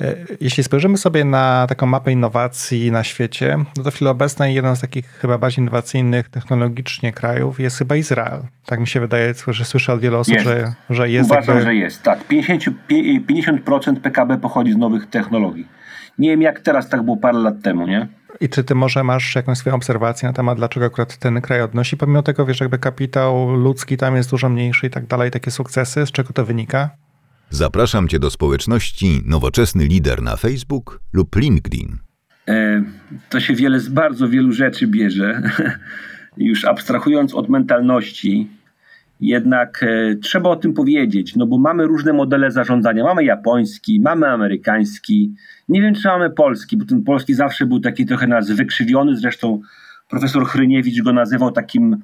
E, 0.00 0.16
jeśli 0.40 0.64
spojrzymy 0.64 0.98
sobie 0.98 1.24
na 1.24 1.66
taką 1.68 1.86
mapę 1.86 2.12
innowacji 2.12 2.92
na 2.92 3.04
świecie, 3.04 3.58
no 3.76 3.84
to 3.84 3.90
w 3.90 3.94
chwili 3.94 4.10
obecnej 4.10 4.54
jeden 4.54 4.76
z 4.76 4.80
takich 4.80 5.06
chyba 5.06 5.38
bardziej 5.38 5.62
innowacyjnych 5.62 6.28
technologicznie 6.28 7.12
krajów 7.12 7.60
jest 7.60 7.78
chyba 7.78 7.96
Izrael. 7.96 8.40
Tak 8.66 8.80
mi 8.80 8.86
się 8.86 9.00
wydaje, 9.00 9.34
że 9.48 9.64
słyszę 9.64 9.92
od 9.92 10.00
wielu 10.00 10.18
osób, 10.18 10.38
że, 10.38 10.72
że 10.90 11.10
jest. 11.10 11.30
Uważam, 11.30 11.54
jakby... 11.54 11.70
że 11.70 11.74
jest, 11.74 12.02
tak. 12.02 12.28
50%, 12.28 12.72
50% 13.26 13.96
PKB 14.00 14.38
pochodzi 14.38 14.72
z 14.72 14.76
nowych 14.76 15.06
technologii. 15.06 15.68
Nie 16.18 16.30
wiem 16.30 16.42
jak 16.42 16.60
teraz, 16.60 16.88
tak 16.88 17.02
było 17.02 17.16
parę 17.16 17.38
lat 17.38 17.62
temu, 17.62 17.86
nie? 17.86 18.08
I 18.40 18.48
czy 18.48 18.64
ty 18.64 18.74
może 18.74 19.04
masz 19.04 19.34
jakąś 19.34 19.58
swoją 19.58 19.76
obserwację 19.76 20.28
na 20.28 20.32
temat, 20.32 20.58
dlaczego 20.58 20.86
akurat 20.86 21.16
ten 21.16 21.40
kraj 21.40 21.62
odnosi, 21.62 21.96
pomimo 21.96 22.22
tego, 22.22 22.46
wiesz, 22.46 22.60
jakby 22.60 22.78
kapitał 22.78 23.50
ludzki 23.50 23.96
tam 23.96 24.16
jest 24.16 24.30
dużo 24.30 24.48
mniejszy 24.48 24.86
i 24.86 24.90
tak 24.90 25.06
dalej, 25.06 25.30
takie 25.30 25.50
sukcesy, 25.50 26.06
z 26.06 26.12
czego 26.12 26.32
to 26.32 26.44
wynika? 26.44 26.90
Zapraszam 27.50 28.08
cię 28.08 28.18
do 28.18 28.30
społeczności 28.30 29.22
Nowoczesny 29.26 29.84
Lider 29.84 30.22
na 30.22 30.36
Facebook 30.36 31.00
lub 31.12 31.36
LinkedIn. 31.36 31.98
E, 32.48 32.82
to 33.28 33.40
się 33.40 33.54
wiele 33.54 33.80
z 33.80 33.88
bardzo 33.88 34.28
wielu 34.28 34.52
rzeczy 34.52 34.86
bierze. 34.86 35.42
Już 36.36 36.64
abstrahując 36.64 37.34
od 37.34 37.48
mentalności, 37.48 38.48
jednak 39.20 39.82
e, 39.82 40.16
trzeba 40.16 40.50
o 40.50 40.56
tym 40.56 40.74
powiedzieć, 40.74 41.36
no 41.36 41.46
bo 41.46 41.58
mamy 41.58 41.86
różne 41.86 42.12
modele 42.12 42.50
zarządzania. 42.50 43.04
Mamy 43.04 43.24
japoński, 43.24 44.00
mamy 44.00 44.28
amerykański, 44.28 45.34
nie 45.68 45.82
wiem 45.82 45.94
czy 45.94 46.08
mamy 46.08 46.30
polski, 46.30 46.76
bo 46.76 46.84
ten 46.84 47.04
polski 47.04 47.34
zawsze 47.34 47.66
był 47.66 47.80
taki 47.80 48.06
trochę 48.06 48.26
nas 48.26 48.50
wykrzywiony, 48.50 49.16
zresztą 49.16 49.60
profesor 50.08 50.46
Chryniewicz 50.46 51.02
go 51.02 51.12
nazywał 51.12 51.52
takim 51.52 51.96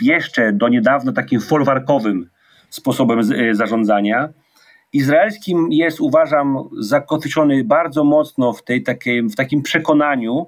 jeszcze 0.00 0.52
do 0.52 0.68
niedawna 0.68 1.12
takim 1.12 1.40
folwarkowym 1.40 2.28
sposobem 2.70 3.18
e, 3.18 3.54
zarządzania. 3.54 4.28
Izraelskim 4.96 5.72
jest, 5.72 6.00
uważam, 6.00 6.68
zakotwiczony 6.78 7.64
bardzo 7.64 8.04
mocno 8.04 8.52
w, 8.52 8.62
tej 8.64 8.82
takiej, 8.82 9.22
w 9.22 9.34
takim 9.34 9.62
przekonaniu, 9.62 10.46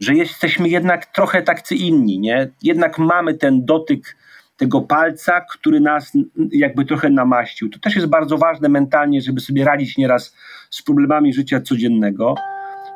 że 0.00 0.14
jesteśmy 0.14 0.68
jednak 0.68 1.06
trochę 1.06 1.42
tacy 1.42 1.74
inni, 1.74 2.18
nie? 2.18 2.48
Jednak 2.62 2.98
mamy 2.98 3.34
ten 3.34 3.64
dotyk 3.64 4.16
tego 4.56 4.80
palca, 4.80 5.40
który 5.40 5.80
nas 5.80 6.12
jakby 6.52 6.84
trochę 6.84 7.10
namaścił. 7.10 7.70
To 7.70 7.78
też 7.78 7.94
jest 7.94 8.06
bardzo 8.06 8.38
ważne 8.38 8.68
mentalnie, 8.68 9.20
żeby 9.20 9.40
sobie 9.40 9.64
radzić 9.64 9.96
nieraz 9.96 10.36
z 10.70 10.82
problemami 10.82 11.34
życia 11.34 11.60
codziennego. 11.60 12.34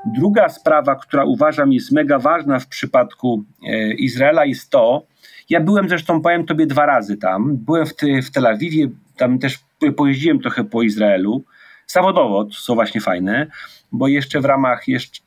Druga 0.07 0.49
sprawa, 0.49 0.97
która 0.97 1.25
uważam 1.25 1.73
jest 1.73 1.93
mega 1.93 2.19
ważna 2.19 2.59
w 2.59 2.67
przypadku 2.67 3.45
e, 3.69 3.95
Izraela 3.95 4.45
jest 4.45 4.71
to, 4.71 5.03
ja 5.51 5.61
byłem 5.61 5.89
zresztą, 5.89 6.23
powiem 6.23 6.47
tobie 6.47 6.67
dwa 6.67 6.87
razy 6.87 7.17
tam, 7.17 7.57
byłem 7.57 7.87
w, 7.87 7.93
w 8.23 8.31
Tel 8.31 8.47
Awiwie, 8.47 8.89
tam 9.17 9.39
też 9.39 9.59
pojeździłem 9.97 10.41
trochę 10.41 10.65
po 10.65 10.83
Izraelu, 10.83 11.45
zawodowo, 11.87 12.45
co 12.45 12.75
właśnie 12.75 13.01
fajne, 13.01 13.47
bo 13.93 14.09
jeszcze 14.09 14.41
w 14.41 14.45
ramach 14.45 14.89
jeszcze 14.89 15.23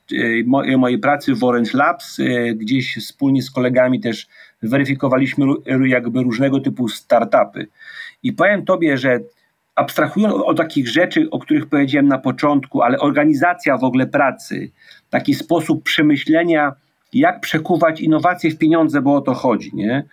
e, 0.72 0.78
mojej 0.78 1.00
pracy 1.00 1.36
w 1.36 1.44
Orange 1.44 1.72
Labs, 1.74 2.20
e, 2.20 2.54
gdzieś 2.54 2.96
wspólnie 2.96 3.42
z 3.42 3.52
kolegami 3.52 4.00
też 4.00 4.28
weryfikowaliśmy 4.64 5.46
jakby 5.86 6.24
różnego 6.24 6.60
typu 6.60 6.88
startupy. 6.88 7.68
I 8.24 8.34
powiem 8.34 8.66
Tobie, 8.66 8.98
że 8.98 9.20
abstrahując 9.76 10.34
od 10.34 10.58
takich 10.58 10.90
rzeczy, 10.90 11.30
o 11.32 11.40
których 11.40 11.70
powiedziałem 11.70 12.08
na 12.08 12.18
początku, 12.18 12.82
ale 12.82 13.00
organizacja 13.00 13.78
w 13.78 13.84
ogóle 13.84 14.08
pracy, 14.08 14.72
taki 15.10 15.34
sposób 15.34 15.84
przemyślenia, 15.84 16.74
jak 17.14 17.40
przekuwać 17.40 18.02
innowacje 18.02 18.52
w 18.52 18.58
pieniądze, 18.58 19.02
bo 19.02 19.16
o 19.16 19.22
to 19.22 19.34
chodzi. 19.34 19.72
Nie? 19.74 20.04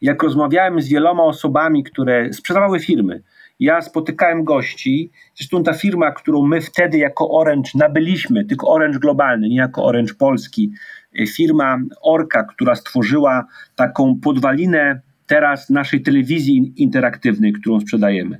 Jak 0.00 0.22
rozmawiałem 0.22 0.82
z 0.82 0.88
wieloma 0.88 1.22
osobami, 1.22 1.84
które 1.84 2.32
sprzedawały 2.32 2.80
firmy, 2.80 3.22
ja 3.60 3.82
spotykałem 3.82 4.44
gości, 4.44 5.10
zresztą 5.34 5.62
ta 5.62 5.72
firma, 5.72 6.10
którą 6.10 6.46
my 6.46 6.60
wtedy 6.60 6.98
jako 6.98 7.30
Orange 7.30 7.70
nabyliśmy, 7.74 8.44
tylko 8.44 8.68
Orange 8.68 8.98
globalny, 8.98 9.48
nie 9.48 9.56
jako 9.56 9.84
Orange 9.84 10.14
polski, 10.14 10.72
y, 11.20 11.26
firma 11.26 11.78
Orka, 12.02 12.44
która 12.44 12.74
stworzyła 12.74 13.46
taką 13.76 14.20
podwalinę 14.20 15.00
teraz 15.26 15.70
naszej 15.70 16.02
telewizji 16.02 16.72
interaktywnej, 16.76 17.52
którą 17.52 17.80
sprzedajemy. 17.80 18.38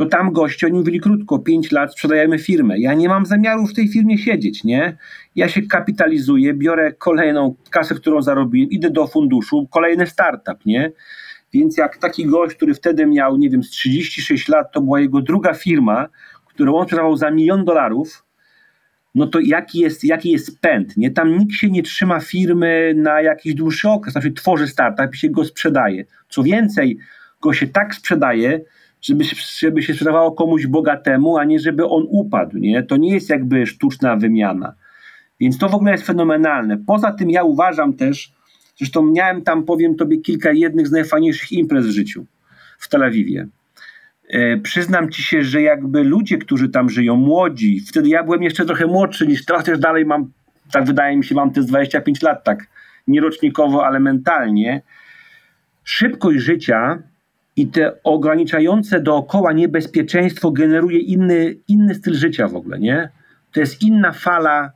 To 0.00 0.06
tam 0.06 0.32
goście, 0.32 0.66
oni 0.66 0.78
mówili 0.78 1.00
krótko, 1.00 1.38
5 1.38 1.72
lat 1.72 1.92
sprzedajemy 1.92 2.38
firmę. 2.38 2.78
Ja 2.78 2.94
nie 2.94 3.08
mam 3.08 3.26
zamiaru 3.26 3.66
w 3.66 3.74
tej 3.74 3.88
firmie 3.88 4.18
siedzieć, 4.18 4.64
nie? 4.64 4.96
Ja 5.36 5.48
się 5.48 5.62
kapitalizuję, 5.62 6.54
biorę 6.54 6.92
kolejną 6.92 7.54
kasę, 7.70 7.94
którą 7.94 8.22
zarobiłem, 8.22 8.70
idę 8.70 8.90
do 8.90 9.06
funduszu, 9.06 9.68
kolejny 9.70 10.06
startup, 10.06 10.66
nie? 10.66 10.92
Więc 11.52 11.76
jak 11.76 11.96
taki 11.96 12.26
gość, 12.26 12.56
który 12.56 12.74
wtedy 12.74 13.06
miał, 13.06 13.36
nie 13.36 13.50
wiem, 13.50 13.62
z 13.62 13.70
36 13.70 14.48
lat, 14.48 14.72
to 14.72 14.80
była 14.80 15.00
jego 15.00 15.20
druga 15.20 15.54
firma, 15.54 16.08
którą 16.46 16.76
on 16.76 16.84
sprzedawał 16.84 17.16
za 17.16 17.30
milion 17.30 17.64
dolarów, 17.64 18.24
no 19.14 19.26
to 19.26 19.40
jaki 19.40 19.78
jest, 19.78 20.04
jaki 20.04 20.30
jest 20.30 20.60
pęd? 20.60 20.96
Nie? 20.96 21.10
Tam 21.10 21.38
nikt 21.38 21.52
się 21.52 21.70
nie 21.70 21.82
trzyma 21.82 22.20
firmy 22.20 22.92
na 22.96 23.20
jakiś 23.20 23.54
dłuższy 23.54 23.88
okres, 23.88 24.12
znaczy 24.12 24.32
tworzy 24.32 24.68
startup 24.68 25.14
i 25.14 25.18
się 25.18 25.28
go 25.28 25.44
sprzedaje. 25.44 26.04
Co 26.28 26.42
więcej, 26.42 26.98
go 27.40 27.52
się 27.52 27.66
tak 27.66 27.94
sprzedaje, 27.94 28.60
żeby, 29.02 29.24
żeby 29.58 29.82
się 29.82 29.92
sprzedawało 29.92 30.32
komuś 30.32 30.66
bogatemu, 30.66 31.38
a 31.38 31.44
nie 31.44 31.58
żeby 31.58 31.86
on 31.86 32.06
upadł. 32.08 32.58
Nie? 32.58 32.82
To 32.82 32.96
nie 32.96 33.14
jest 33.14 33.30
jakby 33.30 33.66
sztuczna 33.66 34.16
wymiana. 34.16 34.74
Więc 35.40 35.58
to 35.58 35.68
w 35.68 35.74
ogóle 35.74 35.92
jest 35.92 36.06
fenomenalne. 36.06 36.78
Poza 36.86 37.12
tym 37.12 37.30
ja 37.30 37.42
uważam 37.42 37.92
też, 37.92 38.32
Zresztą 38.80 39.02
miałem 39.02 39.42
tam, 39.42 39.64
powiem 39.64 39.96
tobie, 39.96 40.18
kilka 40.18 40.52
jednych 40.52 40.88
z 40.88 40.92
najfajniejszych 40.92 41.52
imprez 41.52 41.86
w 41.86 41.90
życiu 41.90 42.26
w 42.78 42.88
Tel 42.88 43.02
Awiwie. 43.02 43.46
E, 44.28 44.56
przyznam 44.56 45.10
ci 45.10 45.22
się, 45.22 45.44
że 45.44 45.62
jakby 45.62 46.04
ludzie, 46.04 46.38
którzy 46.38 46.68
tam 46.68 46.90
żyją, 46.90 47.16
młodzi, 47.16 47.80
wtedy 47.80 48.08
ja 48.08 48.24
byłem 48.24 48.42
jeszcze 48.42 48.64
trochę 48.64 48.86
młodszy 48.86 49.26
niż 49.26 49.44
teraz, 49.44 49.64
też 49.64 49.78
dalej 49.78 50.06
mam, 50.06 50.32
tak 50.72 50.84
wydaje 50.84 51.16
mi 51.16 51.24
się, 51.24 51.34
mam 51.34 51.50
te 51.50 51.62
25 51.62 52.22
lat, 52.22 52.44
tak 52.44 52.66
nie 53.06 53.20
rocznikowo, 53.20 53.86
ale 53.86 54.00
mentalnie. 54.00 54.82
Szybkość 55.84 56.38
życia 56.38 57.02
i 57.60 57.66
te 57.66 58.02
ograniczające 58.02 59.00
dookoła 59.00 59.52
niebezpieczeństwo 59.52 60.50
generuje 60.50 60.98
inny, 60.98 61.56
inny 61.68 61.94
styl 61.94 62.14
życia 62.14 62.48
w 62.48 62.56
ogóle, 62.56 62.78
nie? 62.78 63.08
To 63.52 63.60
jest 63.60 63.82
inna 63.82 64.12
fala 64.12 64.72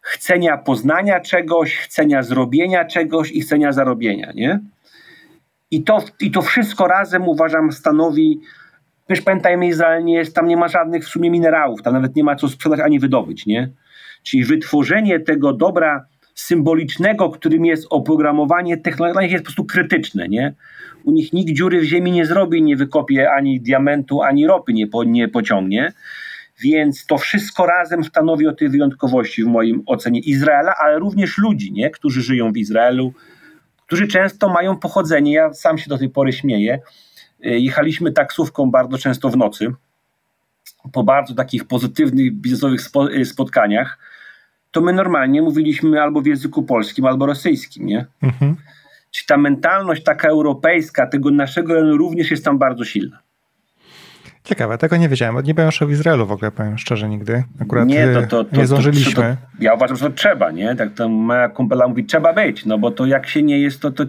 chcenia 0.00 0.58
poznania 0.58 1.20
czegoś, 1.20 1.76
chcenia 1.76 2.22
zrobienia 2.22 2.84
czegoś 2.84 3.32
i 3.32 3.40
chcenia 3.40 3.72
zarobienia, 3.72 4.32
nie? 4.34 4.60
I 5.70 5.82
to, 5.82 5.98
I 6.20 6.30
to 6.30 6.42
wszystko 6.42 6.86
razem 6.86 7.28
uważam 7.28 7.72
stanowi, 7.72 8.40
wiesz, 9.08 9.20
pamiętajmy, 9.20 9.66
Izrael 9.66 10.04
nie 10.04 10.14
jest, 10.14 10.34
tam 10.34 10.48
nie 10.48 10.56
ma 10.56 10.68
żadnych 10.68 11.04
w 11.04 11.08
sumie 11.08 11.30
minerałów, 11.30 11.82
tam 11.82 11.94
nawet 11.94 12.16
nie 12.16 12.24
ma 12.24 12.36
co 12.36 12.48
sprzedać 12.48 12.80
ani 12.80 13.00
wydobyć, 13.00 13.46
nie? 13.46 13.70
Czyli 14.22 14.44
wytworzenie 14.44 15.20
tego 15.20 15.52
dobra 15.52 16.04
symbolicznego, 16.40 17.30
którym 17.30 17.64
jest 17.64 17.86
oprogramowanie 17.90 18.76
technologiczne 18.76 19.32
jest 19.32 19.44
po 19.44 19.46
prostu 19.46 19.64
krytyczne, 19.64 20.28
nie? 20.28 20.54
U 21.04 21.12
nich 21.12 21.32
nikt 21.32 21.52
dziury 21.52 21.80
w 21.80 21.84
ziemi 21.84 22.12
nie 22.12 22.26
zrobi, 22.26 22.62
nie 22.62 22.76
wykopie 22.76 23.30
ani 23.30 23.60
diamentu, 23.60 24.22
ani 24.22 24.46
ropy 24.46 24.72
nie, 24.72 24.86
po, 24.86 25.04
nie 25.04 25.28
pociągnie. 25.28 25.92
Więc 26.60 27.06
to 27.06 27.18
wszystko 27.18 27.66
razem 27.66 28.04
stanowi 28.04 28.46
o 28.46 28.52
tej 28.52 28.68
wyjątkowości 28.68 29.44
w 29.44 29.46
moim 29.46 29.82
ocenie 29.86 30.20
Izraela, 30.20 30.74
ale 30.74 30.98
również 30.98 31.38
ludzi, 31.38 31.72
nie? 31.72 31.90
którzy 31.90 32.22
żyją 32.22 32.52
w 32.52 32.56
Izraelu, 32.56 33.12
którzy 33.86 34.08
często 34.08 34.48
mają 34.48 34.76
pochodzenie. 34.76 35.32
Ja 35.32 35.52
sam 35.52 35.78
się 35.78 35.88
do 35.88 35.98
tej 35.98 36.08
pory 36.08 36.32
śmieję. 36.32 36.78
Y, 37.46 37.60
jechaliśmy 37.60 38.12
taksówką 38.12 38.70
bardzo 38.70 38.98
często 38.98 39.28
w 39.28 39.36
nocy 39.36 39.72
po 40.92 41.02
bardzo 41.02 41.34
takich 41.34 41.64
pozytywnych 41.64 42.32
biznesowych 42.32 42.80
y, 43.16 43.24
spotkaniach. 43.24 43.98
To 44.70 44.80
my 44.80 44.92
normalnie 44.92 45.42
mówiliśmy 45.42 46.02
albo 46.02 46.20
w 46.20 46.26
języku 46.26 46.62
polskim, 46.62 47.06
albo 47.06 47.26
rosyjskim, 47.26 47.86
nie? 47.86 48.06
Mhm. 48.22 48.56
Czyli 49.10 49.26
ta 49.26 49.36
mentalność 49.36 50.02
taka 50.02 50.28
europejska 50.28 51.06
tego 51.06 51.30
naszego 51.30 51.96
również 51.96 52.30
jest 52.30 52.44
tam 52.44 52.58
bardzo 52.58 52.84
silna. 52.84 53.18
Ciekawe, 54.44 54.78
tego 54.78 54.96
nie 54.96 55.08
wiedziałem. 55.08 55.44
Nie 55.44 55.54
byłem 55.54 55.68
jeszcze 55.68 55.86
w 55.86 55.90
Izraelu 55.90 56.26
w 56.26 56.32
ogóle, 56.32 56.50
powiem 56.50 56.78
szczerze, 56.78 57.08
nigdy. 57.08 57.44
Akurat 57.60 57.88
nie, 57.88 58.08
to, 58.14 58.22
to, 58.22 58.44
to, 58.44 58.56
nie 58.56 58.66
zdążyliśmy. 58.66 59.36
ja 59.60 59.74
uważam, 59.74 59.96
że 59.96 60.10
to 60.10 60.16
trzeba, 60.16 60.50
nie? 60.50 60.76
Tak 60.76 60.94
to 60.94 61.08
moja 61.08 61.48
kumpela 61.48 61.88
mówi, 61.88 62.04
trzeba 62.04 62.32
być, 62.32 62.66
no 62.66 62.78
bo 62.78 62.90
to 62.90 63.06
jak 63.06 63.26
się 63.28 63.42
nie 63.42 63.60
jest, 63.60 63.80
to, 63.80 63.90
to 63.90 64.04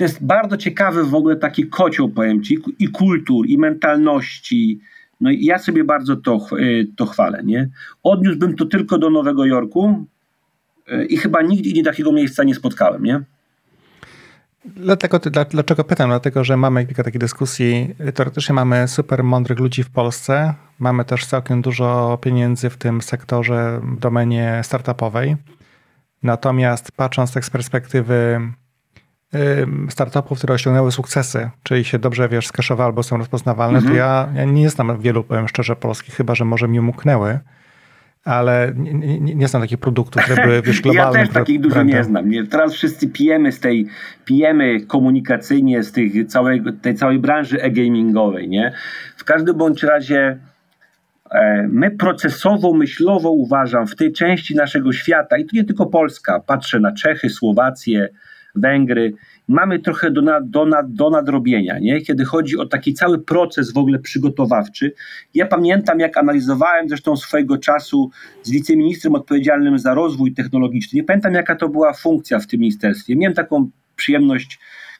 to 0.00 0.04
jest 0.04 0.24
bardzo 0.24 0.56
ciekawy 0.56 1.04
w 1.04 1.14
ogóle 1.14 1.36
taki 1.36 1.66
kocioł, 1.66 2.08
powiem 2.08 2.42
ci, 2.42 2.58
i 2.78 2.88
kultur, 2.88 3.46
i 3.46 3.58
mentalności. 3.58 4.80
No 5.20 5.30
i 5.30 5.44
ja 5.44 5.58
sobie 5.58 5.84
bardzo 5.84 6.16
to, 6.16 6.46
y, 6.58 6.86
to 6.96 7.06
chwalę, 7.06 7.42
nie? 7.44 7.68
Odniósłbym 8.02 8.56
to 8.56 8.64
tylko 8.64 8.98
do 8.98 9.10
Nowego 9.10 9.44
Jorku 9.46 10.06
y, 10.92 11.04
i 11.04 11.16
chyba 11.16 11.42
nigdy 11.42 11.68
indziej 11.68 11.84
takiego 11.84 12.12
miejsca 12.12 12.44
nie 12.44 12.54
spotkałem, 12.54 13.04
nie? 13.04 13.20
Dlatego, 14.64 15.20
dlaczego 15.50 15.84
pytam? 15.84 16.10
Dlatego, 16.10 16.44
że 16.44 16.56
mamy 16.56 16.86
kilka 16.86 17.04
takich 17.04 17.20
dyskusji. 17.20 17.94
Teoretycznie 18.14 18.54
mamy 18.54 18.88
super 18.88 19.24
mądrych 19.24 19.58
ludzi 19.58 19.82
w 19.82 19.90
Polsce. 19.90 20.54
Mamy 20.78 21.04
też 21.04 21.26
całkiem 21.26 21.62
dużo 21.62 22.18
pieniędzy 22.22 22.70
w 22.70 22.76
tym 22.76 23.02
sektorze, 23.02 23.80
w 23.96 23.98
domenie 23.98 24.60
startupowej. 24.62 25.36
Natomiast 26.22 26.92
patrząc 26.92 27.32
tak 27.32 27.44
z 27.44 27.50
perspektywy 27.50 28.40
startupów, 29.88 30.38
które 30.38 30.54
osiągnęły 30.54 30.92
sukcesy, 30.92 31.50
czyli 31.62 31.84
się 31.84 31.98
dobrze, 31.98 32.28
wiesz, 32.28 32.46
skaszowały 32.46 32.86
albo 32.86 33.02
są 33.02 33.16
rozpoznawalne, 33.16 33.78
mhm. 33.78 33.94
to 33.94 33.98
ja, 33.98 34.28
ja, 34.34 34.44
nie 34.44 34.70
znam 34.70 35.00
wielu, 35.00 35.24
powiem 35.24 35.48
szczerze, 35.48 35.76
polskich, 35.76 36.14
chyba, 36.14 36.34
że 36.34 36.44
może 36.44 36.68
mi 36.68 36.80
umknęły, 36.80 37.38
ale 38.24 38.72
nie, 38.76 39.20
nie, 39.20 39.34
nie 39.34 39.48
znam 39.48 39.62
takich 39.62 39.78
produktów, 39.78 40.22
które 40.22 40.46
były, 40.46 40.62
wiesz, 40.62 40.80
globalne. 40.80 41.18
Ja 41.18 41.24
też 41.24 41.34
takich 41.34 41.60
dużo 41.60 41.82
nie 41.82 42.04
znam. 42.04 42.30
Nie? 42.30 42.46
Teraz 42.46 42.74
wszyscy 42.74 43.08
pijemy 43.08 43.52
z 43.52 43.60
tej, 43.60 43.86
pijemy 44.24 44.80
komunikacyjnie 44.80 45.82
z 45.82 45.92
tych 45.92 46.26
całej, 46.26 46.62
tej 46.82 46.94
całej 46.94 47.18
branży 47.18 47.62
e-gamingowej, 47.62 48.48
nie? 48.48 48.72
W 49.16 49.24
każdym 49.24 49.56
bądź 49.56 49.82
razie 49.82 50.38
e, 51.30 51.68
my 51.72 51.90
procesowo, 51.90 52.74
myślowo 52.74 53.30
uważam 53.30 53.86
w 53.86 53.96
tej 53.96 54.12
części 54.12 54.54
naszego 54.54 54.92
świata, 54.92 55.38
i 55.38 55.44
to 55.44 55.50
nie 55.52 55.64
tylko 55.64 55.86
Polska, 55.86 56.40
patrzę 56.40 56.80
na 56.80 56.92
Czechy, 56.92 57.28
Słowację, 57.28 58.08
Węgry. 58.54 59.12
Mamy 59.48 59.78
trochę 59.78 60.10
do, 60.10 60.22
nad, 60.22 60.50
do, 60.50 60.66
nad, 60.66 60.92
do 60.92 61.10
nadrobienia, 61.10 61.78
nie? 61.78 62.00
kiedy 62.00 62.24
chodzi 62.24 62.58
o 62.58 62.66
taki 62.66 62.94
cały 62.94 63.18
proces 63.18 63.72
w 63.72 63.78
ogóle 63.78 63.98
przygotowawczy. 63.98 64.92
Ja 65.34 65.46
pamiętam, 65.46 66.00
jak 66.00 66.16
analizowałem 66.16 66.88
zresztą 66.88 67.16
swojego 67.16 67.58
czasu 67.58 68.10
z 68.42 68.50
wiceministrem 68.50 69.14
odpowiedzialnym 69.14 69.78
za 69.78 69.94
rozwój 69.94 70.34
technologiczny. 70.34 70.96
Nie 70.96 71.04
pamiętam, 71.04 71.34
jaka 71.34 71.56
to 71.56 71.68
była 71.68 71.92
funkcja 71.92 72.38
w 72.38 72.46
tym 72.46 72.60
ministerstwie. 72.60 73.16
Miałem 73.16 73.34
taką 73.34 73.70
przyjemność 73.96 74.58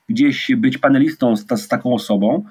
gdzieś 0.09 0.51
być 0.57 0.79
panelistą 0.79 1.37
z, 1.37 1.47
z 1.57 1.69
taką 1.69 1.95
osobą. 1.95 2.45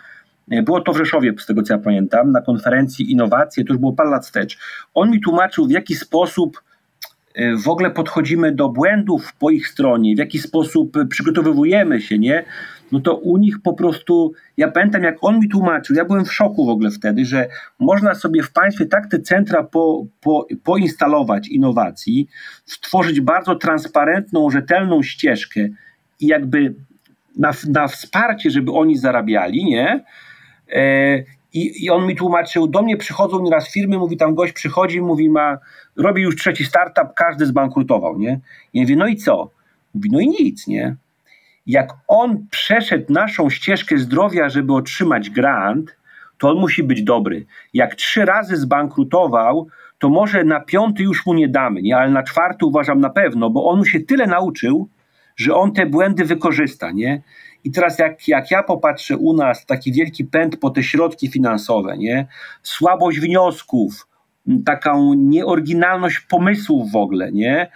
Było 0.47 0.81
to 0.81 0.93
w 0.93 0.97
Rzeszowie, 0.97 1.33
z 1.39 1.45
tego 1.45 1.63
co 1.63 1.73
ja 1.73 1.79
pamiętam, 1.79 2.31
na 2.31 2.41
konferencji 2.41 3.11
Innowacje, 3.11 3.65
to 3.65 3.73
już 3.73 3.79
było 3.79 3.93
parę 3.93 4.09
lat 4.09 4.25
wstecz. 4.25 4.57
On 4.93 5.11
mi 5.11 5.21
tłumaczył, 5.21 5.67
w 5.67 5.71
jaki 5.71 5.95
sposób 5.95 6.63
w 7.63 7.67
ogóle 7.67 7.91
podchodzimy 7.91 8.51
do 8.51 8.69
błędów 8.69 9.33
po 9.33 9.49
ich 9.49 9.67
stronie, 9.67 10.15
w 10.15 10.19
jaki 10.19 10.39
sposób 10.39 10.97
przygotowujemy 11.09 12.01
się, 12.01 12.19
nie? 12.19 12.45
No 12.91 12.99
to 12.99 13.15
u 13.15 13.37
nich 13.37 13.61
po 13.63 13.73
prostu, 13.73 14.33
ja 14.57 14.71
pamiętam 14.71 15.03
jak 15.03 15.15
on 15.21 15.39
mi 15.39 15.49
tłumaczył, 15.49 15.95
ja 15.95 16.05
byłem 16.05 16.25
w 16.25 16.33
szoku 16.33 16.65
w 16.65 16.69
ogóle 16.69 16.91
wtedy, 16.91 17.25
że 17.25 17.47
można 17.79 18.15
sobie 18.15 18.43
w 18.43 18.51
państwie 18.51 18.85
tak 18.85 19.07
te 19.07 19.19
centra 19.19 19.63
po, 19.63 20.05
po, 20.21 20.47
poinstalować 20.63 21.47
innowacji, 21.47 22.27
stworzyć 22.65 23.21
bardzo 23.21 23.55
transparentną, 23.55 24.49
rzetelną 24.49 25.03
ścieżkę 25.03 25.67
i 26.19 26.27
jakby 26.27 26.75
na, 27.37 27.51
na 27.67 27.87
wsparcie, 27.87 28.51
żeby 28.51 28.71
oni 28.71 28.97
zarabiali, 28.97 29.65
nie? 29.65 30.03
I, 31.53 31.85
I 31.85 31.89
on 31.89 32.07
mi 32.07 32.15
tłumaczył, 32.15 32.67
do 32.67 32.81
mnie 32.81 32.97
przychodzą 32.97 33.43
nieraz 33.43 33.71
firmy, 33.71 33.97
mówi 33.97 34.17
tam 34.17 34.35
gość 34.35 34.53
przychodzi, 34.53 35.01
mówi 35.01 35.29
ma, 35.29 35.57
robi 35.95 36.21
już 36.21 36.35
trzeci 36.35 36.65
startup, 36.65 37.13
każdy 37.15 37.45
zbankrutował, 37.45 38.19
nie? 38.19 38.39
I 38.73 38.77
ja 38.77 38.83
mówię, 38.83 38.95
no 38.95 39.07
i 39.07 39.15
co? 39.15 39.49
Mówi, 39.93 40.09
no 40.11 40.19
i 40.19 40.27
nic, 40.27 40.67
nie? 40.67 40.95
Jak 41.67 41.93
on 42.07 42.47
przeszedł 42.51 43.13
naszą 43.13 43.49
ścieżkę 43.49 43.97
zdrowia, 43.97 44.49
żeby 44.49 44.73
otrzymać 44.73 45.29
grant, 45.29 45.95
to 46.37 46.49
on 46.49 46.57
musi 46.57 46.83
być 46.83 47.03
dobry. 47.03 47.45
Jak 47.73 47.95
trzy 47.95 48.25
razy 48.25 48.57
zbankrutował, 48.57 49.67
to 49.99 50.09
może 50.09 50.43
na 50.43 50.59
piąty 50.59 51.03
już 51.03 51.25
mu 51.25 51.33
nie 51.33 51.47
damy, 51.47 51.81
nie? 51.81 51.97
ale 51.97 52.11
na 52.11 52.23
czwarty 52.23 52.65
uważam 52.65 52.99
na 52.99 53.09
pewno, 53.09 53.49
bo 53.49 53.65
on 53.65 53.85
się 53.85 53.99
tyle 53.99 54.27
nauczył, 54.27 54.89
że 55.39 55.55
on 55.55 55.73
te 55.73 55.85
błędy 55.85 56.25
wykorzysta, 56.25 56.91
nie? 56.91 57.21
I 57.63 57.71
teraz 57.71 57.99
jak, 57.99 58.27
jak 58.27 58.51
ja 58.51 58.63
popatrzę 58.63 59.17
u 59.17 59.33
nas, 59.33 59.65
taki 59.65 59.93
wielki 59.93 60.25
pęd 60.25 60.57
po 60.57 60.69
te 60.69 60.83
środki 60.83 61.27
finansowe, 61.27 61.97
nie? 61.97 62.27
Słabość 62.63 63.19
wniosków, 63.19 64.07
taką 64.65 65.13
nieoryginalność 65.13 66.19
pomysłów 66.19 66.91
w 66.91 66.95
ogóle, 66.95 67.31
nie? 67.31 67.71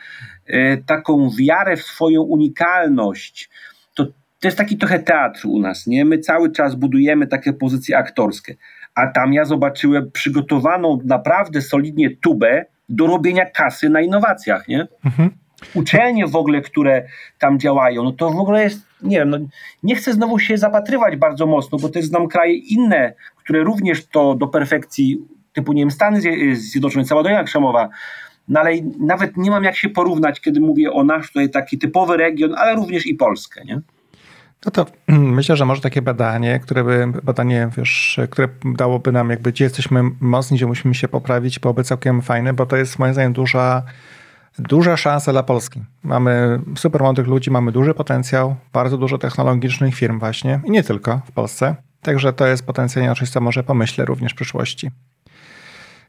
E, 0.46 0.78
taką 0.78 1.30
wiarę 1.40 1.78
w 1.78 1.84
swoją 1.84 2.22
unikalność, 2.22 3.50
to, 3.96 4.06
to 4.06 4.48
jest 4.48 4.58
taki 4.58 4.78
trochę 4.78 5.00
teatr 5.00 5.48
u 5.48 5.60
nas, 5.60 5.88
nie? 5.88 6.06
My 6.06 6.20
cały 6.20 6.52
czas 6.52 6.76
budujemy 6.76 7.28
takie 7.28 7.54
pozycje 7.54 7.98
aktorskie, 7.98 8.56
a 8.96 9.08
tam 9.08 9.34
ja 9.34 9.46
zobaczyłem 9.46 10.12
przygotowaną 10.12 11.00
naprawdę 11.06 11.62
solidnie 11.62 12.18
tubę 12.18 12.66
do 12.90 13.08
robienia 13.08 13.46
kasy 13.46 13.90
na 13.90 14.02
innowacjach, 14.02 14.68
nie? 14.68 14.88
Mhm 15.06 15.43
uczelnie 15.74 16.28
w 16.28 16.36
ogóle, 16.36 16.62
które 16.62 17.08
tam 17.40 17.60
działają, 17.60 18.04
no 18.04 18.12
to 18.12 18.30
w 18.30 18.40
ogóle 18.40 18.64
jest, 18.64 18.86
nie 19.02 19.18
wiem, 19.18 19.30
no, 19.30 19.38
nie 19.84 19.96
chcę 19.96 20.14
znowu 20.14 20.40
się 20.40 20.58
zapatrywać 20.58 21.16
bardzo 21.16 21.46
mocno, 21.46 21.78
bo 21.78 21.90
też 21.90 22.06
znam 22.06 22.28
kraje 22.28 22.56
inne, 22.56 23.14
które 23.38 23.64
również 23.64 24.06
to 24.06 24.36
do 24.36 24.48
perfekcji, 24.48 25.22
typu, 25.54 25.74
nie 25.74 25.82
wiem, 25.82 25.92
Stany 25.92 26.22
Zjednoczone, 26.56 27.06
cała 27.06 27.24
Dolina 27.24 27.44
Krzemowa, 27.44 27.90
no 28.48 28.60
ale 28.60 28.72
nawet 29.00 29.38
nie 29.38 29.52
mam 29.52 29.64
jak 29.64 29.76
się 29.76 29.90
porównać, 29.90 30.42
kiedy 30.42 30.60
mówię 30.60 30.92
o 30.92 31.04
nasz 31.04 31.28
tutaj 31.28 31.50
taki 31.50 31.78
typowy 31.78 32.18
region, 32.18 32.56
ale 32.58 32.76
również 32.76 33.08
i 33.08 33.16
Polskę, 33.16 33.66
nie? 33.66 33.82
No 34.66 34.72
to 34.72 34.86
myślę, 35.08 35.56
że 35.56 35.66
może 35.66 35.82
takie 35.82 36.02
badanie, 36.02 36.60
które 36.60 36.84
by, 36.84 37.08
badanie, 37.24 37.70
wiesz, 37.78 38.20
które 38.30 38.48
dałoby 38.76 39.12
nam 39.12 39.30
jakby, 39.30 39.52
gdzie 39.52 39.64
jesteśmy 39.64 40.04
mocni, 40.20 40.58
gdzie 40.58 40.68
musimy 40.68 40.96
się 40.96 41.08
poprawić, 41.08 41.60
byłoby 41.60 41.84
całkiem 41.84 42.22
fajne, 42.22 42.54
bo 42.54 42.66
to 42.66 42.76
jest 42.76 43.00
moim 43.00 43.14
zdaniem 43.14 43.34
duża 43.34 43.84
Duża 44.60 44.98
szansa 44.98 45.32
dla 45.32 45.44
Polski. 45.44 45.84
Mamy 46.04 46.60
super 46.76 47.02
młodych 47.02 47.28
ludzi, 47.28 47.52
mamy 47.52 47.72
duży 47.72 47.94
potencjał, 47.94 48.56
bardzo 48.74 48.98
dużo 48.98 49.18
technologicznych 49.18 49.96
firm 49.96 50.20
właśnie 50.20 50.62
i 50.66 50.72
nie 50.72 50.84
tylko 50.84 51.22
w 51.26 51.32
Polsce. 51.32 51.76
Także 52.02 52.34
to 52.34 52.48
jest 52.48 52.66
potencjalnie 52.66 53.16
coś, 53.16 53.30
co 53.30 53.42
może 53.42 53.64
pomyślę 53.64 54.06
również 54.06 54.32
w 54.32 54.36
przyszłości. 54.36 54.92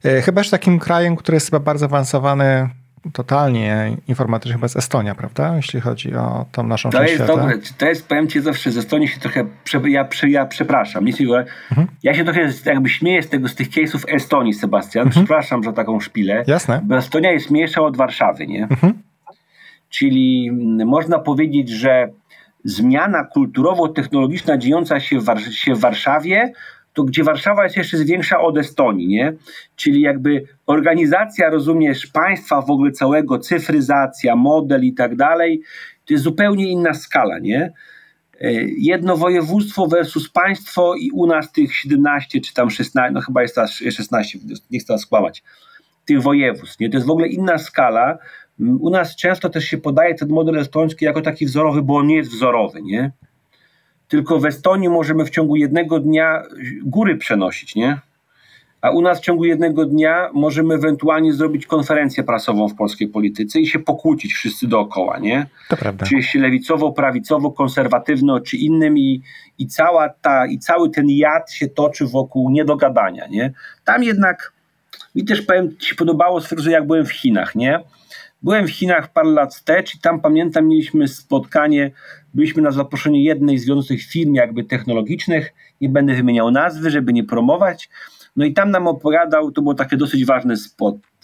E, 0.04 0.22
chyba 0.22 0.42
że 0.42 0.50
takim 0.50 0.78
krajem, 0.78 1.16
który 1.16 1.36
jest 1.36 1.46
chyba 1.46 1.60
bardzo 1.60 1.86
awansowany 1.86 2.68
totalnie 3.12 3.96
informatycznie 4.08 4.52
chyba 4.52 4.64
jest 4.64 4.76
Estonia, 4.76 5.14
prawda? 5.14 5.56
Jeśli 5.56 5.80
chodzi 5.80 6.14
o 6.14 6.46
tą 6.52 6.62
naszą 6.62 6.90
to 6.90 6.98
część 6.98 7.12
jest 7.12 7.24
świata. 7.24 7.40
Dobre. 7.40 7.58
To 7.78 7.86
jest, 7.86 8.08
powiem 8.08 8.28
ci 8.28 8.40
zawsze, 8.40 8.70
z 8.70 8.76
Estonii 8.76 9.08
się 9.08 9.20
trochę, 9.20 9.44
ja, 9.88 10.08
ja 10.28 10.46
przepraszam, 10.46 11.04
nie 11.04 11.12
mhm. 11.70 11.88
ja 12.02 12.14
się 12.14 12.24
trochę 12.24 12.48
jakby 12.66 12.88
śmieję 12.88 13.22
z 13.22 13.28
tego, 13.28 13.48
z 13.48 13.54
tych 13.54 13.68
case'ów 13.68 14.14
Estonii, 14.14 14.54
Sebastian, 14.54 15.06
mhm. 15.06 15.26
przepraszam 15.26 15.64
za 15.64 15.72
taką 15.72 16.00
szpilę. 16.00 16.44
Jasne. 16.46 16.80
Bo 16.84 16.96
Estonia 16.96 17.32
jest 17.32 17.50
mniejsza 17.50 17.82
od 17.82 17.96
Warszawy, 17.96 18.46
nie? 18.46 18.62
Mhm. 18.62 19.02
Czyli 19.88 20.50
można 20.86 21.18
powiedzieć, 21.18 21.68
że 21.68 22.08
zmiana 22.64 23.24
kulturowo-technologiczna 23.24 24.58
dziejąca 24.58 25.00
się 25.00 25.18
w, 25.18 25.52
się 25.52 25.74
w 25.74 25.80
Warszawie 25.80 26.52
to 26.94 27.04
gdzie 27.04 27.24
Warszawa 27.24 27.64
jest 27.64 27.76
jeszcze 27.76 28.04
większa 28.04 28.40
od 28.40 28.58
Estonii, 28.58 29.06
nie? 29.06 29.32
Czyli 29.76 30.00
jakby 30.00 30.44
organizacja, 30.66 31.50
rozumiesz, 31.50 32.06
państwa 32.06 32.62
w 32.62 32.70
ogóle 32.70 32.92
całego, 32.92 33.38
cyfryzacja, 33.38 34.36
model 34.36 34.84
i 34.84 34.94
tak 34.94 35.16
dalej, 35.16 35.62
to 36.06 36.14
jest 36.14 36.24
zupełnie 36.24 36.68
inna 36.70 36.94
skala, 36.94 37.38
nie? 37.38 37.72
E, 38.40 38.52
jedno 38.78 39.16
województwo 39.16 39.86
versus 39.86 40.28
państwo 40.28 40.94
i 40.94 41.10
u 41.10 41.26
nas 41.26 41.52
tych 41.52 41.74
17 41.74 42.40
czy 42.40 42.54
tam 42.54 42.70
16, 42.70 43.10
no 43.12 43.20
chyba 43.20 43.42
jest 43.42 43.54
teraz 43.54 43.70
16, 43.70 44.38
nie 44.70 44.78
chcę 44.78 44.98
skłamać, 44.98 45.42
tych 46.04 46.22
województw, 46.22 46.80
nie? 46.80 46.90
To 46.90 46.96
jest 46.96 47.06
w 47.06 47.10
ogóle 47.10 47.28
inna 47.28 47.58
skala. 47.58 48.18
U 48.80 48.90
nas 48.90 49.16
często 49.16 49.48
też 49.48 49.64
się 49.64 49.78
podaje 49.78 50.14
ten 50.14 50.28
model 50.28 50.58
estoński 50.58 51.04
jako 51.04 51.20
taki 51.20 51.46
wzorowy, 51.46 51.82
bo 51.82 51.96
on 51.96 52.06
nie 52.06 52.16
jest 52.16 52.30
wzorowy, 52.30 52.82
nie? 52.82 53.12
Tylko 54.08 54.38
w 54.38 54.46
Estonii 54.46 54.88
możemy 54.88 55.24
w 55.24 55.30
ciągu 55.30 55.56
jednego 55.56 56.00
dnia 56.00 56.42
góry 56.84 57.16
przenosić, 57.16 57.74
nie? 57.74 57.98
A 58.80 58.90
u 58.90 59.00
nas 59.00 59.18
w 59.18 59.22
ciągu 59.22 59.44
jednego 59.44 59.84
dnia 59.84 60.30
możemy 60.32 60.74
ewentualnie 60.74 61.32
zrobić 61.32 61.66
konferencję 61.66 62.24
prasową 62.24 62.68
w 62.68 62.74
polskiej 62.74 63.08
polityce 63.08 63.60
i 63.60 63.66
się 63.66 63.78
pokłócić 63.78 64.34
wszyscy 64.34 64.66
dookoła, 64.66 65.18
nie? 65.18 65.46
To 65.68 65.76
prawda. 65.76 66.06
Czy 66.06 66.16
jeśli 66.16 66.40
lewicowo, 66.40 66.92
prawicowo, 66.92 67.50
konserwatywno, 67.50 68.40
czy 68.40 68.56
innym 68.56 68.98
i, 68.98 69.22
i, 69.58 69.66
cała 69.66 70.08
ta, 70.08 70.46
i 70.46 70.58
cały 70.58 70.90
ten 70.90 71.06
jad 71.08 71.52
się 71.52 71.68
toczy 71.68 72.06
wokół 72.06 72.50
niedogadania, 72.50 73.26
nie? 73.26 73.52
Tam 73.84 74.02
jednak 74.02 74.52
mi 75.14 75.24
też 75.24 75.42
powiem, 75.42 75.76
ci 75.78 75.88
się 75.88 75.94
podobało 75.94 76.40
że 76.56 76.70
jak 76.70 76.86
byłem 76.86 77.06
w 77.06 77.12
Chinach, 77.12 77.54
nie? 77.54 77.80
Byłem 78.42 78.66
w 78.66 78.70
Chinach 78.70 79.12
parę 79.12 79.28
lat 79.28 79.54
wstecz 79.54 79.94
i 79.94 79.98
tam 79.98 80.20
pamiętam, 80.20 80.68
mieliśmy 80.68 81.08
spotkanie, 81.08 81.90
byliśmy 82.34 82.62
na 82.62 82.70
zaproszenie 82.70 83.24
jednej 83.24 83.58
z 83.58 83.66
wiodących 83.66 84.02
firm 84.02 84.34
jakby 84.34 84.64
technologicznych, 84.64 85.52
nie 85.80 85.88
będę 85.88 86.14
wymieniał 86.14 86.50
nazwy, 86.50 86.90
żeby 86.90 87.12
nie 87.12 87.24
promować, 87.24 87.88
no 88.36 88.44
i 88.44 88.52
tam 88.52 88.70
nam 88.70 88.86
opowiadał, 88.86 89.52
to 89.52 89.62
było 89.62 89.74
takie 89.74 89.96
dosyć 89.96 90.24
ważne 90.24 90.54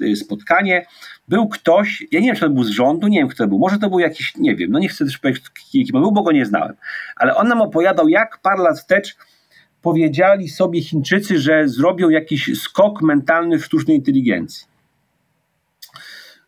y, 0.00 0.16
spotkanie. 0.16 0.86
Był 1.28 1.48
ktoś, 1.48 2.06
ja 2.12 2.20
nie 2.20 2.26
wiem, 2.26 2.34
czy 2.34 2.40
to 2.40 2.50
był 2.50 2.64
z 2.64 2.70
rządu, 2.70 3.08
nie 3.08 3.18
wiem, 3.18 3.28
kto 3.28 3.44
to 3.44 3.48
był, 3.48 3.58
może 3.58 3.78
to 3.78 3.90
był 3.90 3.98
jakiś, 3.98 4.36
nie 4.36 4.56
wiem, 4.56 4.70
no 4.70 4.78
nie 4.78 4.88
chcę 4.88 5.04
też 5.04 5.18
powiedzieć, 5.18 5.44
kim 5.72 5.86
był, 5.92 6.12
bo 6.12 6.22
go 6.22 6.32
nie 6.32 6.46
znałem, 6.46 6.76
ale 7.16 7.36
on 7.36 7.48
nam 7.48 7.60
opowiadał, 7.60 8.08
jak 8.08 8.38
parę 8.42 8.62
lat 8.62 8.78
wstecz 8.78 9.16
powiedzieli 9.82 10.48
sobie 10.48 10.82
Chińczycy, 10.82 11.38
że 11.38 11.68
zrobią 11.68 12.08
jakiś 12.08 12.60
skok 12.62 13.02
mentalny 13.02 13.58
w 13.58 13.64
sztucznej 13.64 13.96
inteligencji. 13.96 14.66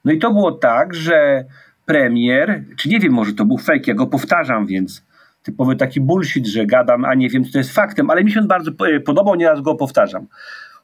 No 0.05 0.13
i 0.13 0.19
to 0.19 0.33
było 0.33 0.53
tak, 0.53 0.95
że 0.95 1.45
premier, 1.93 2.65
czy 2.77 2.89
nie 2.89 3.01
wiem, 3.01 3.13
może 3.13 3.33
to 3.33 3.45
był 3.45 3.59
fake, 3.59 3.83
ja 3.87 3.95
go 3.95 4.07
powtarzam, 4.07 4.67
więc 4.67 5.05
typowy 5.43 5.77
taki 5.77 6.01
bullshit, 6.01 6.47
że 6.47 6.67
gadam, 6.67 7.05
a 7.05 7.15
nie 7.15 7.29
wiem, 7.29 7.45
co 7.45 7.53
to 7.53 7.59
jest 7.59 7.73
faktem, 7.73 8.11
ale 8.11 8.25
mi 8.25 8.33
się 8.33 8.41
on 8.41 8.49
bardzo 8.49 8.71
podobał, 9.07 9.35
nieraz 9.35 9.61
go 9.61 9.75
powtarzam. 9.75 10.27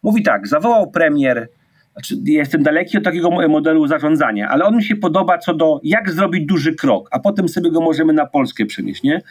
Mówi 0.03 0.23
tak, 0.23 0.47
zawołał 0.47 0.91
premier, 0.91 1.49
znaczy 1.93 2.15
jestem 2.25 2.63
daleki 2.63 2.99
od 2.99 3.05
takiego 3.05 3.31
modelu 3.31 3.87
zarządzania, 3.87 4.49
ale 4.49 4.65
on 4.65 4.77
mi 4.77 4.85
się 4.85 4.97
podoba 4.97 5.39
co 5.39 5.55
do 5.55 5.81
jak 5.83 6.11
zrobić 6.11 6.47
duży 6.47 6.75
krok, 6.75 7.09
a 7.13 7.19
potem 7.19 7.49
sobie 7.49 7.71
go 7.71 7.81
możemy 7.81 8.13
na 8.13 8.27
Polskę 8.27 8.67
przenieść, 8.67 9.03
nie? 9.03 9.23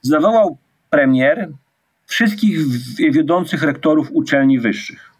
Zawołał 0.00 0.58
premier 0.90 1.48
wszystkich 2.06 2.58
wiodących 3.12 3.62
rektorów 3.62 4.08
uczelni 4.12 4.58
wyższych. 4.58 5.10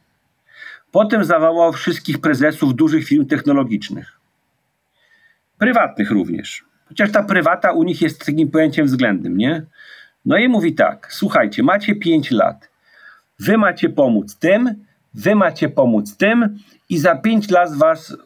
Potem 0.92 1.24
zawołał 1.24 1.72
wszystkich 1.72 2.20
prezesów 2.20 2.74
dużych 2.74 3.04
firm 3.04 3.26
technologicznych. 3.26 4.19
Prywatnych 5.60 6.10
również. 6.10 6.64
Chociaż 6.88 7.12
ta 7.12 7.22
prywata 7.22 7.72
u 7.72 7.82
nich 7.82 8.02
jest 8.02 8.26
takim 8.26 8.50
pojęciem 8.50 8.86
względnym, 8.86 9.36
nie? 9.36 9.62
No 10.24 10.36
i 10.36 10.48
mówi 10.48 10.74
tak, 10.74 11.08
słuchajcie, 11.10 11.62
macie 11.62 11.94
5 11.94 12.30
lat. 12.30 12.70
Wy 13.38 13.58
macie 13.58 13.88
pomóc 13.88 14.38
tym, 14.38 14.74
wy 15.14 15.34
macie 15.34 15.68
pomóc 15.68 16.16
tym 16.16 16.58
i 16.88 16.98
za 16.98 17.16
5 17.16 17.50
lat 17.50 17.76
was 17.76 18.16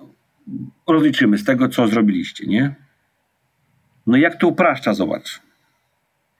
rozliczymy 0.88 1.38
z 1.38 1.44
tego, 1.44 1.68
co 1.68 1.88
zrobiliście, 1.88 2.46
nie? 2.46 2.74
No 4.06 4.16
jak 4.16 4.36
to 4.36 4.48
upraszcza, 4.48 4.94
zobacz. 4.94 5.40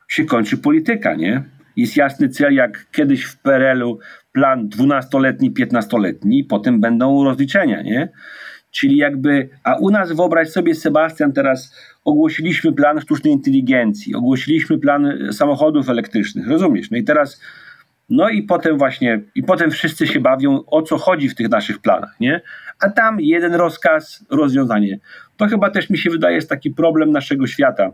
Się 0.09 0.25
kończy 0.25 0.59
polityka, 0.59 1.15
nie? 1.15 1.45
Jest 1.77 1.97
jasny 1.97 2.29
cel, 2.29 2.55
jak 2.55 2.87
kiedyś 2.93 3.25
w 3.25 3.39
PRL-u 3.39 3.99
plan 4.33 4.69
12-letni, 4.69 5.53
15-letni, 5.53 6.45
potem 6.45 6.81
będą 6.81 7.25
rozliczenia, 7.25 7.83
nie? 7.83 8.09
Czyli 8.75 8.97
jakby, 8.97 9.49
a 9.65 9.77
u 9.77 9.91
nas 9.91 10.13
wyobraź 10.13 10.49
sobie, 10.49 10.75
Sebastian, 10.75 11.33
teraz 11.33 11.77
ogłosiliśmy 12.05 12.73
plan 12.73 13.01
sztucznej 13.01 13.33
inteligencji, 13.33 14.15
ogłosiliśmy 14.15 14.79
plan 14.79 15.19
samochodów 15.33 15.89
elektrycznych, 15.89 16.49
rozumiesz? 16.49 16.91
No 16.91 16.97
i 16.97 17.05
teraz, 17.05 17.41
no 18.09 18.29
i 18.29 18.43
potem 18.43 18.79
właśnie, 18.79 19.21
i 19.35 19.43
potem 19.43 19.71
wszyscy 19.71 20.07
się 20.07 20.21
bawią, 20.21 20.65
o 20.67 20.83
co 20.83 20.99
chodzi 20.99 21.29
w 21.29 21.35
tych 21.35 21.49
naszych 21.49 21.79
planach, 21.79 22.17
nie? 22.21 22.41
A 22.81 22.91
tam 22.91 23.21
jeden 23.21 23.55
rozkaz, 23.55 24.25
rozwiązanie. 24.31 24.99
To 25.37 25.47
chyba 25.47 25.71
też 25.71 25.91
mi 25.91 25.99
się 25.99 26.11
wydaje 26.11 26.35
jest 26.35 26.49
taki 26.49 26.71
problem 26.71 27.11
naszego 27.11 27.47
świata, 27.47 27.91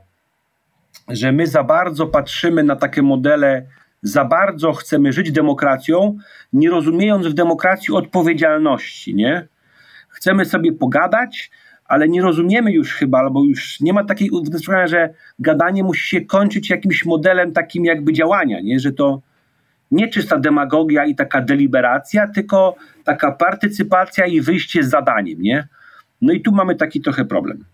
że 1.09 1.33
my 1.33 1.47
za 1.47 1.65
bardzo 1.65 2.07
patrzymy 2.07 2.63
na 2.63 2.77
takie 2.77 3.03
modele, 3.03 3.67
za 4.03 4.25
bardzo 4.25 4.73
chcemy 4.73 5.13
żyć 5.13 5.33
demokracją, 5.33 6.19
nie 6.53 6.71
rozumiejąc 6.71 7.27
w 7.27 7.33
demokracji 7.33 7.95
odpowiedzialności, 7.95 9.15
nie? 9.15 9.49
Chcemy 10.11 10.45
sobie 10.45 10.73
pogadać, 10.73 11.51
ale 11.85 12.09
nie 12.09 12.23
rozumiemy 12.23 12.73
już 12.73 12.95
chyba, 12.95 13.19
albo 13.19 13.45
już 13.45 13.81
nie 13.81 13.93
ma 13.93 14.05
takiej 14.05 14.31
przekonania, 14.59 14.87
że 14.87 15.15
gadanie 15.39 15.85
musi 15.85 16.09
się 16.09 16.21
kończyć 16.21 16.71
jakimś 16.71 17.05
modelem 17.05 17.53
takim 17.53 17.85
jakby 17.85 18.13
działania, 18.13 18.61
nie? 18.61 18.81
że 18.81 18.93
to 18.93 19.23
nie 19.91 20.09
czysta 20.09 20.39
demagogia 20.39 21.05
i 21.05 21.15
taka 21.15 21.41
deliberacja, 21.41 22.29
tylko 22.29 22.77
taka 23.05 23.33
partycypacja 23.33 24.27
i 24.27 24.41
wyjście 24.41 24.83
z 24.83 24.91
zadaniem. 24.91 25.43
Nie? 25.43 25.69
No 26.23 26.33
i 26.33 26.41
tu 26.41 26.53
mamy 26.53 26.75
taki 26.75 27.01
trochę 27.01 27.25
problem. 27.25 27.65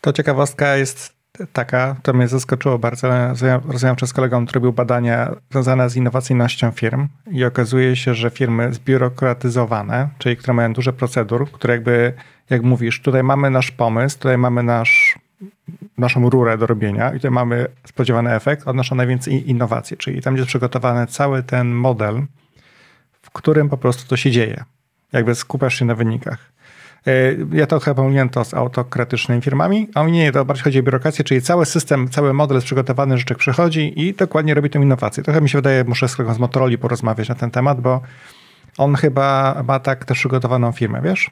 To 0.00 0.12
ciekawostka 0.12 0.76
jest 0.76 1.13
taka, 1.52 1.96
to 2.02 2.12
mnie 2.12 2.28
zaskoczyło 2.28 2.78
bardzo. 2.78 3.08
Rozmawiam 3.68 3.96
z 4.02 4.12
kolegą, 4.12 4.46
który 4.46 4.54
robił 4.54 4.72
badania 4.72 5.34
związane 5.50 5.90
z 5.90 5.96
innowacyjnością 5.96 6.70
firm 6.70 7.08
i 7.30 7.44
okazuje 7.44 7.96
się, 7.96 8.14
że 8.14 8.30
firmy 8.30 8.74
zbiurokratyzowane, 8.74 10.08
czyli 10.18 10.36
które 10.36 10.54
mają 10.54 10.72
duże 10.72 10.92
procedur, 10.92 11.50
które 11.50 11.74
jakby, 11.74 12.12
jak 12.50 12.62
mówisz, 12.62 13.00
tutaj 13.00 13.22
mamy 13.22 13.50
nasz 13.50 13.70
pomysł, 13.70 14.18
tutaj 14.18 14.38
mamy 14.38 14.62
nasz, 14.62 15.18
naszą 15.98 16.30
rurę 16.30 16.58
do 16.58 16.66
robienia 16.66 17.10
i 17.10 17.14
tutaj 17.14 17.30
mamy 17.30 17.66
spodziewany 17.86 18.34
efekt, 18.34 18.68
odnoszą 18.68 18.96
najwięcej 18.96 19.50
innowacji, 19.50 19.96
czyli 19.96 20.22
tam 20.22 20.36
jest 20.36 20.48
przygotowany 20.48 21.06
cały 21.06 21.42
ten 21.42 21.72
model, 21.72 22.22
w 23.22 23.30
którym 23.30 23.68
po 23.68 23.76
prostu 23.76 24.08
to 24.08 24.16
się 24.16 24.30
dzieje. 24.30 24.64
Jakby 25.12 25.34
skupiasz 25.34 25.78
się 25.78 25.84
na 25.84 25.94
wynikach. 25.94 26.54
E, 27.06 27.36
ja 27.52 27.66
to 27.66 27.80
chyba 27.80 27.94
pomyliłem 27.94 28.28
to 28.28 28.44
z 28.44 28.54
autokratycznymi 28.54 29.42
firmami, 29.42 29.88
a 29.94 30.04
nie, 30.04 30.32
to 30.32 30.44
bardziej 30.44 30.64
chodzi 30.64 30.78
o 30.78 30.82
biurokrację, 30.82 31.24
czyli 31.24 31.42
cały 31.42 31.66
system, 31.66 32.08
cały 32.08 32.32
model 32.32 32.54
jest 32.54 32.66
przygotowany, 32.66 33.18
życzek 33.18 33.38
przychodzi 33.38 34.00
i 34.00 34.14
dokładnie 34.14 34.54
robi 34.54 34.70
tę 34.70 34.78
innowację. 34.78 35.22
Trochę 35.22 35.40
mi 35.40 35.48
się 35.48 35.58
wydaje, 35.58 35.84
muszę 35.84 36.08
z 36.08 36.16
kolegą 36.16 36.34
z 36.34 36.38
Motorola 36.38 36.78
porozmawiać 36.78 37.28
na 37.28 37.34
ten 37.34 37.50
temat, 37.50 37.80
bo 37.80 38.00
on 38.78 38.94
chyba 38.94 39.62
ma 39.68 39.78
tak 39.80 40.04
też 40.04 40.18
przygotowaną 40.18 40.72
firmę, 40.72 41.00
wiesz? 41.04 41.30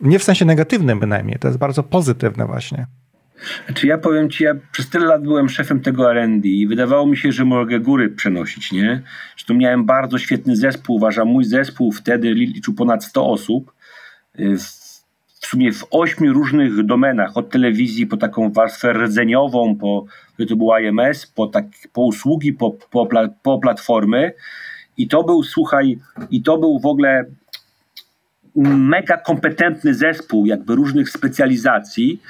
Nie 0.00 0.18
w 0.18 0.24
sensie 0.24 0.44
negatywnym 0.44 1.00
bynajmniej, 1.00 1.38
to 1.38 1.48
jest 1.48 1.58
bardzo 1.58 1.82
pozytywne 1.82 2.46
właśnie. 2.46 2.86
Znaczy 3.66 3.86
ja 3.86 3.98
powiem 3.98 4.30
ci, 4.30 4.44
ja 4.44 4.54
przez 4.72 4.90
tyle 4.90 5.06
lat 5.06 5.22
byłem 5.22 5.48
szefem 5.48 5.80
tego 5.80 6.10
R&D 6.10 6.48
i 6.48 6.66
wydawało 6.66 7.06
mi 7.06 7.16
się, 7.16 7.32
że 7.32 7.44
mogę 7.44 7.80
góry 7.80 8.08
przenosić, 8.08 8.72
nie? 8.72 9.02
Że 9.36 9.54
miałem 9.54 9.84
bardzo 9.84 10.18
świetny 10.18 10.56
zespół, 10.56 10.96
uważam, 10.96 11.28
mój 11.28 11.44
zespół 11.44 11.92
wtedy 11.92 12.34
liczył 12.34 12.74
ponad 12.74 13.04
100 13.04 13.26
osób. 13.26 13.72
Y, 14.40 14.58
w 15.52 15.54
sumie 15.54 15.72
w 15.72 15.86
ośmiu 15.90 16.32
różnych 16.32 16.86
domenach, 16.86 17.36
od 17.36 17.50
telewizji 17.50 18.06
po 18.06 18.16
taką 18.16 18.52
warstwę 18.52 18.92
rdzeniową, 18.92 19.76
po, 19.76 20.04
to 20.48 20.56
był 20.56 20.70
IMS, 20.76 21.26
po, 21.26 21.46
tak, 21.46 21.64
po 21.92 22.02
usługi, 22.02 22.52
po, 22.52 22.70
po, 22.90 23.08
po 23.42 23.58
platformy. 23.58 24.32
I 24.96 25.08
to 25.08 25.24
był, 25.24 25.42
słuchaj, 25.42 25.98
i 26.30 26.42
to 26.42 26.58
był 26.58 26.78
w 26.78 26.86
ogóle 26.86 27.24
mega 28.76 29.16
kompetentny 29.16 29.94
zespół, 29.94 30.46
jakby 30.46 30.74
różnych 30.74 31.10
specjalizacji, 31.10 32.22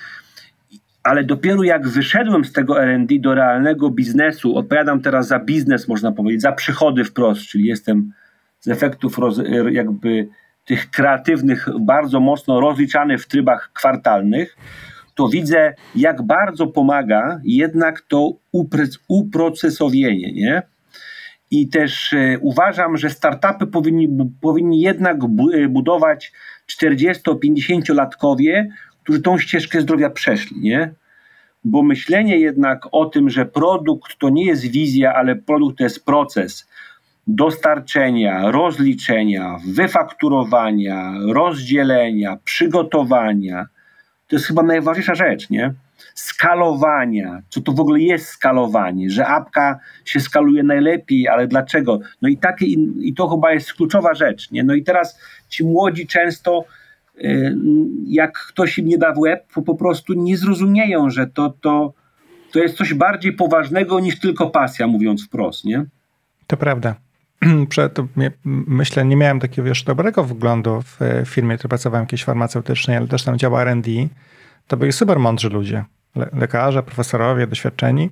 ale 1.02 1.24
dopiero 1.24 1.62
jak 1.62 1.88
wyszedłem 1.88 2.44
z 2.44 2.52
tego 2.52 2.84
RD 2.84 3.18
do 3.20 3.34
realnego 3.34 3.90
biznesu, 3.90 4.56
odpowiadam 4.56 5.00
teraz 5.00 5.26
za 5.26 5.38
biznes, 5.38 5.88
można 5.88 6.12
powiedzieć, 6.12 6.42
za 6.42 6.52
przychody 6.52 7.04
wprost, 7.04 7.42
czyli 7.42 7.64
jestem 7.64 8.12
z 8.60 8.68
efektów 8.68 9.18
roz, 9.18 9.40
jakby 9.70 10.28
tych 10.64 10.90
kreatywnych 10.90 11.68
bardzo 11.80 12.20
mocno 12.20 12.60
rozliczany 12.60 13.18
w 13.18 13.26
trybach 13.26 13.70
kwartalnych, 13.72 14.56
to 15.14 15.28
widzę, 15.28 15.74
jak 15.94 16.22
bardzo 16.22 16.66
pomaga 16.66 17.40
jednak 17.44 18.00
to 18.00 18.32
uprocesowienie, 19.08 20.32
nie? 20.32 20.62
I 21.50 21.68
też 21.68 22.12
e, 22.12 22.38
uważam, 22.40 22.96
że 22.96 23.10
startupy 23.10 23.66
powinni, 23.66 24.08
powinni 24.40 24.80
jednak 24.80 25.16
e, 25.54 25.68
budować 25.68 26.32
40-50-latkowie, 26.80 28.66
którzy 29.02 29.22
tą 29.22 29.38
ścieżkę 29.38 29.80
zdrowia 29.80 30.10
przeszli, 30.10 30.60
nie? 30.60 30.94
Bo 31.64 31.82
myślenie 31.82 32.38
jednak 32.38 32.88
o 32.92 33.06
tym, 33.06 33.30
że 33.30 33.46
produkt 33.46 34.18
to 34.18 34.30
nie 34.30 34.46
jest 34.46 34.66
wizja, 34.66 35.14
ale 35.14 35.36
produkt 35.36 35.78
to 35.78 35.84
jest 35.84 36.04
proces, 36.04 36.68
dostarczenia, 37.26 38.50
rozliczenia, 38.50 39.56
wyfakturowania, 39.66 41.14
rozdzielenia, 41.28 42.38
przygotowania. 42.44 43.66
To 44.28 44.36
jest 44.36 44.46
chyba 44.46 44.62
najważniejsza 44.62 45.14
rzecz, 45.14 45.50
nie? 45.50 45.74
Skalowania. 46.14 47.42
Co 47.48 47.60
to 47.60 47.72
w 47.72 47.80
ogóle 47.80 48.00
jest 48.00 48.26
skalowanie? 48.26 49.10
Że 49.10 49.26
apka 49.26 49.78
się 50.04 50.20
skaluje 50.20 50.62
najlepiej, 50.62 51.28
ale 51.28 51.46
dlaczego? 51.46 52.00
No 52.22 52.28
i 52.28 52.36
takie, 52.36 52.66
i 53.00 53.14
to 53.14 53.28
chyba 53.28 53.52
jest 53.52 53.72
kluczowa 53.72 54.14
rzecz, 54.14 54.50
nie? 54.50 54.64
No 54.64 54.74
i 54.74 54.82
teraz 54.84 55.18
ci 55.48 55.64
młodzi 55.64 56.06
często 56.06 56.64
y, 57.18 57.56
jak 58.06 58.38
ktoś 58.38 58.78
im 58.78 58.86
nie 58.86 58.98
da 58.98 59.12
w 59.12 59.18
łeb, 59.18 59.46
po 59.66 59.74
prostu 59.74 60.14
nie 60.14 60.36
zrozumieją, 60.36 61.10
że 61.10 61.26
to, 61.26 61.54
to, 61.60 61.92
to 62.52 62.58
jest 62.58 62.76
coś 62.76 62.94
bardziej 62.94 63.32
poważnego 63.32 64.00
niż 64.00 64.20
tylko 64.20 64.50
pasja, 64.50 64.86
mówiąc 64.86 65.26
wprost, 65.26 65.64
nie? 65.64 65.84
To 66.46 66.56
prawda. 66.56 66.94
przed, 67.68 67.98
myślę, 68.44 69.04
nie 69.04 69.16
miałem 69.16 69.40
takiego 69.40 69.68
wiesz, 69.68 69.82
dobrego 69.82 70.24
wglądu 70.24 70.82
w 70.82 71.22
firmie, 71.26 71.58
której 71.58 71.68
pracowałem 71.68 72.02
jakiejś 72.02 72.24
farmaceutycznej, 72.24 72.96
ale 72.96 73.08
też 73.08 73.24
tam 73.24 73.38
działa 73.38 73.62
R&D. 73.62 73.90
To 74.66 74.76
byli 74.76 74.92
super 74.92 75.18
mądrzy 75.18 75.48
ludzie. 75.48 75.84
Le 76.16 76.28
lekarze, 76.32 76.82
profesorowie, 76.82 77.46
doświadczeni. 77.46 78.10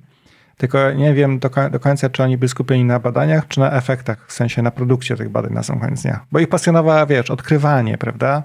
tylko 0.57 0.91
nie 0.91 1.13
wiem 1.13 1.39
do, 1.39 1.49
do, 1.71 1.79
końca, 1.79 2.09
czy 2.09 2.23
oni 2.23 2.37
byli 2.37 2.49
skupieni 2.49 2.85
na 2.85 2.99
badaniach, 2.99 3.47
czy 3.47 3.59
na 3.59 3.71
efektach, 3.71 4.27
w 4.27 4.33
sensie 4.33 4.61
na 4.61 4.71
produkcie 4.71 5.17
tych 5.17 5.29
badań 5.29 5.53
na 5.53 5.63
sam 5.63 5.79
koniec 5.79 6.01
dnia. 6.01 6.25
Bo 6.31 6.39
ich 6.39 6.49
pasjonowała, 6.49 7.05
wiesz, 7.05 7.31
odkrywanie, 7.31 7.97
prawda? 7.97 8.43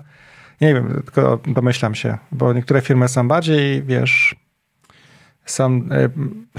Nie 0.61 0.75
wiem, 0.75 1.03
tylko 1.05 1.39
domyślam 1.47 1.95
się, 1.95 2.19
bo 2.33 2.53
niektóre 2.53 2.81
firmy 2.81 3.09
są 3.09 3.29
bardziej, 3.29 3.83
wiesz, 3.83 4.37
są 5.47 5.89
e, 5.91 6.09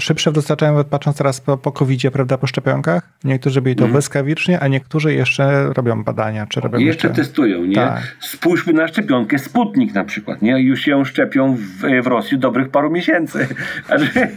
szybsze 0.00 0.30
w 0.30 0.34
dostarczaniu, 0.34 0.84
patrząc 0.84 1.16
teraz 1.16 1.40
po, 1.40 1.56
po 1.56 1.72
covid 1.72 2.02
prawda, 2.12 2.38
po 2.38 2.46
szczepionkach. 2.46 3.08
Niektórzy 3.24 3.62
byli 3.62 3.76
to 3.76 3.82
mm. 3.82 3.92
błyskawicznie, 3.92 4.60
a 4.60 4.68
niektórzy 4.68 5.14
jeszcze 5.14 5.72
robią 5.72 6.04
badania. 6.04 6.46
Czy 6.46 6.60
robią 6.60 6.78
jeszcze, 6.78 7.08
jeszcze 7.08 7.22
testują, 7.22 7.64
nie? 7.64 7.74
Tak. 7.74 8.16
Spójrzmy 8.20 8.72
na 8.72 8.88
szczepionkę 8.88 9.38
Sputnik 9.38 9.94
na 9.94 10.04
przykład, 10.04 10.42
nie? 10.42 10.60
Już 10.60 10.86
ją 10.86 11.04
szczepią 11.04 11.56
w, 11.56 12.02
w 12.02 12.06
Rosji 12.06 12.38
dobrych 12.38 12.68
paru 12.68 12.90
miesięcy. 12.90 13.48
Znaczy, 13.86 14.28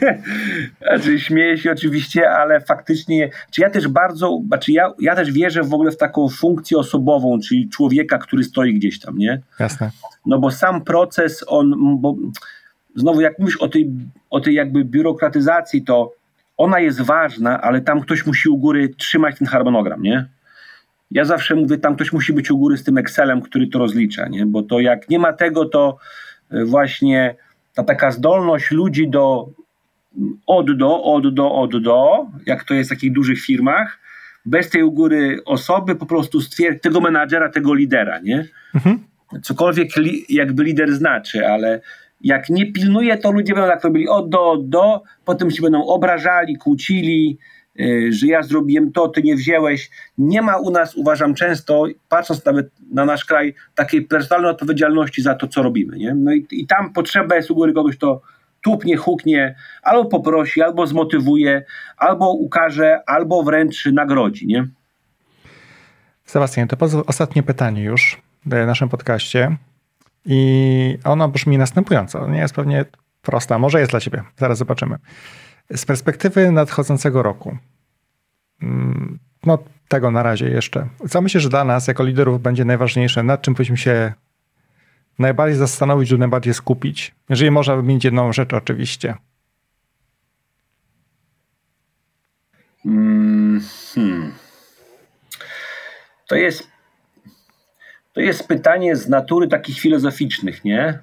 znaczy 0.81 1.19
śmieję 1.19 1.57
się 1.57 1.71
oczywiście, 1.71 2.31
ale 2.31 2.61
faktycznie, 2.61 3.29
czy 3.51 3.61
ja 3.61 3.69
też 3.69 3.87
bardzo, 3.87 4.41
znaczy 4.47 4.71
ja, 4.71 4.93
ja 4.99 5.15
też 5.15 5.31
wierzę 5.31 5.63
w 5.63 5.73
ogóle 5.73 5.91
w 5.91 5.97
taką 5.97 6.29
funkcję 6.29 6.77
osobową, 6.77 7.39
czyli 7.47 7.69
człowieka, 7.69 8.17
który 8.17 8.43
stoi 8.43 8.73
gdzieś 8.73 8.99
tam, 8.99 9.17
nie? 9.17 9.41
Jasne. 9.59 9.91
No 10.25 10.39
bo 10.39 10.51
sam 10.51 10.81
proces, 10.83 11.43
on, 11.47 12.01
bo 12.01 12.15
znowu 12.95 13.21
jak 13.21 13.39
mówisz 13.39 13.57
o 13.57 13.67
tej, 13.67 13.91
o 14.29 14.39
tej 14.39 14.55
jakby 14.55 14.85
biurokratyzacji, 14.85 15.83
to 15.83 16.13
ona 16.57 16.79
jest 16.79 17.01
ważna, 17.01 17.61
ale 17.61 17.81
tam 17.81 18.01
ktoś 18.01 18.25
musi 18.25 18.49
u 18.49 18.57
góry 18.57 18.89
trzymać 18.97 19.37
ten 19.39 19.47
harmonogram, 19.47 20.01
nie? 20.01 20.25
Ja 21.11 21.25
zawsze 21.25 21.55
mówię, 21.55 21.77
tam 21.77 21.95
ktoś 21.95 22.13
musi 22.13 22.33
być 22.33 22.51
u 22.51 22.57
góry 22.57 22.77
z 22.77 22.83
tym 22.83 22.97
Excelem, 22.97 23.41
który 23.41 23.67
to 23.67 23.79
rozlicza, 23.79 24.27
nie? 24.27 24.45
Bo 24.45 24.63
to 24.63 24.79
jak 24.79 25.09
nie 25.09 25.19
ma 25.19 25.33
tego, 25.33 25.65
to 25.65 25.97
e, 26.51 26.65
właśnie 26.65 27.35
ta 27.73 27.83
taka 27.83 28.11
zdolność 28.11 28.71
ludzi 28.71 29.09
do 29.09 29.49
od 30.47 30.77
do, 30.77 31.03
od 31.03 31.33
do, 31.33 31.51
od 31.55 31.83
do, 31.83 32.25
jak 32.45 32.63
to 32.63 32.73
jest 32.73 32.89
w 32.89 32.93
takich 32.93 33.13
dużych 33.13 33.41
firmach, 33.41 33.99
bez 34.45 34.69
tej 34.69 34.83
u 34.83 34.91
góry 34.91 35.39
osoby 35.45 35.95
po 35.95 36.05
prostu 36.05 36.41
stwierdzi 36.41 36.79
tego 36.79 37.01
menadżera, 37.01 37.49
tego 37.49 37.73
lidera, 37.73 38.19
nie? 38.19 38.45
Mhm. 38.75 38.99
Cokolwiek 39.41 39.97
li, 39.97 40.25
jakby 40.29 40.63
lider 40.63 40.95
znaczy, 40.95 41.47
ale 41.47 41.81
jak 42.23 42.49
nie 42.49 42.71
pilnuje, 42.71 43.17
to 43.17 43.31
ludzie 43.31 43.53
będą 43.53 43.69
tak 43.69 43.83
robili 43.83 44.07
od 44.07 44.29
do, 44.29 44.51
od 44.51 44.69
do, 44.69 45.03
potem 45.25 45.51
się 45.51 45.61
będą 45.61 45.85
obrażali, 45.85 46.57
kłócili, 46.57 47.37
yy, 47.75 48.13
że 48.13 48.27
ja 48.27 48.43
zrobiłem 48.43 48.91
to, 48.91 49.07
ty 49.07 49.21
nie 49.23 49.35
wzięłeś. 49.35 49.91
Nie 50.17 50.41
ma 50.41 50.57
u 50.57 50.71
nas, 50.71 50.95
uważam 50.95 51.33
często, 51.33 51.85
patrząc 52.09 52.45
nawet 52.45 52.71
na 52.91 53.05
nasz 53.05 53.25
kraj, 53.25 53.53
takiej 53.75 54.01
personalnej 54.01 54.51
odpowiedzialności 54.51 55.21
za 55.21 55.35
to, 55.35 55.47
co 55.47 55.63
robimy. 55.63 55.97
Nie? 55.97 56.15
No 56.15 56.33
i, 56.33 56.47
i 56.51 56.67
tam 56.67 56.93
potrzeba 56.93 57.35
jest 57.35 57.51
u 57.51 57.55
góry 57.55 57.73
kogoś, 57.73 57.97
kto 57.97 58.21
tupnie, 58.61 58.97
huknie, 58.97 59.55
albo 59.83 60.05
poprosi, 60.05 60.61
albo 60.61 60.87
zmotywuje, 60.87 61.65
albo 61.97 62.31
ukaże, 62.31 62.99
albo 63.07 63.43
wręcz 63.43 63.85
nagrodzi. 63.85 64.47
Nie? 64.47 64.67
Sebastian, 66.25 66.67
to 66.67 66.77
ostatnie 67.07 67.43
pytanie 67.43 67.83
już 67.83 68.21
w 68.45 68.49
naszym 68.49 68.89
podcaście. 68.89 69.57
I 70.25 70.97
ono 71.03 71.29
brzmi 71.29 71.57
następująco. 71.57 72.27
Nie 72.27 72.39
jest 72.39 72.53
pewnie 72.53 72.85
prosta, 73.21 73.59
może 73.59 73.79
jest 73.79 73.91
dla 73.91 73.99
ciebie. 73.99 74.23
Zaraz 74.37 74.57
zobaczymy. 74.57 74.97
Z 75.75 75.85
perspektywy 75.85 76.51
nadchodzącego 76.51 77.23
roku, 77.23 77.57
mm, 78.61 79.19
no 79.45 79.57
tego 79.87 80.11
na 80.11 80.23
razie 80.23 80.49
jeszcze. 80.49 80.87
Co 81.09 81.21
myślisz, 81.21 81.43
że 81.43 81.49
dla 81.49 81.63
nas 81.63 81.87
jako 81.87 82.03
liderów 82.03 82.41
będzie 82.41 82.65
najważniejsze? 82.65 83.23
Nad 83.23 83.41
czym 83.41 83.53
powinniśmy 83.53 83.77
się 83.77 84.13
najbardziej 85.19 85.57
zastanowić 85.57 86.11
lub 86.11 86.19
najbardziej 86.19 86.53
skupić? 86.53 87.15
Jeżeli 87.29 87.51
można 87.51 87.75
wymienić 87.75 88.05
jedną 88.05 88.33
rzecz 88.33 88.53
oczywiście. 88.53 89.15
Mm, 92.85 93.61
hmm. 93.95 94.33
To 96.27 96.35
jest 96.35 96.70
to 98.13 98.21
jest 98.21 98.47
pytanie 98.47 98.95
z 98.95 99.09
natury 99.09 99.47
takich 99.47 99.79
filozoficznych, 99.79 100.65
nie? 100.65 100.99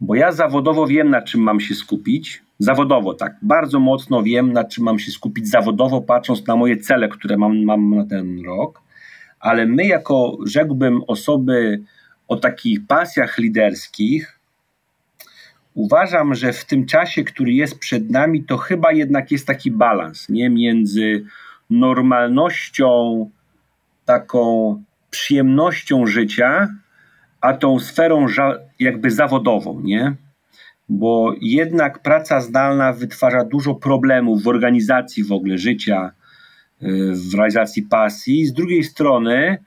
Bo 0.00 0.14
ja 0.14 0.32
zawodowo 0.32 0.86
wiem, 0.86 1.10
na 1.10 1.22
czym 1.22 1.40
mam 1.40 1.60
się 1.60 1.74
skupić. 1.74 2.42
Zawodowo, 2.58 3.14
tak. 3.14 3.36
Bardzo 3.42 3.80
mocno 3.80 4.22
wiem, 4.22 4.52
na 4.52 4.64
czym 4.64 4.84
mam 4.84 4.98
się 4.98 5.10
skupić 5.10 5.48
zawodowo, 5.48 6.00
patrząc 6.00 6.46
na 6.46 6.56
moje 6.56 6.76
cele, 6.76 7.08
które 7.08 7.36
mam, 7.36 7.64
mam 7.64 7.96
na 7.96 8.06
ten 8.06 8.44
rok. 8.44 8.82
Ale 9.40 9.66
my, 9.66 9.86
jako 9.86 10.38
rzekłbym, 10.46 11.02
osoby 11.06 11.82
o 12.28 12.36
takich 12.36 12.86
pasjach 12.86 13.38
liderskich, 13.38 14.38
uważam, 15.74 16.34
że 16.34 16.52
w 16.52 16.64
tym 16.64 16.86
czasie, 16.86 17.24
który 17.24 17.52
jest 17.52 17.78
przed 17.78 18.10
nami, 18.10 18.44
to 18.44 18.56
chyba 18.56 18.92
jednak 18.92 19.30
jest 19.30 19.46
taki 19.46 19.70
balans 19.70 20.28
nie? 20.28 20.50
między 20.50 21.24
normalnością 21.70 23.30
taką 24.04 24.82
przyjemnością 25.10 26.06
życia, 26.06 26.68
a 27.40 27.54
tą 27.54 27.80
sferą 27.80 28.26
jakby 28.78 29.10
zawodową, 29.10 29.80
nie? 29.80 30.14
Bo 30.88 31.34
jednak 31.40 32.02
praca 32.02 32.40
zdalna 32.40 32.92
wytwarza 32.92 33.44
dużo 33.44 33.74
problemów 33.74 34.42
w 34.42 34.48
organizacji 34.48 35.24
w 35.24 35.32
ogóle 35.32 35.58
życia, 35.58 36.12
y, 36.82 37.12
w 37.14 37.34
realizacji 37.34 37.82
pasji. 37.82 38.46
Z 38.46 38.52
drugiej 38.52 38.84
strony, 38.84 39.58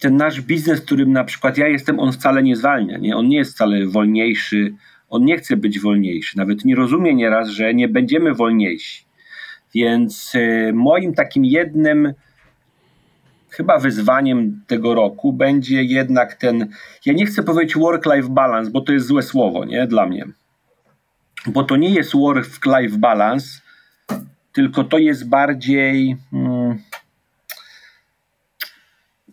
ten 0.00 0.16
nasz 0.16 0.40
biznes, 0.40 0.80
którym 0.80 1.12
na 1.12 1.24
przykład 1.24 1.58
ja 1.58 1.68
jestem, 1.68 2.00
on 2.00 2.12
wcale 2.12 2.42
nie 2.42 2.56
zwalnia, 2.56 2.98
nie? 2.98 3.16
On 3.16 3.28
nie 3.28 3.36
jest 3.36 3.54
wcale 3.54 3.86
wolniejszy, 3.86 4.74
on 5.08 5.24
nie 5.24 5.36
chce 5.36 5.56
być 5.56 5.80
wolniejszy, 5.80 6.36
nawet 6.36 6.64
nie 6.64 6.74
rozumie 6.74 7.14
nieraz, 7.14 7.48
że 7.48 7.74
nie 7.74 7.88
będziemy 7.88 8.34
wolniejsi. 8.34 9.04
Więc 9.74 10.34
y, 10.34 10.72
moim 10.74 11.14
takim 11.14 11.44
jednym 11.44 12.14
chyba 13.50 13.78
wyzwaniem 13.78 14.60
tego 14.66 14.94
roku 14.94 15.32
będzie 15.32 15.82
jednak 15.82 16.34
ten, 16.34 16.68
ja 17.06 17.12
nie 17.12 17.26
chcę 17.26 17.42
powiedzieć 17.42 17.76
work-life 17.76 18.28
balance, 18.28 18.70
bo 18.70 18.80
to 18.80 18.92
jest 18.92 19.06
złe 19.06 19.22
słowo, 19.22 19.64
nie, 19.64 19.86
dla 19.86 20.06
mnie. 20.06 20.26
Bo 21.46 21.64
to 21.64 21.76
nie 21.76 21.90
jest 21.90 22.12
work-life 22.12 22.98
balance, 22.98 23.60
tylko 24.52 24.84
to 24.84 24.98
jest 24.98 25.28
bardziej 25.28 26.16
hmm, 26.30 26.78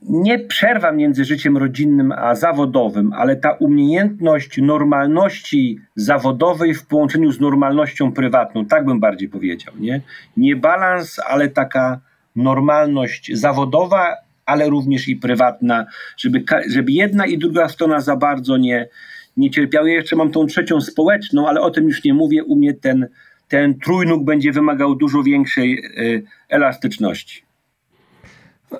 nie 0.09 0.39
przerwa 0.39 0.91
między 0.91 1.25
życiem 1.25 1.57
rodzinnym 1.57 2.11
a 2.11 2.35
zawodowym, 2.35 3.13
ale 3.13 3.35
ta 3.35 3.51
umiejętność 3.51 4.57
normalności 4.57 5.79
zawodowej 5.95 6.73
w 6.73 6.87
połączeniu 6.87 7.31
z 7.31 7.39
normalnością 7.39 8.11
prywatną, 8.11 8.65
tak 8.65 8.85
bym 8.85 8.99
bardziej 8.99 9.29
powiedział, 9.29 9.73
nie? 9.79 10.01
Nie 10.37 10.55
balans, 10.55 11.19
ale 11.19 11.49
taka 11.49 11.99
normalność 12.35 13.31
zawodowa, 13.33 14.15
ale 14.45 14.69
również 14.69 15.07
i 15.07 15.15
prywatna, 15.15 15.85
żeby, 16.17 16.43
żeby 16.69 16.91
jedna 16.91 17.25
i 17.25 17.37
druga 17.37 17.69
strona 17.69 17.99
za 17.99 18.15
bardzo 18.15 18.57
nie, 18.57 18.87
nie 19.37 19.49
cierpiały. 19.49 19.89
Ja 19.89 19.95
jeszcze 19.95 20.15
mam 20.15 20.31
tą 20.31 20.45
trzecią 20.45 20.81
społeczną, 20.81 21.47
ale 21.47 21.61
o 21.61 21.71
tym 21.71 21.87
już 21.87 22.03
nie 22.03 22.13
mówię. 22.13 22.43
U 22.43 22.55
mnie 22.55 22.73
ten, 22.73 23.07
ten 23.47 23.79
trójnóg 23.79 24.23
będzie 24.23 24.51
wymagał 24.51 24.95
dużo 24.95 25.23
większej 25.23 25.79
y, 25.79 26.23
elastyczności. 26.49 27.45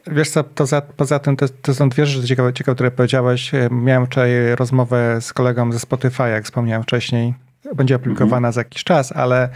Wiesz 0.07 0.29
co, 0.29 0.43
poza, 0.43 0.81
poza 0.81 1.19
tym 1.19 1.35
to, 1.35 1.45
to 1.61 1.73
są 1.73 1.89
dwie 1.89 2.05
rzeczy 2.05 2.27
ciekawe, 2.27 2.53
ciekawe, 2.53 2.75
które 2.75 2.91
powiedziałeś. 2.91 3.51
Miałem 3.71 4.05
wczoraj 4.05 4.31
rozmowę 4.55 5.17
z 5.21 5.33
kolegą 5.33 5.71
ze 5.71 5.79
Spotify, 5.79 6.23
jak 6.23 6.43
wspomniałem 6.43 6.83
wcześniej. 6.83 7.33
Będzie 7.75 7.95
opublikowana 7.95 8.37
mhm. 8.37 8.53
za 8.53 8.61
jakiś 8.61 8.83
czas, 8.83 9.11
ale 9.11 9.49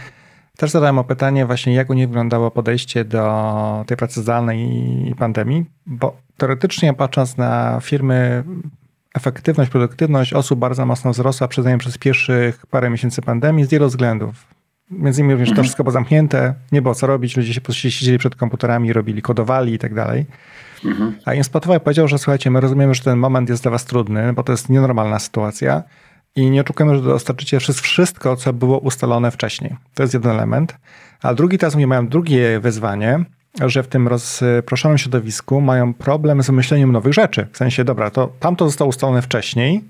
też 0.60 0.70
zadałem 0.70 0.98
o 0.98 1.04
pytanie 1.04 1.46
właśnie, 1.46 1.74
jak 1.74 1.90
u 1.90 1.94
nich 1.94 2.08
wyglądało 2.08 2.50
podejście 2.50 3.04
do 3.04 3.84
tej 3.86 3.96
pracy 3.96 4.22
zdalnej 4.22 4.58
i 5.08 5.14
pandemii, 5.14 5.64
bo 5.86 6.16
teoretycznie 6.36 6.94
patrząc 6.94 7.36
na 7.36 7.78
firmy, 7.82 8.44
efektywność, 9.14 9.70
produktywność 9.70 10.32
osób 10.32 10.58
bardzo 10.58 10.86
mocno 10.86 11.10
wzrosła 11.10 11.48
przynajmniej 11.48 11.78
przez 11.78 11.98
pierwszych 11.98 12.66
parę 12.66 12.90
miesięcy 12.90 13.22
pandemii 13.22 13.64
z 13.64 13.68
wielu 13.68 13.86
względów. 13.86 14.46
Między 14.90 15.20
innymi 15.20 15.34
również 15.34 15.48
to 15.48 15.52
mhm. 15.52 15.64
wszystko 15.64 15.84
było 15.84 15.92
zamknięte, 15.92 16.54
nie 16.72 16.82
było 16.82 16.94
co 16.94 17.06
robić, 17.06 17.36
ludzie 17.36 17.54
się 17.54 17.90
siedzieli 17.90 18.18
przed 18.18 18.36
komputerami, 18.36 18.92
robili, 18.92 19.22
kodowali 19.22 19.74
i 19.74 19.78
tak 19.78 19.94
dalej. 19.94 20.26
Mhm. 20.84 21.14
A 21.24 21.34
InSpotify 21.34 21.80
powiedział, 21.80 22.08
że 22.08 22.18
słuchajcie, 22.18 22.50
my 22.50 22.60
rozumiemy, 22.60 22.94
że 22.94 23.02
ten 23.02 23.18
moment 23.18 23.48
jest 23.48 23.62
dla 23.62 23.70
was 23.70 23.84
trudny, 23.84 24.32
bo 24.32 24.42
to 24.42 24.52
jest 24.52 24.68
nienormalna 24.68 25.18
sytuacja, 25.18 25.82
i 26.36 26.50
nie 26.50 26.60
oczekujemy, 26.60 26.96
że 26.96 27.02
dostarczycie 27.02 27.58
wszystko, 27.60 28.36
co 28.36 28.52
było 28.52 28.78
ustalone 28.78 29.30
wcześniej. 29.30 29.76
To 29.94 30.02
jest 30.02 30.14
jeden 30.14 30.32
element. 30.32 30.76
A 31.22 31.34
drugi, 31.34 31.58
teraz 31.58 31.74
mówię, 31.74 31.86
mają 31.86 32.08
drugie 32.08 32.60
wyzwanie, 32.60 33.24
że 33.60 33.82
w 33.82 33.88
tym 33.88 34.08
rozproszonym 34.08 34.98
środowisku 34.98 35.60
mają 35.60 35.94
problem 35.94 36.42
z 36.42 36.50
myśleniem 36.50 36.92
nowych 36.92 37.12
rzeczy. 37.12 37.46
W 37.52 37.56
sensie, 37.56 37.84
dobra, 37.84 38.10
to 38.10 38.32
tamto 38.40 38.66
zostało 38.66 38.88
ustalone 38.88 39.22
wcześniej, 39.22 39.84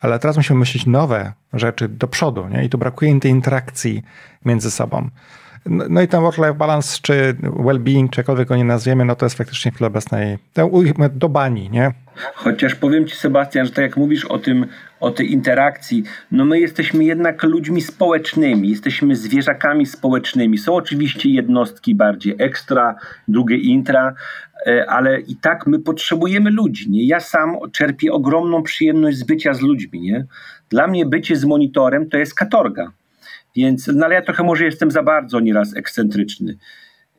ale 0.00 0.18
teraz 0.18 0.36
musimy 0.36 0.58
myśleć 0.58 0.86
nowe 0.86 1.32
rzeczy 1.52 1.88
do 1.88 2.08
przodu, 2.08 2.48
nie? 2.48 2.64
I 2.64 2.68
tu 2.68 2.78
brakuje 2.78 3.20
tej 3.20 3.30
interakcji 3.30 4.02
między 4.44 4.70
sobą. 4.70 5.10
No, 5.66 5.84
no 5.90 6.02
i 6.02 6.08
ten 6.08 6.20
work-life 6.20 6.54
balance, 6.54 6.98
czy 7.02 7.34
well-being, 7.42 8.10
czy 8.10 8.20
jakkolwiek 8.20 8.48
go 8.48 8.56
nie 8.56 8.64
nazwiemy, 8.64 9.04
no 9.04 9.16
to 9.16 9.26
jest 9.26 9.36
faktycznie 9.36 9.72
w 9.72 9.82
obecnej 9.82 10.38
do 11.14 11.28
bani, 11.28 11.70
nie? 11.70 11.92
Chociaż 12.34 12.74
powiem 12.74 13.06
Ci, 13.06 13.16
Sebastian, 13.16 13.66
że 13.66 13.72
tak 13.72 13.82
jak 13.82 13.96
mówisz 13.96 14.24
o 14.24 14.38
tym, 14.38 14.66
o 15.00 15.10
tej 15.10 15.32
interakcji, 15.32 16.04
no 16.32 16.44
my 16.44 16.60
jesteśmy 16.60 17.04
jednak 17.04 17.42
ludźmi 17.42 17.80
społecznymi, 17.80 18.70
jesteśmy 18.70 19.16
zwierzakami 19.16 19.86
społecznymi. 19.86 20.58
Są 20.58 20.74
oczywiście 20.74 21.30
jednostki 21.30 21.94
bardziej 21.94 22.34
ekstra, 22.38 22.94
drugie 23.28 23.56
intra, 23.56 24.14
e, 24.66 24.90
ale 24.90 25.20
i 25.20 25.36
tak 25.36 25.66
my 25.66 25.78
potrzebujemy 25.78 26.50
ludzi. 26.50 26.90
Nie? 26.90 27.06
Ja 27.06 27.20
sam 27.20 27.56
czerpię 27.72 28.12
ogromną 28.12 28.62
przyjemność 28.62 29.16
z 29.16 29.24
bycia 29.24 29.54
z 29.54 29.60
ludźmi. 29.60 30.00
Nie? 30.00 30.26
Dla 30.68 30.86
mnie 30.86 31.06
bycie 31.06 31.36
z 31.36 31.44
monitorem 31.44 32.08
to 32.08 32.18
jest 32.18 32.34
katorga. 32.34 32.92
Więc 33.56 33.90
no 33.94 34.06
ale 34.06 34.14
ja 34.14 34.22
trochę 34.22 34.42
może 34.42 34.64
jestem 34.64 34.90
za 34.90 35.02
bardzo 35.02 35.40
nieraz 35.40 35.76
ekscentryczny. 35.76 36.56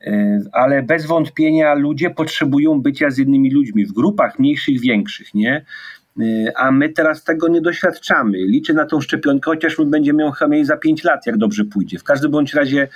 E, 0.08 0.40
ale 0.52 0.84
bez 0.84 1.06
wątpienia 1.06 1.74
ludzie 1.74 2.10
potrzebują 2.10 2.82
bycia 2.82 3.10
z 3.10 3.20
innymi 3.20 3.52
ludźmi 3.52 3.86
w 3.86 3.94
grupach 3.94 4.40
mniejszych, 4.40 4.82
większych, 4.82 5.34
nie? 5.34 5.66
E, 6.20 6.24
a 6.58 6.72
my 6.72 6.90
teraz 6.90 7.24
tego 7.24 7.48
nie 7.48 7.62
doświadczamy. 7.62 8.38
Liczę 8.38 8.74
na 8.74 8.86
tą 8.86 9.02
szczepionkę, 9.02 9.52
chociaż 9.52 9.80
my 9.80 9.86
będziemy 9.86 10.24
ją 10.24 10.32
mieli 10.50 10.66
za 10.66 10.78
5 10.78 11.04
lat, 11.04 11.28
jak 11.28 11.38
dobrze 11.38 11.66
pójdzie. 11.66 12.00
W 12.00 12.04
każdym 12.04 12.32
bądź 12.32 12.54
razie, 12.54 12.88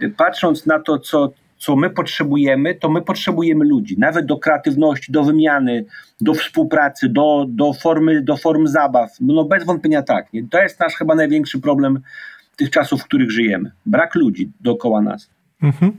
e, 0.00 0.08
patrząc 0.08 0.66
na 0.66 0.80
to, 0.80 0.98
co, 0.98 1.32
co 1.58 1.76
my 1.76 1.90
potrzebujemy, 1.90 2.74
to 2.74 2.88
my 2.88 3.02
potrzebujemy 3.02 3.64
ludzi, 3.64 3.96
nawet 3.98 4.26
do 4.26 4.38
kreatywności, 4.38 5.12
do 5.12 5.24
wymiany, 5.24 5.84
do 6.20 6.34
współpracy, 6.34 7.08
do, 7.08 7.46
do, 7.48 7.72
formy, 7.72 8.22
do 8.22 8.36
form 8.36 8.66
zabaw. 8.66 9.10
No 9.20 9.44
bez 9.44 9.64
wątpienia 9.64 10.02
tak. 10.02 10.32
Nie? 10.32 10.48
To 10.48 10.62
jest 10.62 10.80
nasz 10.80 10.94
chyba 10.94 11.14
największy 11.14 11.60
problem 11.60 12.00
tych 12.60 12.70
czasów, 12.70 13.00
w 13.00 13.04
których 13.04 13.30
żyjemy. 13.30 13.70
Brak 13.86 14.14
ludzi 14.14 14.52
dookoła 14.60 15.02
nas. 15.02 15.30
Mhm. 15.62 15.92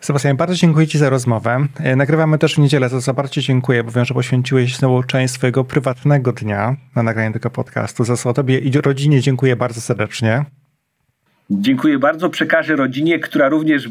Sebastian, 0.00 0.36
bardzo 0.36 0.54
dziękuję 0.54 0.86
Ci 0.86 0.98
za 0.98 1.10
rozmowę. 1.10 1.66
E, 1.80 1.96
nagrywamy 1.96 2.38
też 2.38 2.54
w 2.54 2.58
niedzielę, 2.58 2.88
za 2.88 3.00
co 3.00 3.14
bardzo 3.14 3.40
Dziękuję, 3.40 3.84
bo 3.84 3.90
wiem, 3.90 4.04
że 4.04 4.14
poświęciłeś 4.14 4.76
znowu 4.76 5.02
część 5.02 5.34
swojego 5.34 5.64
prywatnego 5.64 6.32
dnia 6.32 6.76
na 6.96 7.02
nagranie 7.02 7.32
tego 7.32 7.50
podcastu. 7.50 8.04
Za 8.04 8.16
co 8.16 8.32
Tobie 8.32 8.58
i 8.58 8.70
rodzinie 8.70 9.20
dziękuję 9.20 9.56
bardzo 9.56 9.80
serdecznie. 9.80 10.44
Dziękuję 11.50 11.98
bardzo. 11.98 12.30
Przekażę 12.30 12.76
rodzinie, 12.76 13.18
która 13.18 13.48
również 13.48 13.88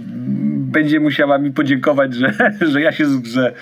będzie 0.77 0.99
musiała 0.99 1.37
mi 1.37 1.51
podziękować, 1.51 2.15
że, 2.15 2.33
że 2.71 2.81
ja 2.81 2.91
się, 2.91 3.05
że 3.23 3.53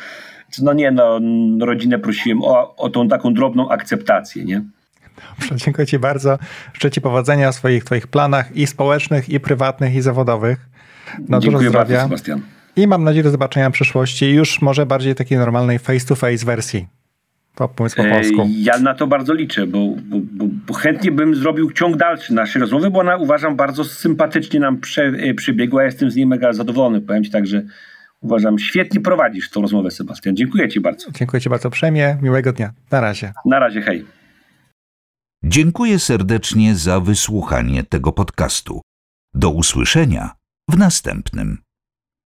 no 0.62 0.74
nie, 0.74 0.92
no, 0.92 1.20
rodzinę 1.60 2.00
prosiłem 2.00 2.44
o, 2.44 2.76
o 2.76 2.90
tą 2.90 3.08
taką 3.08 3.34
drobną 3.34 3.70
akceptację, 3.70 4.46
nie? 4.46 4.62
Dobrze, 5.40 5.56
dziękuję 5.56 5.88
Ci 5.88 6.00
bardzo. 6.00 6.38
Życzę 6.74 6.92
Ci 6.92 7.02
powodzenia 7.02 7.52
w 7.52 7.56
swoich 7.56 7.84
Twoich 7.84 8.08
planach 8.08 8.56
i 8.56 8.68
społecznych, 8.68 9.30
i 9.30 9.40
prywatnych, 9.40 9.96
i 9.96 10.02
zawodowych. 10.02 10.70
No, 11.30 11.40
dziękuję 11.40 11.72
bardzo, 11.72 12.02
Sebastian. 12.02 12.42
I 12.76 12.88
mam 12.88 13.04
nadzieję 13.04 13.24
do 13.24 13.32
zobaczenia 13.32 13.70
w 13.70 13.74
przyszłości 13.74 14.34
już 14.34 14.62
może 14.62 14.86
bardziej 14.86 15.16
takiej 15.16 15.38
normalnej 15.38 15.80
face-to-face 15.80 16.46
wersji. 16.46 16.88
To 17.56 17.68
pomysł 17.68 17.96
po 17.96 18.04
polsku. 18.04 18.50
Ja 18.58 18.80
na 18.80 18.94
to 18.94 19.08
bardzo 19.08 19.34
liczę, 19.34 19.68
bo, 19.68 19.80
bo, 20.04 20.18
bo, 20.32 20.46
bo, 20.68 20.74
chętnie 20.74 21.12
bym 21.12 21.36
zrobił 21.36 21.72
ciąg 21.72 21.98
dalszy 21.98 22.34
naszej 22.34 22.62
rozmowy, 22.62 22.90
bo 22.90 23.00
ona 23.00 23.18
uważam 23.18 23.56
bardzo 23.56 23.84
sympatycznie 23.84 24.60
nam 24.60 24.78
prze, 24.78 25.04
e, 25.04 25.34
przebiegła. 25.34 25.84
Jestem 25.84 26.12
z 26.12 26.16
niej 26.16 26.26
mega 26.26 26.54
zadowolony. 26.54 27.02
Powiem 27.02 27.24
Ci 27.24 27.32
tak, 27.32 27.48
że 27.48 27.64
uważam, 28.22 28.60
świetnie 28.60 29.02
prowadzisz 29.02 29.50
tą 29.50 29.62
rozmowę, 29.62 29.92
Sebastian. 29.92 30.36
Dziękuję 30.36 30.70
Ci 30.70 30.80
bardzo. 30.80 31.12
Dziękuję 31.12 31.42
Ci 31.42 31.50
bardzo 31.50 31.68
uprzejmie. 31.70 32.18
Miłego 32.22 32.54
dnia. 32.54 32.72
Na 32.92 33.02
razie. 33.02 33.34
Na 33.46 33.60
razie, 33.60 33.82
hej. 33.82 34.06
Dziękuję 35.48 36.00
serdecznie 36.00 36.76
za 36.76 37.00
wysłuchanie 37.00 37.84
tego 37.84 38.12
podcastu. 38.12 38.82
Do 39.34 39.50
usłyszenia 39.50 40.36
w 40.70 40.78
następnym. 40.78 41.65